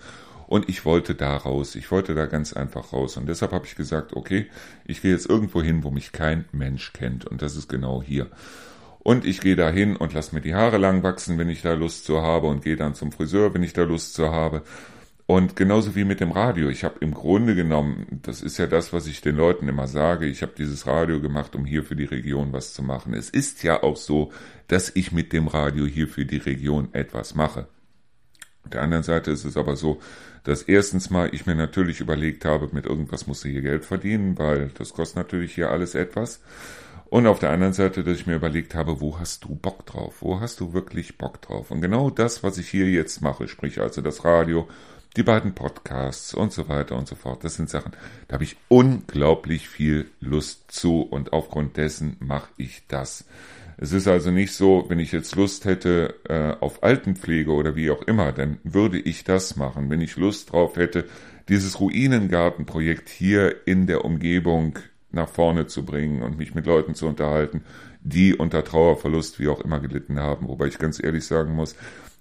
Und 0.52 0.68
ich 0.68 0.84
wollte 0.84 1.16
da 1.16 1.38
raus. 1.38 1.76
Ich 1.76 1.92
wollte 1.92 2.14
da 2.14 2.26
ganz 2.26 2.52
einfach 2.52 2.92
raus. 2.92 3.16
Und 3.16 3.30
deshalb 3.30 3.54
habe 3.54 3.66
ich 3.66 3.78
gesagt, 3.78 4.12
okay, 4.12 4.48
ich 4.84 5.02
gehe 5.02 5.14
jetzt 5.14 5.30
irgendwo 5.30 5.62
hin, 5.62 5.86
wo 5.86 5.92
mich 5.92 6.12
kein 6.12 6.44
Mensch 6.52 6.92
kennt. 6.92 7.24
Und 7.24 7.42
das 7.42 7.56
ist 7.56 7.70
genau 7.70 8.04
hier. 8.04 8.28
Und 9.00 9.24
ich 9.26 9.40
gehe 9.40 9.56
da 9.56 9.70
hin 9.70 9.96
und 9.96 10.12
lasse 10.12 10.36
mir 10.36 10.42
die 10.42 10.54
Haare 10.54 10.78
lang 10.78 11.04
wachsen, 11.04 11.38
wenn 11.38 11.48
ich 11.48 11.62
da 11.62 11.72
Lust 11.72 12.04
zu 12.04 12.22
habe. 12.22 12.48
Und 12.48 12.66
gehe 12.66 12.76
dann 12.76 12.96
zum 12.96 13.14
Friseur, 13.14 13.54
wenn 13.54 13.64
ich 13.64 13.72
da 13.72 13.84
Lust 13.84 14.14
zu 14.14 14.30
habe. 14.30 14.64
Und 15.26 15.56
genauso 15.56 15.96
wie 15.96 16.04
mit 16.04 16.20
dem 16.20 16.34
Radio. 16.34 16.68
Ich 16.68 16.84
habe 16.84 16.96
im 17.00 17.14
Grunde 17.14 17.56
genommen, 17.56 18.20
das 18.22 18.42
ist 18.42 18.58
ja 18.58 18.68
das, 18.68 18.92
was 18.92 19.08
ich 19.08 19.22
den 19.22 19.38
Leuten 19.38 19.70
immer 19.70 19.88
sage, 19.88 20.26
ich 20.26 20.42
habe 20.42 20.52
dieses 20.58 20.86
Radio 20.86 21.22
gemacht, 21.22 21.56
um 21.56 21.64
hier 21.64 21.86
für 21.86 21.96
die 21.96 22.04
Region 22.04 22.52
was 22.52 22.74
zu 22.74 22.84
machen. 22.84 23.14
Es 23.14 23.30
ist 23.30 23.64
ja 23.64 23.84
auch 23.84 23.96
so, 23.96 24.34
dass 24.68 24.92
ich 24.94 25.14
mit 25.14 25.32
dem 25.32 25.48
Radio 25.48 25.86
hier 25.86 26.10
für 26.10 26.26
die 26.26 26.40
Region 26.40 26.90
etwas 26.92 27.36
mache. 27.36 27.70
Auf 28.72 28.76
der 28.76 28.84
anderen 28.84 29.04
Seite 29.04 29.32
ist 29.32 29.44
es 29.44 29.58
aber 29.58 29.76
so, 29.76 30.00
dass 30.46 30.62
erstens 30.62 31.10
mal 31.10 31.28
ich 31.34 31.46
mir 31.46 31.56
natürlich 31.56 32.00
überlegt 32.00 32.46
habe, 32.46 32.70
mit 32.72 32.86
irgendwas 32.86 33.28
musst 33.28 33.44
du 33.44 33.50
hier 33.50 33.60
Geld 33.60 33.84
verdienen, 33.84 34.40
weil 34.40 34.70
das 34.78 34.94
kostet 34.94 35.18
natürlich 35.18 35.54
hier 35.54 35.72
alles 35.72 35.94
etwas. 35.94 36.40
Und 37.10 37.28
auf 37.28 37.40
der 37.40 37.50
anderen 37.50 37.74
Seite, 37.74 38.06
dass 38.06 38.16
ich 38.16 38.28
mir 38.28 38.36
überlegt 38.36 38.74
habe, 38.74 39.02
wo 39.02 39.20
hast 39.20 39.44
du 39.44 39.56
Bock 39.56 39.86
drauf? 39.86 40.22
Wo 40.22 40.40
hast 40.40 40.62
du 40.62 40.72
wirklich 40.72 41.18
Bock 41.18 41.42
drauf? 41.42 41.70
Und 41.70 41.82
genau 41.82 42.10
das, 42.10 42.44
was 42.44 42.58
ich 42.58 42.70
hier 42.70 42.90
jetzt 42.90 43.22
mache, 43.22 43.50
sprich 43.50 43.82
also 43.82 44.02
das 44.02 44.24
Radio, 44.24 44.70
die 45.18 45.24
beiden 45.24 45.54
Podcasts 45.54 46.34
und 46.34 46.54
so 46.54 46.70
weiter 46.70 46.96
und 46.96 47.10
so 47.10 47.16
fort, 47.16 47.44
das 47.44 47.56
sind 47.56 47.70
Sachen, 47.70 47.92
da 48.30 48.36
habe 48.36 48.46
ich 48.46 48.56
unglaublich 48.70 49.68
viel 49.68 50.10
Lust 50.22 50.72
zu 50.72 51.02
und 51.02 51.34
aufgrund 51.34 51.76
dessen 51.76 52.16
mache 52.22 52.48
ich 52.56 52.84
das. 52.88 53.26
Es 53.84 53.94
ist 53.94 54.08
also 54.08 54.30
nicht 54.30 54.54
so, 54.54 54.86
wenn 54.90 55.00
ich 55.00 55.12
jetzt 55.12 55.36
Lust 55.36 55.66
hätte 55.66 56.14
äh, 56.30 56.54
auf 56.64 56.84
Altenpflege 56.84 57.52
oder 57.52 57.76
wie 57.76 57.90
auch 57.90 58.04
immer, 58.04 58.32
dann 58.32 58.60
würde 58.64 59.00
ich 59.00 59.24
das 59.24 59.56
machen. 59.56 59.90
Wenn 59.90 60.02
ich 60.02 60.18
Lust 60.18 60.52
drauf 60.52 60.76
hätte, 60.76 61.06
dieses 61.50 61.80
Ruinengartenprojekt 61.80 63.10
hier 63.10 63.66
in 63.66 63.88
der 63.88 64.06
Umgebung 64.06 64.78
nach 65.12 65.28
vorne 65.28 65.66
zu 65.66 65.84
bringen 65.84 66.22
und 66.22 66.38
mich 66.38 66.54
mit 66.54 66.68
Leuten 66.68 66.94
zu 66.94 67.08
unterhalten, 67.08 67.64
die 68.02 68.36
unter 68.36 68.64
Trauerverlust 68.64 69.40
wie 69.40 69.48
auch 69.48 69.62
immer 69.62 69.80
gelitten 69.80 70.20
haben. 70.20 70.48
Wobei 70.48 70.68
ich 70.68 70.78
ganz 70.78 71.04
ehrlich 71.04 71.26
sagen 71.26 71.56
muss, 71.56 71.76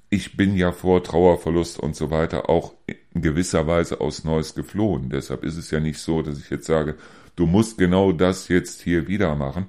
ich 0.08 0.38
bin 0.38 0.56
ja 0.56 0.72
vor 0.72 1.04
Trauerverlust 1.04 1.78
und 1.78 1.94
so 1.94 2.10
weiter 2.10 2.48
auch 2.48 2.72
in 3.12 3.20
gewisser 3.20 3.66
Weise 3.66 4.00
aus 4.00 4.24
Neues 4.24 4.54
geflohen. 4.54 5.10
Deshalb 5.10 5.44
ist 5.44 5.58
es 5.58 5.70
ja 5.70 5.78
nicht 5.78 5.98
so, 5.98 6.22
dass 6.22 6.38
ich 6.38 6.48
jetzt 6.48 6.64
sage, 6.64 6.94
du 7.36 7.44
musst 7.44 7.76
genau 7.76 8.12
das 8.12 8.48
jetzt 8.48 8.80
hier 8.80 9.08
wieder 9.08 9.34
machen. 9.34 9.66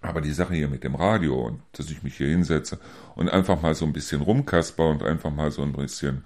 Aber 0.00 0.20
die 0.20 0.32
Sache 0.32 0.54
hier 0.54 0.68
mit 0.68 0.84
dem 0.84 0.94
Radio 0.94 1.46
und 1.46 1.60
dass 1.72 1.90
ich 1.90 2.02
mich 2.02 2.16
hier 2.16 2.28
hinsetze 2.28 2.78
und 3.16 3.28
einfach 3.28 3.60
mal 3.60 3.74
so 3.74 3.84
ein 3.84 3.92
bisschen 3.92 4.20
rumkasper 4.20 4.88
und 4.88 5.02
einfach 5.02 5.30
mal 5.30 5.50
so 5.50 5.62
ein 5.62 5.72
bisschen 5.72 6.24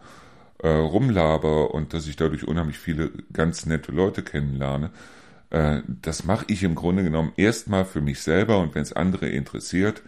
äh, 0.62 0.68
rumlaber 0.68 1.74
und 1.74 1.94
dass 1.94 2.06
ich 2.06 2.16
dadurch 2.16 2.46
unheimlich 2.46 2.78
viele 2.78 3.10
ganz 3.32 3.66
nette 3.66 3.92
Leute 3.92 4.22
kennenlerne, 4.22 4.90
äh, 5.50 5.80
das 5.86 6.24
mache 6.24 6.44
ich 6.48 6.62
im 6.62 6.74
Grunde 6.74 7.02
genommen 7.02 7.32
erstmal 7.36 7.84
für 7.84 8.00
mich 8.00 8.20
selber 8.22 8.58
und 8.58 8.74
wenn 8.74 8.82
es 8.82 8.92
andere 8.92 9.28
interessiert, 9.28 10.02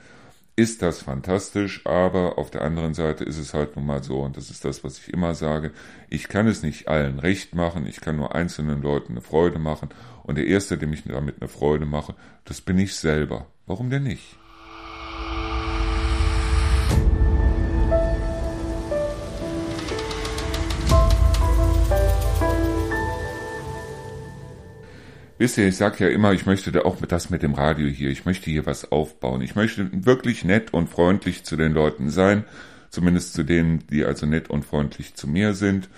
ist 0.56 0.82
das 0.82 1.02
fantastisch, 1.02 1.84
aber 1.84 2.38
auf 2.38 2.50
der 2.50 2.62
anderen 2.62 2.94
Seite 2.94 3.24
ist 3.24 3.38
es 3.38 3.54
halt 3.54 3.74
nun 3.74 3.86
mal 3.86 4.04
so, 4.04 4.20
und 4.20 4.36
das 4.36 4.50
ist 4.50 4.64
das, 4.64 4.84
was 4.84 4.98
ich 4.98 5.12
immer 5.12 5.34
sage, 5.34 5.72
ich 6.10 6.28
kann 6.28 6.46
es 6.46 6.62
nicht 6.62 6.86
allen 6.86 7.18
recht 7.18 7.54
machen, 7.56 7.86
ich 7.86 8.00
kann 8.00 8.16
nur 8.16 8.34
einzelnen 8.34 8.80
Leuten 8.80 9.14
eine 9.14 9.20
Freude 9.20 9.58
machen, 9.58 9.88
und 10.22 10.36
der 10.38 10.46
Erste, 10.46 10.78
dem 10.78 10.92
ich 10.92 11.04
damit 11.04 11.40
eine 11.40 11.48
Freude 11.48 11.86
mache, 11.86 12.14
das 12.44 12.60
bin 12.60 12.78
ich 12.78 12.94
selber. 12.94 13.46
Warum 13.66 13.88
denn 13.88 14.02
nicht? 14.02 14.36
Wisst 25.38 25.58
ihr, 25.58 25.66
ich 25.66 25.76
sage 25.76 26.04
ja 26.04 26.10
immer, 26.10 26.32
ich 26.32 26.46
möchte 26.46 26.72
da 26.72 26.82
auch 26.82 26.96
das 26.96 27.28
mit 27.30 27.42
dem 27.42 27.54
Radio 27.54 27.88
hier, 27.88 28.10
ich 28.10 28.24
möchte 28.24 28.50
hier 28.50 28.66
was 28.66 28.92
aufbauen. 28.92 29.40
Ich 29.42 29.56
möchte 29.56 29.90
wirklich 29.92 30.44
nett 30.44 30.72
und 30.72 30.88
freundlich 30.88 31.44
zu 31.44 31.56
den 31.56 31.72
Leuten 31.72 32.10
sein, 32.10 32.44
zumindest 32.90 33.32
zu 33.32 33.42
denen, 33.42 33.86
die 33.88 34.04
also 34.04 34.26
nett 34.26 34.48
und 34.48 34.64
freundlich 34.64 35.14
zu 35.14 35.26
mir 35.26 35.54
sind. 35.54 35.88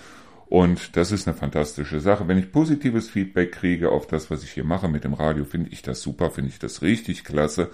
Und 0.49 0.95
das 0.95 1.11
ist 1.11 1.27
eine 1.27 1.35
fantastische 1.35 1.99
Sache. 1.99 2.27
Wenn 2.27 2.37
ich 2.37 2.51
positives 2.51 3.09
Feedback 3.09 3.51
kriege 3.51 3.91
auf 3.91 4.07
das, 4.07 4.31
was 4.31 4.43
ich 4.43 4.51
hier 4.51 4.63
mache 4.63 4.87
mit 4.87 5.03
dem 5.03 5.13
Radio, 5.13 5.43
finde 5.43 5.69
ich 5.71 5.81
das 5.81 6.01
super, 6.01 6.31
finde 6.31 6.51
ich 6.51 6.59
das 6.59 6.81
richtig 6.81 7.25
klasse. 7.25 7.69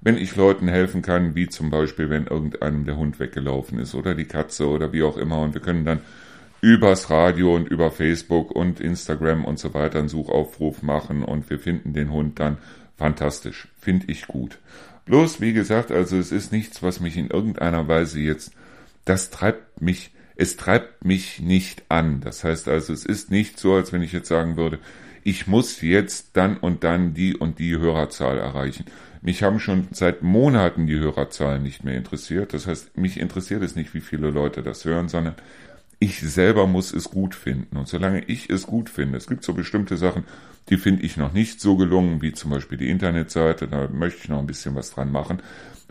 Wenn 0.00 0.16
ich 0.16 0.36
Leuten 0.36 0.68
helfen 0.68 1.02
kann, 1.02 1.34
wie 1.34 1.48
zum 1.48 1.70
Beispiel, 1.70 2.08
wenn 2.08 2.26
irgendeinem 2.26 2.84
der 2.84 2.96
Hund 2.96 3.20
weggelaufen 3.20 3.78
ist 3.78 3.94
oder 3.94 4.14
die 4.14 4.24
Katze 4.24 4.68
oder 4.68 4.92
wie 4.92 5.02
auch 5.02 5.16
immer, 5.16 5.40
und 5.40 5.54
wir 5.54 5.60
können 5.60 5.84
dann 5.84 6.00
übers 6.62 7.10
Radio 7.10 7.54
und 7.54 7.68
über 7.68 7.90
Facebook 7.90 8.50
und 8.50 8.80
Instagram 8.80 9.44
und 9.44 9.58
so 9.58 9.74
weiter 9.74 9.98
einen 9.98 10.08
Suchaufruf 10.08 10.82
machen 10.82 11.22
und 11.22 11.50
wir 11.50 11.58
finden 11.58 11.92
den 11.92 12.10
Hund 12.10 12.40
dann 12.40 12.56
fantastisch. 12.96 13.68
Finde 13.78 14.06
ich 14.10 14.26
gut. 14.26 14.58
Bloß, 15.04 15.42
wie 15.42 15.52
gesagt, 15.52 15.90
also 15.90 16.16
es 16.16 16.32
ist 16.32 16.52
nichts, 16.52 16.82
was 16.82 17.00
mich 17.00 17.18
in 17.18 17.28
irgendeiner 17.28 17.86
Weise 17.86 18.18
jetzt, 18.20 18.52
das 19.04 19.28
treibt 19.28 19.82
mich, 19.82 20.13
es 20.36 20.56
treibt 20.56 21.04
mich 21.04 21.40
nicht 21.40 21.84
an. 21.88 22.20
Das 22.20 22.44
heißt 22.44 22.68
also, 22.68 22.92
es 22.92 23.04
ist 23.04 23.30
nicht 23.30 23.58
so, 23.58 23.74
als 23.74 23.92
wenn 23.92 24.02
ich 24.02 24.12
jetzt 24.12 24.28
sagen 24.28 24.56
würde, 24.56 24.78
ich 25.22 25.46
muss 25.46 25.80
jetzt 25.80 26.36
dann 26.36 26.58
und 26.58 26.84
dann 26.84 27.14
die 27.14 27.36
und 27.36 27.58
die 27.58 27.78
Hörerzahl 27.78 28.38
erreichen. 28.38 28.84
Mich 29.22 29.42
haben 29.42 29.58
schon 29.58 29.88
seit 29.90 30.22
Monaten 30.22 30.86
die 30.86 30.98
Hörerzahlen 30.98 31.62
nicht 31.62 31.82
mehr 31.82 31.96
interessiert. 31.96 32.52
Das 32.52 32.66
heißt, 32.66 32.98
mich 32.98 33.18
interessiert 33.18 33.62
es 33.62 33.74
nicht, 33.74 33.94
wie 33.94 34.02
viele 34.02 34.30
Leute 34.30 34.62
das 34.62 34.84
hören, 34.84 35.08
sondern 35.08 35.34
ich 35.98 36.20
selber 36.20 36.66
muss 36.66 36.92
es 36.92 37.04
gut 37.04 37.34
finden. 37.34 37.78
Und 37.78 37.88
solange 37.88 38.22
ich 38.24 38.50
es 38.50 38.66
gut 38.66 38.90
finde, 38.90 39.16
es 39.16 39.26
gibt 39.26 39.42
so 39.42 39.54
bestimmte 39.54 39.96
Sachen, 39.96 40.24
die 40.68 40.76
finde 40.76 41.02
ich 41.02 41.16
noch 41.16 41.32
nicht 41.32 41.60
so 41.60 41.76
gelungen, 41.76 42.20
wie 42.20 42.32
zum 42.32 42.50
Beispiel 42.50 42.76
die 42.76 42.90
Internetseite, 42.90 43.66
da 43.66 43.88
möchte 43.88 44.20
ich 44.24 44.28
noch 44.28 44.38
ein 44.38 44.46
bisschen 44.46 44.74
was 44.74 44.90
dran 44.90 45.10
machen. 45.10 45.40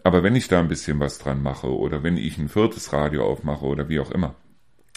Aber 0.03 0.21
wenn 0.23 0.35
ich 0.35 0.47
da 0.47 0.59
ein 0.59 0.67
bisschen 0.67 0.99
was 0.99 1.17
dran 1.17 1.41
mache 1.41 1.67
oder 1.67 2.03
wenn 2.03 2.17
ich 2.17 2.37
ein 2.37 2.49
viertes 2.49 2.91
Radio 2.93 3.25
aufmache 3.25 3.65
oder 3.65 3.87
wie 3.89 3.99
auch 3.99 4.11
immer, 4.11 4.35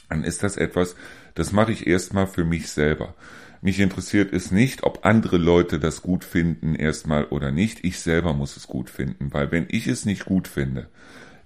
dann 0.09 0.25
ist 0.25 0.43
das 0.43 0.57
etwas, 0.57 0.97
das 1.35 1.53
mache 1.53 1.73
ich 1.73 1.87
erstmal 1.87 2.27
für 2.27 2.45
mich 2.45 2.69
selber. 2.69 3.15
Mich 3.63 3.81
interessiert 3.81 4.33
es 4.33 4.51
nicht, 4.51 4.85
ob 4.85 5.05
andere 5.05 5.39
Leute 5.39 5.81
das 5.81 6.03
gut 6.03 6.25
finden 6.25 6.75
erstmal 6.75 7.25
oder 7.25 7.51
nicht. 7.51 7.85
Ich 7.85 8.01
selber 8.01 8.33
muss 8.33 8.57
es 8.57 8.67
gut 8.67 8.91
finden, 8.91 9.33
weil 9.33 9.51
wenn 9.51 9.67
ich 9.69 9.87
es 9.87 10.05
nicht 10.05 10.25
gut 10.27 10.47
finde, 10.47 10.89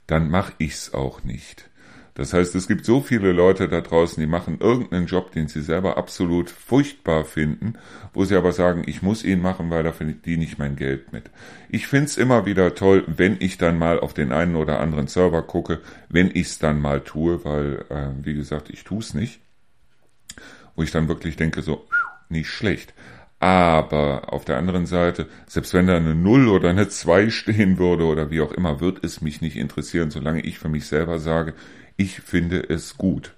dann 0.06 0.28
mache 0.28 0.52
ich 0.58 0.72
es 0.72 0.92
auch 0.92 1.22
nicht. 1.22 1.69
Das 2.14 2.32
heißt, 2.32 2.54
es 2.54 2.66
gibt 2.66 2.84
so 2.84 3.00
viele 3.00 3.32
Leute 3.32 3.68
da 3.68 3.80
draußen, 3.80 4.20
die 4.20 4.26
machen 4.26 4.58
irgendeinen 4.60 5.06
Job, 5.06 5.32
den 5.32 5.48
sie 5.48 5.62
selber 5.62 5.96
absolut 5.96 6.50
furchtbar 6.50 7.24
finden, 7.24 7.74
wo 8.12 8.24
sie 8.24 8.36
aber 8.36 8.52
sagen, 8.52 8.82
ich 8.86 9.02
muss 9.02 9.24
ihn 9.24 9.40
machen, 9.40 9.70
weil 9.70 9.82
da 9.82 9.92
verdiene 9.92 10.44
ich 10.44 10.58
mein 10.58 10.76
Geld 10.76 11.12
mit. 11.12 11.30
Ich 11.68 11.86
find's 11.86 12.16
immer 12.16 12.46
wieder 12.46 12.74
toll, 12.74 13.04
wenn 13.06 13.36
ich 13.40 13.58
dann 13.58 13.78
mal 13.78 14.00
auf 14.00 14.12
den 14.12 14.32
einen 14.32 14.56
oder 14.56 14.80
anderen 14.80 15.06
Server 15.06 15.42
gucke, 15.42 15.80
wenn 16.08 16.30
ich's 16.32 16.58
dann 16.58 16.80
mal 16.80 17.00
tue, 17.00 17.44
weil, 17.44 17.84
äh, 17.88 18.24
wie 18.24 18.34
gesagt, 18.34 18.70
ich 18.70 18.84
tu's 18.84 19.14
nicht. 19.14 19.40
Wo 20.76 20.82
ich 20.82 20.90
dann 20.90 21.08
wirklich 21.08 21.36
denke, 21.36 21.62
so, 21.62 21.86
nicht 22.28 22.48
schlecht. 22.48 22.94
Aber 23.38 24.34
auf 24.34 24.44
der 24.44 24.58
anderen 24.58 24.84
Seite, 24.84 25.26
selbst 25.46 25.72
wenn 25.72 25.86
da 25.86 25.96
eine 25.96 26.14
Null 26.14 26.48
oder 26.48 26.68
eine 26.68 26.88
Zwei 26.88 27.30
stehen 27.30 27.78
würde 27.78 28.04
oder 28.04 28.30
wie 28.30 28.42
auch 28.42 28.52
immer, 28.52 28.80
wird 28.80 29.02
es 29.02 29.22
mich 29.22 29.40
nicht 29.40 29.56
interessieren, 29.56 30.10
solange 30.10 30.42
ich 30.42 30.58
für 30.58 30.68
mich 30.68 30.86
selber 30.86 31.18
sage, 31.18 31.54
ich 32.00 32.22
finde 32.22 32.64
es 32.66 32.96
gut. 32.96 33.34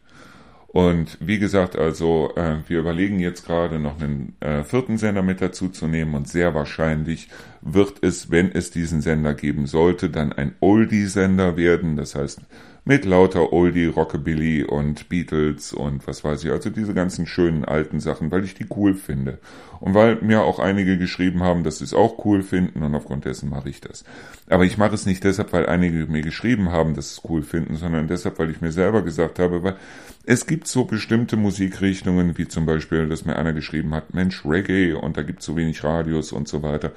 Und 0.68 1.18
wie 1.20 1.40
gesagt, 1.40 1.76
also 1.76 2.32
äh, 2.36 2.58
wir 2.68 2.78
überlegen 2.78 3.18
jetzt 3.18 3.44
gerade 3.44 3.80
noch 3.80 4.00
einen 4.00 4.36
äh, 4.38 4.62
vierten 4.62 4.98
Sender 4.98 5.22
mit 5.22 5.42
dazu 5.42 5.68
zu 5.68 5.88
nehmen 5.88 6.14
und 6.14 6.28
sehr 6.28 6.54
wahrscheinlich 6.54 7.28
wird 7.60 8.02
es, 8.02 8.30
wenn 8.30 8.52
es 8.52 8.70
diesen 8.70 9.02
Sender 9.02 9.34
geben 9.34 9.66
sollte, 9.66 10.08
dann 10.08 10.32
ein 10.32 10.54
Oldie-Sender 10.60 11.56
werden. 11.56 11.96
Das 11.96 12.14
heißt, 12.14 12.40
mit 12.84 13.04
lauter 13.04 13.52
Oldie, 13.52 13.86
Rockabilly 13.86 14.64
und 14.64 15.08
Beatles 15.08 15.72
und 15.72 16.04
was 16.08 16.24
weiß 16.24 16.42
ich, 16.42 16.50
also 16.50 16.68
diese 16.68 16.94
ganzen 16.94 17.26
schönen 17.26 17.64
alten 17.64 18.00
Sachen, 18.00 18.32
weil 18.32 18.44
ich 18.44 18.54
die 18.54 18.66
cool 18.74 18.94
finde. 18.94 19.38
Und 19.78 19.94
weil 19.94 20.16
mir 20.16 20.42
auch 20.42 20.58
einige 20.58 20.98
geschrieben 20.98 21.42
haben, 21.42 21.62
dass 21.62 21.78
sie 21.78 21.84
es 21.84 21.94
auch 21.94 22.24
cool 22.24 22.42
finden 22.42 22.82
und 22.82 22.94
aufgrund 22.94 23.24
dessen 23.24 23.50
mache 23.50 23.68
ich 23.68 23.80
das. 23.80 24.04
Aber 24.48 24.64
ich 24.64 24.78
mache 24.78 24.94
es 24.94 25.06
nicht 25.06 25.22
deshalb, 25.22 25.52
weil 25.52 25.66
einige 25.66 26.06
mir 26.06 26.22
geschrieben 26.22 26.70
haben, 26.70 26.94
dass 26.94 27.14
sie 27.14 27.20
es 27.20 27.30
cool 27.30 27.42
finden, 27.42 27.76
sondern 27.76 28.08
deshalb, 28.08 28.38
weil 28.40 28.50
ich 28.50 28.60
mir 28.60 28.72
selber 28.72 29.02
gesagt 29.02 29.38
habe, 29.38 29.62
weil 29.62 29.76
es 30.24 30.46
gibt 30.46 30.66
so 30.66 30.84
bestimmte 30.84 31.36
Musikrichtungen, 31.36 32.36
wie 32.36 32.48
zum 32.48 32.66
Beispiel, 32.66 33.08
dass 33.08 33.24
mir 33.24 33.36
einer 33.36 33.52
geschrieben 33.52 33.94
hat, 33.94 34.14
Mensch, 34.14 34.44
Reggae 34.44 34.94
und 34.94 35.16
da 35.16 35.22
gibt 35.22 35.40
es 35.40 35.46
so 35.46 35.56
wenig 35.56 35.82
Radios 35.84 36.32
und 36.32 36.48
so 36.48 36.62
weiter. 36.62 36.92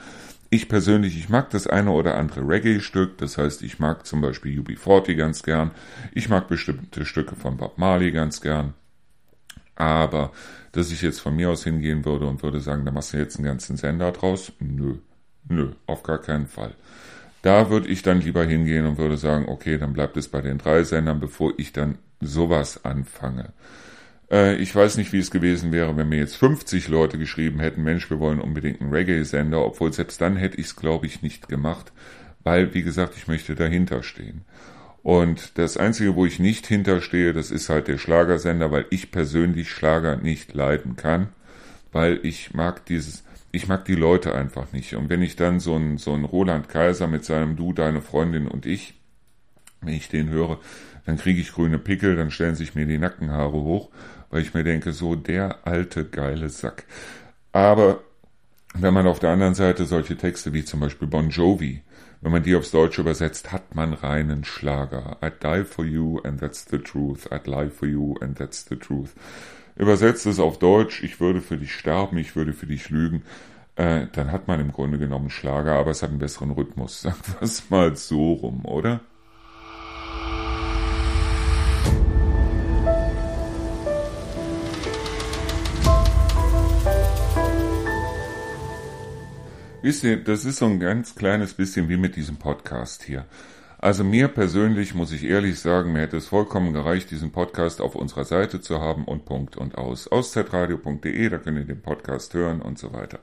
Ich 0.49 0.69
persönlich, 0.69 1.17
ich 1.17 1.29
mag 1.29 1.49
das 1.49 1.67
eine 1.67 1.91
oder 1.91 2.17
andere 2.17 2.47
Reggae-Stück, 2.47 3.17
das 3.17 3.37
heißt, 3.37 3.63
ich 3.63 3.79
mag 3.79 4.05
zum 4.05 4.21
Beispiel 4.21 4.59
UB40 4.59 5.15
ganz 5.15 5.43
gern, 5.43 5.71
ich 6.13 6.29
mag 6.29 6.47
bestimmte 6.47 7.05
Stücke 7.05 7.35
von 7.35 7.57
Bob 7.57 7.77
Marley 7.77 8.11
ganz 8.11 8.41
gern, 8.41 8.73
aber 9.75 10.31
dass 10.71 10.91
ich 10.91 11.01
jetzt 11.01 11.19
von 11.19 11.35
mir 11.35 11.49
aus 11.49 11.63
hingehen 11.63 12.05
würde 12.05 12.27
und 12.27 12.43
würde 12.43 12.59
sagen, 12.59 12.85
da 12.85 12.91
machst 12.91 13.13
du 13.13 13.17
jetzt 13.17 13.37
einen 13.37 13.45
ganzen 13.45 13.77
Sender 13.77 14.11
draus, 14.11 14.51
nö, 14.59 14.97
nö, 15.49 15.71
auf 15.87 16.03
gar 16.03 16.19
keinen 16.19 16.47
Fall. 16.47 16.75
Da 17.41 17.69
würde 17.69 17.87
ich 17.89 18.01
dann 18.01 18.21
lieber 18.21 18.43
hingehen 18.43 18.85
und 18.85 18.97
würde 18.97 19.17
sagen, 19.17 19.47
okay, 19.47 19.77
dann 19.77 19.93
bleibt 19.93 20.17
es 20.17 20.27
bei 20.27 20.41
den 20.41 20.57
drei 20.57 20.83
Sendern, 20.83 21.19
bevor 21.19 21.53
ich 21.57 21.73
dann 21.73 21.97
sowas 22.19 22.83
anfange. 22.85 23.53
Äh, 24.31 24.55
ich 24.55 24.75
weiß 24.75 24.97
nicht, 24.97 25.13
wie 25.13 25.19
es 25.19 25.31
gewesen 25.31 25.71
wäre, 25.71 25.95
wenn 25.97 26.09
mir 26.09 26.19
jetzt 26.19 26.37
50 26.37 26.87
Leute 26.87 27.17
geschrieben 27.17 27.59
hätten, 27.59 27.83
Mensch, 27.83 28.09
wir 28.09 28.19
wollen 28.19 28.41
unbedingt 28.41 28.81
einen 28.81 28.93
Reggae-Sender, 28.93 29.63
obwohl 29.63 29.93
selbst 29.93 30.21
dann 30.21 30.35
hätte 30.35 30.57
ich 30.59 30.67
es, 30.67 30.75
glaube 30.75 31.05
ich, 31.05 31.21
nicht 31.21 31.47
gemacht, 31.47 31.91
weil, 32.43 32.73
wie 32.73 32.83
gesagt, 32.83 33.13
ich 33.17 33.27
möchte 33.27 33.55
dahinter 33.55 34.03
stehen. 34.03 34.41
Und 35.03 35.59
das 35.59 35.77
Einzige, 35.77 36.15
wo 36.15 36.25
ich 36.25 36.39
nicht 36.39 36.65
hinterstehe, 36.65 37.31
das 37.31 37.51
ist 37.51 37.69
halt 37.69 37.87
der 37.87 37.99
Schlagersender, 37.99 38.71
weil 38.71 38.87
ich 38.89 39.11
persönlich 39.11 39.69
Schlager 39.69 40.15
nicht 40.15 40.53
leiden 40.55 40.95
kann, 40.95 41.29
weil 41.91 42.19
ich 42.23 42.55
mag 42.55 42.85
dieses, 42.87 43.23
ich 43.51 43.67
mag 43.67 43.85
die 43.85 43.93
Leute 43.93 44.33
einfach 44.33 44.71
nicht. 44.73 44.95
Und 44.95 45.09
wenn 45.09 45.21
ich 45.21 45.35
dann 45.35 45.59
so 45.59 45.75
ein, 45.75 45.99
so 45.99 46.13
ein 46.13 46.25
Roland 46.25 46.69
Kaiser 46.69 47.05
mit 47.05 47.23
seinem 47.23 47.55
Du, 47.55 47.71
deine 47.71 48.01
Freundin 48.01 48.47
und 48.47 48.65
ich, 48.65 48.95
wenn 49.81 49.93
ich 49.93 50.09
den 50.09 50.29
höre, 50.29 50.59
dann 51.05 51.17
kriege 51.17 51.39
ich 51.39 51.53
grüne 51.53 51.77
Pickel, 51.77 52.15
dann 52.15 52.31
stellen 52.31 52.55
sich 52.55 52.73
mir 52.73 52.87
die 52.87 52.97
Nackenhaare 52.97 53.53
hoch 53.53 53.91
weil 54.29 54.41
ich 54.41 54.53
mir 54.53 54.63
denke, 54.63 54.91
so 54.91 55.15
der 55.15 55.59
alte 55.65 56.05
geile 56.05 56.49
Sack. 56.49 56.85
Aber 57.51 58.01
wenn 58.73 58.93
man 58.93 59.07
auf 59.07 59.19
der 59.19 59.29
anderen 59.29 59.55
Seite 59.55 59.85
solche 59.85 60.17
Texte 60.17 60.53
wie 60.53 60.65
zum 60.65 60.79
Beispiel 60.81 61.07
Bon 61.07 61.29
Jovi, 61.29 61.81
wenn 62.21 62.31
man 62.31 62.43
die 62.43 62.55
aufs 62.55 62.71
Deutsche 62.71 63.01
übersetzt, 63.01 63.51
hat 63.51 63.75
man 63.75 63.93
reinen 63.93 64.43
Schlager. 64.43 65.17
I'd 65.21 65.43
die 65.43 65.63
for 65.63 65.85
you 65.85 66.19
and 66.23 66.39
that's 66.39 66.65
the 66.69 66.79
truth. 66.79 67.31
I'd 67.31 67.47
lie 67.47 67.69
for 67.69 67.87
you 67.87 68.15
and 68.19 68.37
that's 68.37 68.65
the 68.67 68.75
truth. 68.75 69.11
Übersetzt 69.75 70.25
es 70.25 70.39
auf 70.39 70.57
Deutsch, 70.57 71.03
ich 71.03 71.19
würde 71.19 71.41
für 71.41 71.57
dich 71.57 71.73
sterben, 71.73 72.17
ich 72.17 72.35
würde 72.35 72.53
für 72.53 72.65
dich 72.65 72.89
lügen. 72.89 73.23
Äh, 73.75 74.07
dann 74.13 74.31
hat 74.31 74.47
man 74.47 74.59
im 74.59 74.71
Grunde 74.71 74.97
genommen 74.97 75.29
Schlager, 75.29 75.73
aber 75.73 75.91
es 75.91 76.01
hat 76.01 76.09
einen 76.09 76.19
besseren 76.19 76.51
Rhythmus. 76.51 77.01
Sagen 77.01 77.17
wir 77.27 77.41
es 77.41 77.69
mal 77.69 77.95
so 77.95 78.33
rum, 78.33 78.65
oder? 78.65 79.01
Wisst 89.85 90.03
ihr, 90.03 90.17
das 90.17 90.45
ist 90.45 90.57
so 90.57 90.65
ein 90.65 90.79
ganz 90.79 91.13
kleines 91.13 91.53
bisschen 91.53 91.89
wie 91.89 91.97
mit 91.97 92.15
diesem 92.15 92.37
Podcast 92.37 93.03
hier. 93.03 93.25
Also 93.77 94.03
mir 94.03 94.29
persönlich 94.29 94.95
muss 94.95 95.11
ich 95.11 95.23
ehrlich 95.25 95.59
sagen, 95.59 95.93
mir 95.93 95.99
hätte 95.99 96.17
es 96.17 96.25
vollkommen 96.25 96.73
gereicht, 96.73 97.11
diesen 97.11 97.31
Podcast 97.31 97.81
auf 97.81 97.93
unserer 97.93 98.25
Seite 98.25 98.59
zu 98.61 98.81
haben 98.81 99.05
und 99.05 99.25
Punkt 99.25 99.57
und 99.57 99.77
aus. 99.77 100.07
Auszeitradio.de, 100.07 101.29
da 101.29 101.37
könnt 101.37 101.59
ihr 101.59 101.65
den 101.65 101.83
Podcast 101.83 102.33
hören 102.33 102.63
und 102.63 102.79
so 102.79 102.93
weiter. 102.93 103.19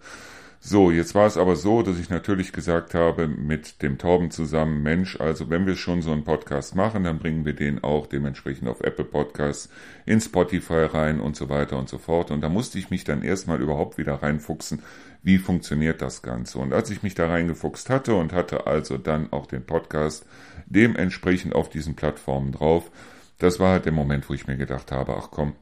So, 0.64 0.92
jetzt 0.92 1.16
war 1.16 1.26
es 1.26 1.36
aber 1.36 1.56
so, 1.56 1.82
dass 1.82 1.98
ich 1.98 2.08
natürlich 2.08 2.52
gesagt 2.52 2.94
habe, 2.94 3.26
mit 3.26 3.82
dem 3.82 3.98
Torben 3.98 4.30
zusammen, 4.30 4.80
Mensch, 4.84 5.20
also 5.20 5.50
wenn 5.50 5.66
wir 5.66 5.74
schon 5.74 6.02
so 6.02 6.12
einen 6.12 6.22
Podcast 6.22 6.76
machen, 6.76 7.02
dann 7.02 7.18
bringen 7.18 7.44
wir 7.44 7.52
den 7.52 7.82
auch 7.82 8.06
dementsprechend 8.06 8.68
auf 8.68 8.80
Apple 8.80 9.04
Podcasts, 9.04 9.70
in 10.06 10.20
Spotify 10.20 10.84
rein 10.84 11.20
und 11.20 11.34
so 11.34 11.48
weiter 11.48 11.76
und 11.76 11.88
so 11.88 11.98
fort. 11.98 12.30
Und 12.30 12.42
da 12.42 12.48
musste 12.48 12.78
ich 12.78 12.90
mich 12.90 13.02
dann 13.02 13.24
erstmal 13.24 13.60
überhaupt 13.60 13.98
wieder 13.98 14.22
reinfuchsen, 14.22 14.82
wie 15.24 15.38
funktioniert 15.38 16.00
das 16.00 16.22
Ganze. 16.22 16.60
Und 16.60 16.72
als 16.72 16.90
ich 16.90 17.02
mich 17.02 17.16
da 17.16 17.26
reingefuchst 17.26 17.90
hatte 17.90 18.14
und 18.14 18.32
hatte 18.32 18.64
also 18.68 18.98
dann 18.98 19.32
auch 19.32 19.46
den 19.46 19.66
Podcast 19.66 20.24
dementsprechend 20.66 21.56
auf 21.56 21.70
diesen 21.70 21.96
Plattformen 21.96 22.52
drauf, 22.52 22.92
das 23.38 23.58
war 23.58 23.72
halt 23.72 23.86
der 23.86 23.92
Moment, 23.92 24.30
wo 24.30 24.34
ich 24.34 24.46
mir 24.46 24.56
gedacht 24.56 24.92
habe, 24.92 25.16
ach 25.16 25.32
komm, 25.32 25.56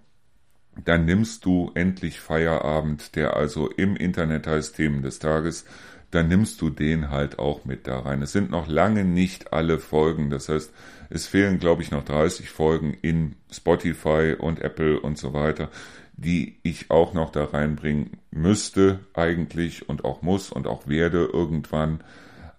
dann 0.84 1.04
nimmst 1.04 1.44
du 1.44 1.70
endlich 1.74 2.20
Feierabend, 2.20 3.16
der 3.16 3.36
also 3.36 3.68
im 3.68 3.96
Internet 3.96 4.46
heißt 4.46 4.76
Themen 4.76 5.02
des 5.02 5.18
Tages, 5.18 5.64
dann 6.10 6.28
nimmst 6.28 6.60
du 6.60 6.70
den 6.70 7.10
halt 7.10 7.38
auch 7.38 7.64
mit 7.64 7.86
da 7.86 8.00
rein. 8.00 8.22
Es 8.22 8.32
sind 8.32 8.50
noch 8.50 8.68
lange 8.68 9.04
nicht 9.04 9.52
alle 9.52 9.78
Folgen, 9.78 10.30
das 10.30 10.48
heißt, 10.48 10.72
es 11.08 11.26
fehlen, 11.26 11.58
glaube 11.58 11.82
ich, 11.82 11.90
noch 11.90 12.04
30 12.04 12.50
Folgen 12.50 12.96
in 13.02 13.36
Spotify 13.50 14.36
und 14.38 14.60
Apple 14.60 15.00
und 15.00 15.18
so 15.18 15.32
weiter, 15.32 15.68
die 16.12 16.58
ich 16.62 16.90
auch 16.90 17.14
noch 17.14 17.30
da 17.30 17.44
reinbringen 17.44 18.18
müsste 18.30 19.00
eigentlich 19.14 19.88
und 19.88 20.04
auch 20.04 20.22
muss 20.22 20.50
und 20.50 20.66
auch 20.66 20.86
werde 20.86 21.28
irgendwann. 21.32 22.02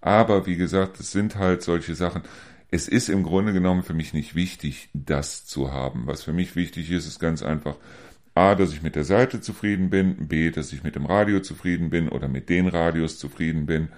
Aber 0.00 0.46
wie 0.46 0.56
gesagt, 0.56 0.98
es 1.00 1.12
sind 1.12 1.36
halt 1.36 1.62
solche 1.62 1.94
Sachen. 1.94 2.22
Es 2.70 2.88
ist 2.88 3.08
im 3.08 3.22
Grunde 3.22 3.52
genommen 3.52 3.82
für 3.82 3.94
mich 3.94 4.14
nicht 4.14 4.34
wichtig, 4.34 4.88
das 4.94 5.46
zu 5.46 5.72
haben. 5.72 6.06
Was 6.06 6.22
für 6.22 6.32
mich 6.32 6.56
wichtig 6.56 6.90
ist, 6.90 7.06
ist 7.06 7.20
ganz 7.20 7.42
einfach, 7.42 7.76
A, 8.34 8.54
dass 8.54 8.72
ich 8.72 8.82
mit 8.82 8.96
der 8.96 9.04
Seite 9.04 9.40
zufrieden 9.40 9.90
bin, 9.90 10.28
B, 10.28 10.50
dass 10.50 10.72
ich 10.72 10.82
mit 10.82 10.94
dem 10.94 11.06
Radio 11.06 11.40
zufrieden 11.40 11.90
bin 11.90 12.08
oder 12.08 12.28
mit 12.28 12.48
den 12.48 12.66
Radios 12.66 13.18
zufrieden 13.18 13.66
bin, 13.66 13.88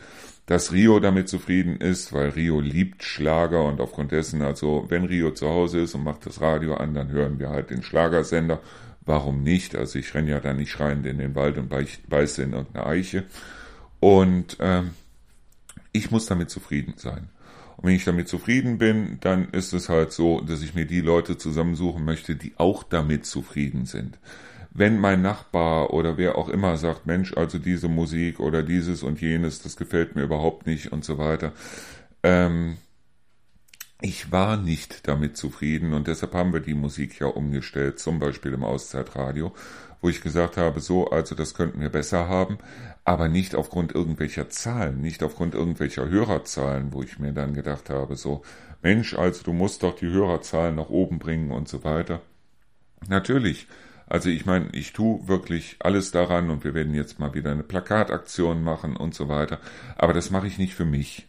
dass 0.47 0.73
Rio 0.73 1.01
damit 1.01 1.29
zufrieden 1.29 1.77
ist, 1.77 2.13
weil 2.13 2.31
Rio 2.31 2.61
liebt 2.61 3.03
Schlager 3.03 3.65
und 3.65 3.81
aufgrund 3.81 4.13
dessen, 4.13 4.43
also 4.43 4.87
wenn 4.89 5.05
Rio 5.05 5.31
zu 5.31 5.49
Hause 5.49 5.81
ist 5.81 5.95
und 5.95 6.05
macht 6.05 6.27
das 6.27 6.41
Radio 6.41 6.75
an, 6.75 6.95
dann 6.95 7.11
hören 7.11 7.39
wir 7.39 7.49
halt 7.49 7.71
den 7.71 7.83
Schlagersender. 7.83 8.61
Warum 9.07 9.43
nicht? 9.43 9.77
Also 9.77 9.99
ich 9.99 10.13
renne 10.15 10.31
ja 10.31 10.41
da 10.41 10.53
nicht 10.53 10.71
schreiend 10.71 11.07
in 11.07 11.19
den 11.19 11.35
Wald 11.35 11.59
und 11.59 11.69
beiße 12.09 12.43
in 12.43 12.53
irgendeine 12.53 12.87
Eiche. 12.87 13.25
Und 14.01 14.57
ähm, 14.61 14.91
ich 15.93 16.11
muss 16.11 16.27
damit 16.27 16.51
zufrieden 16.51 16.95
sein. 16.97 17.29
Und 17.85 17.91
wenn 17.91 17.97
ich 17.97 18.05
damit 18.05 18.29
zufrieden 18.29 18.79
bin, 18.79 19.19
dann 19.21 19.51
ist 19.51 19.75
es 19.75 19.91
halt 19.91 20.11
so, 20.11 20.41
dass 20.41 20.63
ich 20.63 20.75
mir 20.75 20.87
die 20.87 21.03
Leute 21.03 21.37
zusammensuchen 21.37 22.03
möchte, 22.03 22.35
die 22.35 22.55
auch 22.57 22.83
damit 22.83 23.27
zufrieden 23.27 23.85
sind. 23.85 24.19
wenn 24.73 24.99
mein 24.99 25.21
Nachbar 25.21 25.93
oder 25.93 26.17
wer 26.17 26.39
auch 26.39 26.49
immer 26.49 26.79
sagt, 26.79 27.05
Mensch, 27.05 27.37
also 27.37 27.59
diese 27.59 27.89
Musik 27.89 28.41
oder 28.41 28.63
dieses 28.63 29.03
und 29.03 29.21
jenes, 29.21 29.61
das 29.61 29.77
gefällt 29.77 30.17
mir 30.17 30.23
überhaupt 30.23 30.67
nicht 30.67 30.93
und 30.93 31.05
so 31.05 31.19
weiter. 31.19 31.53
Ähm, 32.23 32.79
ich 34.01 34.33
war 34.33 34.57
nicht 34.57 35.07
damit 35.07 35.37
zufrieden 35.37 35.93
und 35.93 36.09
deshalb 36.09 36.33
haben 36.33 36.55
wir 36.55 36.61
die 36.61 36.75
Musik 36.75 37.21
ja 37.21 37.27
umgestellt, 37.27 37.99
zum 37.99 38.19
Beispiel 38.19 38.55
im 38.55 38.65
Auszeitradio, 38.65 39.53
wo 40.05 40.11
ich 40.11 40.21
gesagt 40.21 40.59
habe, 40.59 40.81
so, 40.81 41.09
also 41.09 41.35
das 41.35 41.55
könnten 41.55 41.81
wir 41.81 41.89
besser 41.89 42.29
haben, 42.29 42.59
aber 43.07 43.29
nicht 43.29 43.55
aufgrund 43.55 43.95
irgendwelcher 43.95 44.51
Zahlen, 44.51 45.01
nicht 45.01 45.23
aufgrund 45.23 45.55
irgendwelcher 45.55 46.11
Hörerzahlen, 46.11 46.93
wo 46.93 47.03
ich 47.03 47.19
mir 47.19 47.33
dann 47.33 47.55
gedacht 47.55 47.89
habe, 47.89 48.15
so, 48.15 48.43
Mensch, 48.83 49.15
also 49.15 49.43
du 49.43 49.55
musst 49.55 49.83
doch 49.83 49.97
die 49.97 50.11
Hörerzahlen 50.11 50.75
nach 50.75 50.91
oben 50.91 51.19
bringen 51.19 51.51
und 51.51 51.69
so 51.69 51.85
weiter. 51.85 52.21
Natürlich, 53.09 53.67
also 54.07 54.29
ich 54.29 54.45
meine, 54.45 54.69
ich 54.73 54.93
tue 54.93 55.27
wirklich 55.27 55.77
alles 55.79 56.11
daran 56.11 56.51
und 56.51 56.65
wir 56.65 56.75
werden 56.75 56.93
jetzt 56.93 57.19
mal 57.19 57.33
wieder 57.33 57.53
eine 57.53 57.63
Plakataktion 57.63 58.63
machen 58.63 58.97
und 58.97 59.15
so 59.15 59.31
weiter, 59.31 59.59
aber 59.97 60.13
das 60.13 60.31
mache 60.31 60.47
ich 60.47 60.59
nicht 60.59 60.75
für 60.75 60.85
mich. 60.85 61.29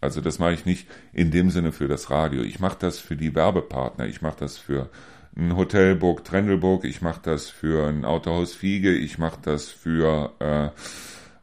Also 0.00 0.20
das 0.20 0.40
mache 0.40 0.54
ich 0.54 0.66
nicht 0.66 0.88
in 1.12 1.30
dem 1.30 1.50
Sinne 1.50 1.70
für 1.70 1.86
das 1.86 2.10
Radio. 2.10 2.42
Ich 2.42 2.58
mache 2.58 2.76
das 2.80 2.98
für 2.98 3.14
die 3.14 3.36
Werbepartner. 3.36 4.06
Ich 4.06 4.20
mache 4.20 4.36
das 4.40 4.58
für 4.58 4.90
ein 5.36 5.56
Hotel 5.56 5.94
Burg 5.94 6.24
Trendelburg. 6.24 6.84
Ich 6.84 7.02
mache 7.02 7.20
das 7.22 7.48
für 7.48 7.88
ein 7.88 8.04
Autohaus 8.04 8.54
Fiege. 8.54 8.92
Ich 8.92 9.18
mache 9.18 9.38
das 9.42 9.68
für 9.68 10.32
äh, 10.40 10.70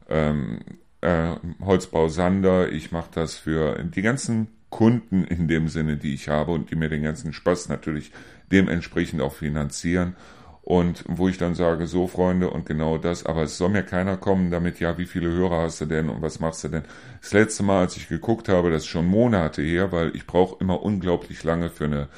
ähm, 0.08 0.60
äh, 1.00 1.36
Holzbau 1.60 2.08
Sander. 2.08 2.70
Ich 2.72 2.92
mache 2.92 3.10
das 3.12 3.36
für 3.36 3.82
die 3.84 4.02
ganzen 4.02 4.48
Kunden 4.70 5.24
in 5.24 5.46
dem 5.46 5.68
Sinne, 5.68 5.96
die 5.96 6.14
ich 6.14 6.28
habe 6.28 6.52
und 6.52 6.70
die 6.70 6.76
mir 6.76 6.88
den 6.88 7.04
ganzen 7.04 7.32
Spaß 7.32 7.68
natürlich 7.68 8.10
dementsprechend 8.50 9.20
auch 9.20 9.32
finanzieren 9.32 10.16
und 10.64 11.04
wo 11.06 11.28
ich 11.28 11.36
dann 11.36 11.54
sage, 11.54 11.86
so 11.86 12.06
Freunde 12.06 12.48
und 12.48 12.64
genau 12.64 12.96
das, 12.96 13.26
aber 13.26 13.42
es 13.42 13.58
soll 13.58 13.68
mir 13.68 13.82
keiner 13.82 14.16
kommen 14.16 14.50
damit, 14.50 14.80
ja, 14.80 14.96
wie 14.96 15.04
viele 15.04 15.28
Hörer 15.28 15.62
hast 15.62 15.82
du 15.82 15.84
denn 15.84 16.08
und 16.08 16.22
was 16.22 16.40
machst 16.40 16.64
du 16.64 16.68
denn? 16.68 16.84
Das 17.20 17.34
letzte 17.34 17.62
Mal, 17.62 17.80
als 17.80 17.98
ich 17.98 18.08
geguckt 18.08 18.48
habe, 18.48 18.70
das 18.70 18.84
ist 18.84 18.88
schon 18.88 19.06
Monate 19.06 19.60
her, 19.60 19.92
weil 19.92 20.16
ich 20.16 20.26
brauche 20.26 20.56
immer 20.60 20.82
unglaublich 20.82 21.44
lange 21.44 21.68
für 21.68 21.84
eine 21.84 22.08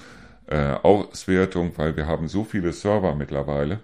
äh, 0.49 0.75
Auswertung, 0.83 1.73
weil 1.77 1.97
wir 1.97 2.07
haben 2.07 2.29
so 2.29 2.45
viele 2.45 2.73
Server 2.73 3.15
mittlerweile. 3.15 3.81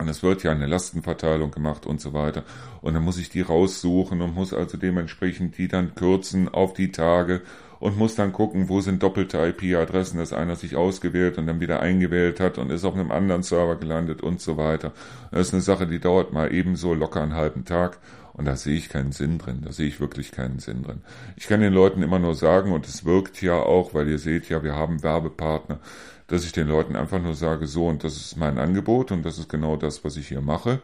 Und 0.00 0.08
es 0.08 0.22
wird 0.22 0.44
ja 0.44 0.52
eine 0.52 0.66
Lastenverteilung 0.66 1.50
gemacht 1.50 1.84
und 1.84 2.00
so 2.00 2.12
weiter. 2.12 2.44
Und 2.82 2.94
dann 2.94 3.02
muss 3.02 3.18
ich 3.18 3.30
die 3.30 3.40
raussuchen 3.40 4.22
und 4.22 4.34
muss 4.34 4.54
also 4.54 4.76
dementsprechend 4.76 5.58
die 5.58 5.66
dann 5.66 5.96
kürzen 5.96 6.48
auf 6.48 6.72
die 6.72 6.92
Tage 6.92 7.42
und 7.80 7.96
muss 7.96 8.14
dann 8.14 8.32
gucken, 8.32 8.68
wo 8.68 8.80
sind 8.80 9.02
doppelte 9.02 9.38
IP-Adressen, 9.38 10.18
dass 10.18 10.32
einer 10.32 10.56
sich 10.56 10.76
ausgewählt 10.76 11.38
und 11.38 11.46
dann 11.46 11.60
wieder 11.60 11.80
eingewählt 11.80 12.40
hat 12.40 12.58
und 12.58 12.70
ist 12.70 12.84
auf 12.84 12.94
einem 12.94 13.10
anderen 13.10 13.42
Server 13.42 13.76
gelandet 13.76 14.22
und 14.22 14.40
so 14.40 14.56
weiter. 14.56 14.92
Das 15.30 15.48
ist 15.48 15.54
eine 15.54 15.62
Sache, 15.62 15.86
die 15.86 16.00
dauert 16.00 16.32
mal 16.32 16.52
ebenso 16.52 16.94
locker 16.94 17.22
einen 17.22 17.34
halben 17.34 17.64
Tag 17.64 17.98
und 18.32 18.44
da 18.44 18.56
sehe 18.56 18.76
ich 18.76 18.88
keinen 18.88 19.12
Sinn 19.12 19.38
drin. 19.38 19.62
Da 19.64 19.72
sehe 19.72 19.88
ich 19.88 20.00
wirklich 20.00 20.30
keinen 20.32 20.60
Sinn 20.60 20.82
drin. 20.82 21.02
Ich 21.36 21.48
kann 21.48 21.60
den 21.60 21.72
Leuten 21.72 22.02
immer 22.02 22.18
nur 22.18 22.34
sagen, 22.34 22.72
und 22.72 22.86
es 22.86 23.04
wirkt 23.04 23.42
ja 23.42 23.54
auch, 23.54 23.94
weil 23.94 24.08
ihr 24.08 24.18
seht 24.18 24.48
ja, 24.48 24.62
wir 24.62 24.74
haben 24.74 25.02
Werbepartner, 25.02 25.80
dass 26.28 26.44
ich 26.44 26.52
den 26.52 26.68
Leuten 26.68 26.94
einfach 26.94 27.20
nur 27.20 27.34
sage, 27.34 27.66
so 27.66 27.88
und 27.88 28.04
das 28.04 28.16
ist 28.16 28.36
mein 28.36 28.58
Angebot 28.58 29.10
und 29.12 29.24
das 29.24 29.38
ist 29.38 29.48
genau 29.48 29.76
das, 29.76 30.04
was 30.04 30.16
ich 30.16 30.28
hier 30.28 30.40
mache. 30.40 30.80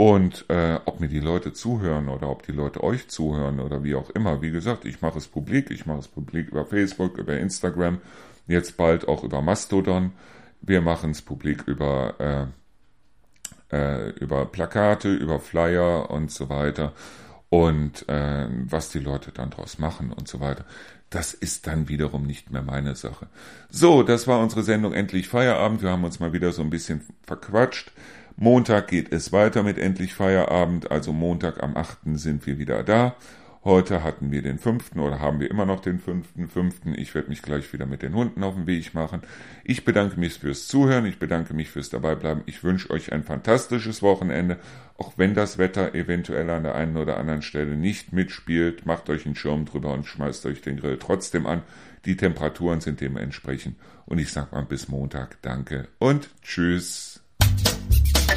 Und 0.00 0.46
äh, 0.48 0.80
ob 0.86 0.98
mir 0.98 1.08
die 1.08 1.20
Leute 1.20 1.52
zuhören 1.52 2.08
oder 2.08 2.30
ob 2.30 2.42
die 2.42 2.52
Leute 2.52 2.82
euch 2.82 3.08
zuhören 3.08 3.60
oder 3.60 3.84
wie 3.84 3.94
auch 3.94 4.08
immer, 4.08 4.40
wie 4.40 4.50
gesagt, 4.50 4.86
ich 4.86 5.02
mache 5.02 5.18
es 5.18 5.28
publik, 5.28 5.70
ich 5.70 5.84
mache 5.84 5.98
es 5.98 6.08
publik 6.08 6.48
über 6.48 6.64
Facebook, 6.64 7.18
über 7.18 7.36
Instagram, 7.36 7.98
jetzt 8.46 8.78
bald 8.78 9.08
auch 9.08 9.24
über 9.24 9.42
Mastodon. 9.42 10.12
Wir 10.62 10.80
machen 10.80 11.10
es 11.10 11.20
publik 11.20 11.64
über, 11.66 12.50
äh, 13.70 13.76
äh, 13.76 14.08
über 14.12 14.46
Plakate, 14.46 15.12
über 15.12 15.38
Flyer 15.38 16.10
und 16.10 16.30
so 16.32 16.48
weiter. 16.48 16.94
Und 17.50 18.08
äh, 18.08 18.48
was 18.48 18.88
die 18.88 19.00
Leute 19.00 19.32
dann 19.32 19.50
draus 19.50 19.78
machen 19.78 20.14
und 20.14 20.28
so 20.28 20.40
weiter, 20.40 20.64
das 21.10 21.34
ist 21.34 21.66
dann 21.66 21.90
wiederum 21.90 22.26
nicht 22.26 22.50
mehr 22.50 22.62
meine 22.62 22.94
Sache. 22.94 23.26
So, 23.68 24.02
das 24.02 24.26
war 24.26 24.40
unsere 24.40 24.62
Sendung 24.62 24.94
Endlich 24.94 25.28
Feierabend. 25.28 25.82
Wir 25.82 25.90
haben 25.90 26.04
uns 26.04 26.20
mal 26.20 26.32
wieder 26.32 26.52
so 26.52 26.62
ein 26.62 26.70
bisschen 26.70 27.02
verquatscht. 27.22 27.92
Montag 28.42 28.88
geht 28.88 29.12
es 29.12 29.32
weiter 29.32 29.62
mit 29.62 29.76
endlich 29.76 30.14
Feierabend, 30.14 30.90
also 30.90 31.12
Montag 31.12 31.62
am 31.62 31.76
8. 31.76 31.98
sind 32.14 32.46
wir 32.46 32.58
wieder 32.58 32.82
da. 32.82 33.14
Heute 33.64 34.02
hatten 34.02 34.32
wir 34.32 34.40
den 34.40 34.58
fünften 34.58 34.98
oder 35.00 35.20
haben 35.20 35.40
wir 35.40 35.50
immer 35.50 35.66
noch 35.66 35.80
den 35.80 35.98
fünften, 35.98 36.48
fünften. 36.48 36.94
Ich 36.94 37.14
werde 37.14 37.28
mich 37.28 37.42
gleich 37.42 37.70
wieder 37.74 37.84
mit 37.84 38.00
den 38.00 38.14
Hunden 38.14 38.42
auf 38.42 38.54
den 38.54 38.66
Weg 38.66 38.94
machen. 38.94 39.20
Ich 39.62 39.84
bedanke 39.84 40.18
mich 40.18 40.38
fürs 40.38 40.68
Zuhören. 40.68 41.04
Ich 41.04 41.18
bedanke 41.18 41.52
mich 41.52 41.68
fürs 41.68 41.90
Dabeibleiben. 41.90 42.42
Ich 42.46 42.64
wünsche 42.64 42.88
euch 42.88 43.12
ein 43.12 43.24
fantastisches 43.24 44.00
Wochenende. 44.00 44.56
Auch 44.96 45.12
wenn 45.18 45.34
das 45.34 45.58
Wetter 45.58 45.94
eventuell 45.94 46.48
an 46.48 46.62
der 46.62 46.76
einen 46.76 46.96
oder 46.96 47.18
anderen 47.18 47.42
Stelle 47.42 47.76
nicht 47.76 48.14
mitspielt, 48.14 48.86
macht 48.86 49.10
euch 49.10 49.26
einen 49.26 49.36
Schirm 49.36 49.66
drüber 49.66 49.92
und 49.92 50.06
schmeißt 50.06 50.46
euch 50.46 50.62
den 50.62 50.78
Grill 50.78 50.96
trotzdem 50.98 51.46
an. 51.46 51.60
Die 52.06 52.16
Temperaturen 52.16 52.80
sind 52.80 53.02
dementsprechend. 53.02 53.76
Und 54.06 54.16
ich 54.16 54.32
sag 54.32 54.52
mal 54.52 54.64
bis 54.64 54.88
Montag. 54.88 55.42
Danke 55.42 55.88
und 55.98 56.30
tschüss. 56.40 57.22